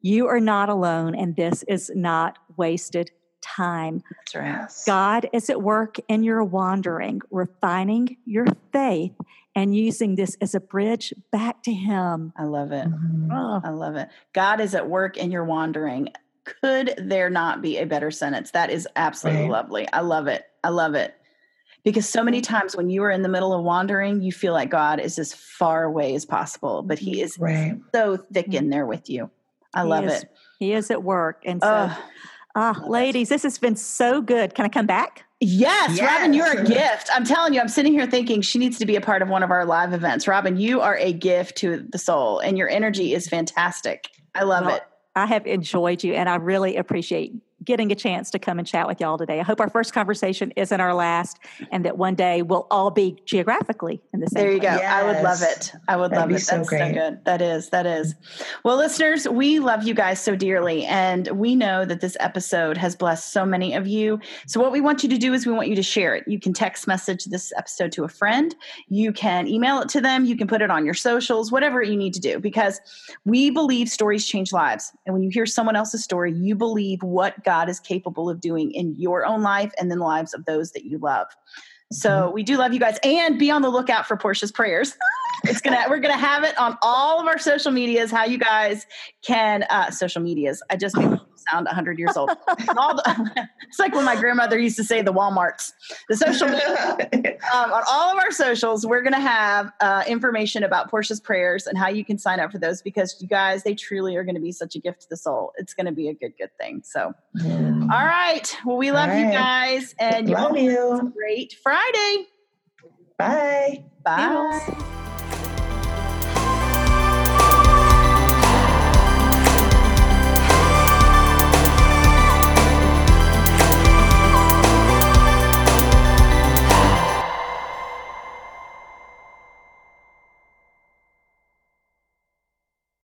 you 0.00 0.28
are 0.28 0.40
not 0.40 0.70
alone, 0.70 1.14
and 1.14 1.36
this 1.36 1.62
is 1.64 1.92
not 1.94 2.38
wasted 2.56 3.10
time. 3.42 4.02
That's 4.10 4.34
right. 4.34 4.68
God 4.86 5.28
is 5.34 5.50
at 5.50 5.60
work 5.60 5.96
in 6.08 6.22
your 6.22 6.42
wandering, 6.42 7.20
refining 7.30 8.16
your 8.24 8.46
faith 8.72 9.12
and 9.54 9.76
using 9.76 10.14
this 10.14 10.38
as 10.40 10.54
a 10.54 10.60
bridge 10.60 11.12
back 11.30 11.62
to 11.64 11.72
Him. 11.72 12.32
I 12.34 12.44
love 12.44 12.72
it. 12.72 12.88
Mm-hmm. 12.88 13.30
Oh. 13.30 13.60
I 13.62 13.70
love 13.70 13.96
it. 13.96 14.08
God 14.32 14.60
is 14.60 14.74
at 14.74 14.88
work 14.88 15.18
in 15.18 15.30
your 15.30 15.44
wandering. 15.44 16.08
Could 16.44 16.94
there 16.98 17.30
not 17.30 17.62
be 17.62 17.78
a 17.78 17.86
better 17.86 18.10
sentence? 18.10 18.50
That 18.52 18.70
is 18.70 18.88
absolutely 18.96 19.42
right. 19.42 19.50
lovely. 19.50 19.88
I 19.92 20.00
love 20.00 20.26
it. 20.26 20.44
I 20.64 20.70
love 20.70 20.94
it. 20.94 21.14
Because 21.82 22.08
so 22.08 22.22
many 22.22 22.40
times 22.40 22.76
when 22.76 22.90
you 22.90 23.02
are 23.04 23.10
in 23.10 23.22
the 23.22 23.28
middle 23.28 23.54
of 23.54 23.64
wandering, 23.64 24.20
you 24.20 24.32
feel 24.32 24.52
like 24.52 24.68
God 24.68 25.00
is 25.00 25.18
as 25.18 25.32
far 25.32 25.84
away 25.84 26.14
as 26.14 26.26
possible, 26.26 26.82
but 26.82 26.98
He 26.98 27.22
is 27.22 27.38
right. 27.38 27.78
so 27.94 28.16
thick 28.16 28.52
in 28.52 28.68
there 28.68 28.86
with 28.86 29.08
you. 29.08 29.30
I 29.72 29.82
he 29.82 29.88
love 29.88 30.04
is, 30.04 30.22
it. 30.22 30.30
He 30.58 30.72
is 30.72 30.90
at 30.90 31.02
work. 31.02 31.42
And 31.46 31.62
so, 31.62 31.90
ah, 32.54 32.82
ladies, 32.86 33.30
this 33.30 33.42
has 33.44 33.58
been 33.58 33.76
so 33.76 34.20
good. 34.20 34.54
Can 34.54 34.66
I 34.66 34.68
come 34.68 34.86
back? 34.86 35.24
Yes, 35.42 35.96
yes, 35.96 36.00
Robin, 36.06 36.34
you're 36.34 36.52
a 36.52 36.64
gift. 36.66 37.08
I'm 37.14 37.24
telling 37.24 37.54
you, 37.54 37.60
I'm 37.60 37.68
sitting 37.68 37.92
here 37.92 38.06
thinking 38.06 38.42
she 38.42 38.58
needs 38.58 38.78
to 38.78 38.84
be 38.84 38.96
a 38.96 39.00
part 39.00 39.22
of 39.22 39.28
one 39.28 39.42
of 39.42 39.50
our 39.50 39.64
live 39.64 39.94
events. 39.94 40.28
Robin, 40.28 40.58
you 40.58 40.82
are 40.82 40.98
a 40.98 41.14
gift 41.14 41.56
to 41.58 41.86
the 41.88 41.96
soul, 41.96 42.40
and 42.40 42.58
your 42.58 42.68
energy 42.68 43.14
is 43.14 43.26
fantastic. 43.26 44.10
I 44.34 44.44
love 44.44 44.66
well, 44.66 44.76
it. 44.76 44.82
I 45.14 45.26
have 45.26 45.46
enjoyed 45.46 46.04
you, 46.04 46.14
and 46.14 46.28
I 46.28 46.36
really 46.36 46.76
appreciate 46.76 47.34
getting 47.64 47.92
a 47.92 47.94
chance 47.94 48.30
to 48.30 48.38
come 48.38 48.58
and 48.58 48.66
chat 48.66 48.86
with 48.86 49.00
y'all 49.00 49.18
today. 49.18 49.38
I 49.40 49.42
hope 49.42 49.60
our 49.60 49.68
first 49.68 49.92
conversation 49.92 50.50
isn't 50.56 50.80
our 50.80 50.94
last 50.94 51.38
and 51.70 51.84
that 51.84 51.98
one 51.98 52.14
day 52.14 52.42
we'll 52.42 52.66
all 52.70 52.90
be 52.90 53.20
geographically 53.26 54.00
in 54.14 54.20
the 54.20 54.26
same 54.28 54.42
There 54.42 54.52
you 54.52 54.60
place. 54.60 54.76
go. 54.76 54.76
Yes. 54.82 54.92
I 54.92 55.04
would 55.04 55.22
love 55.22 55.42
it. 55.42 55.72
I 55.88 55.96
would 55.96 56.10
That'd 56.10 56.30
love 56.30 56.36
it. 56.38 56.40
So 56.40 56.56
That's 56.56 56.68
great. 56.68 56.80
so 56.88 56.92
good. 56.94 57.24
That 57.26 57.42
is. 57.42 57.68
That 57.70 57.84
is. 57.86 58.14
Well, 58.64 58.76
listeners, 58.76 59.28
we 59.28 59.58
love 59.58 59.82
you 59.86 59.92
guys 59.92 60.20
so 60.20 60.34
dearly 60.34 60.84
and 60.86 61.28
we 61.28 61.54
know 61.54 61.84
that 61.84 62.00
this 62.00 62.16
episode 62.20 62.76
has 62.78 62.96
blessed 62.96 63.32
so 63.32 63.44
many 63.44 63.74
of 63.74 63.86
you. 63.86 64.18
So 64.46 64.58
what 64.60 64.72
we 64.72 64.80
want 64.80 65.02
you 65.02 65.08
to 65.10 65.18
do 65.18 65.34
is 65.34 65.46
we 65.46 65.52
want 65.52 65.68
you 65.68 65.76
to 65.76 65.82
share 65.82 66.14
it. 66.14 66.24
You 66.26 66.40
can 66.40 66.54
text 66.54 66.86
message 66.86 67.26
this 67.26 67.52
episode 67.58 67.92
to 67.92 68.04
a 68.04 68.08
friend. 68.08 68.54
You 68.88 69.12
can 69.12 69.46
email 69.46 69.80
it 69.80 69.88
to 69.90 70.00
them. 70.00 70.24
You 70.24 70.36
can 70.36 70.46
put 70.48 70.62
it 70.62 70.70
on 70.70 70.84
your 70.84 70.94
socials, 70.94 71.52
whatever 71.52 71.82
you 71.82 71.96
need 71.96 72.14
to 72.14 72.20
do 72.20 72.38
because 72.38 72.80
we 73.26 73.50
believe 73.50 73.88
stories 73.90 74.26
change 74.26 74.52
lives. 74.52 74.92
And 75.04 75.12
when 75.12 75.22
you 75.22 75.28
hear 75.30 75.44
someone 75.44 75.76
else's 75.76 76.02
story, 76.02 76.32
you 76.32 76.54
believe 76.54 77.02
what 77.02 77.42
God 77.44 77.49
is 77.68 77.80
capable 77.80 78.30
of 78.30 78.40
doing 78.40 78.70
in 78.72 78.94
your 78.98 79.24
own 79.24 79.42
life 79.42 79.72
and 79.78 79.90
the 79.90 79.96
lives 79.96 80.34
of 80.34 80.44
those 80.44 80.72
that 80.72 80.84
you 80.84 80.98
love. 80.98 81.26
So 81.92 82.10
mm-hmm. 82.10 82.34
we 82.34 82.42
do 82.42 82.56
love 82.56 82.72
you 82.72 82.80
guys 82.80 82.98
and 83.02 83.38
be 83.38 83.50
on 83.50 83.62
the 83.62 83.68
lookout 83.68 84.06
for 84.06 84.16
Portia's 84.16 84.52
prayers. 84.52 84.96
it's 85.44 85.60
gonna 85.60 85.84
we're 85.88 85.98
gonna 85.98 86.16
have 86.16 86.44
it 86.44 86.56
on 86.58 86.76
all 86.82 87.20
of 87.20 87.26
our 87.26 87.38
social 87.38 87.72
medias. 87.72 88.10
How 88.10 88.24
you 88.24 88.38
guys 88.38 88.86
can 89.22 89.64
uh, 89.64 89.90
social 89.90 90.22
medias. 90.22 90.62
I 90.70 90.76
just 90.76 90.96
made 90.96 91.18
sound 91.48 91.66
100 91.66 91.98
years 91.98 92.16
old. 92.16 92.30
the, 92.30 93.48
it's 93.68 93.78
like 93.78 93.94
when 93.94 94.04
my 94.04 94.16
grandmother 94.16 94.58
used 94.58 94.76
to 94.76 94.84
say 94.84 95.02
the 95.02 95.12
Walmarts. 95.12 95.72
The 96.08 96.16
social 96.16 96.48
media, 96.48 97.38
um, 97.52 97.72
on 97.72 97.82
all 97.88 98.12
of 98.12 98.18
our 98.18 98.30
socials, 98.30 98.86
we're 98.86 99.02
going 99.02 99.14
to 99.14 99.20
have 99.20 99.72
uh, 99.80 100.04
information 100.06 100.62
about 100.62 100.90
Portia's 100.90 101.20
prayers 101.20 101.66
and 101.66 101.78
how 101.78 101.88
you 101.88 102.04
can 102.04 102.18
sign 102.18 102.40
up 102.40 102.52
for 102.52 102.58
those 102.58 102.82
because 102.82 103.16
you 103.20 103.28
guys, 103.28 103.62
they 103.62 103.74
truly 103.74 104.16
are 104.16 104.24
going 104.24 104.34
to 104.34 104.40
be 104.40 104.52
such 104.52 104.74
a 104.74 104.78
gift 104.78 105.02
to 105.02 105.08
the 105.08 105.16
soul. 105.16 105.52
It's 105.56 105.74
going 105.74 105.86
to 105.86 105.92
be 105.92 106.08
a 106.08 106.14
good, 106.14 106.32
good 106.38 106.50
thing. 106.58 106.82
So, 106.84 107.12
mm. 107.36 107.82
all 107.90 108.06
right. 108.06 108.56
Well, 108.64 108.76
we 108.76 108.90
love 108.90 109.08
right. 109.08 109.26
you 109.26 109.30
guys 109.30 109.94
and 109.98 110.28
you 110.28 110.34
love 110.34 110.56
you. 110.56 111.12
Great 111.16 111.56
Friday. 111.62 112.26
Bye. 113.18 113.84
Bye. 114.02 115.06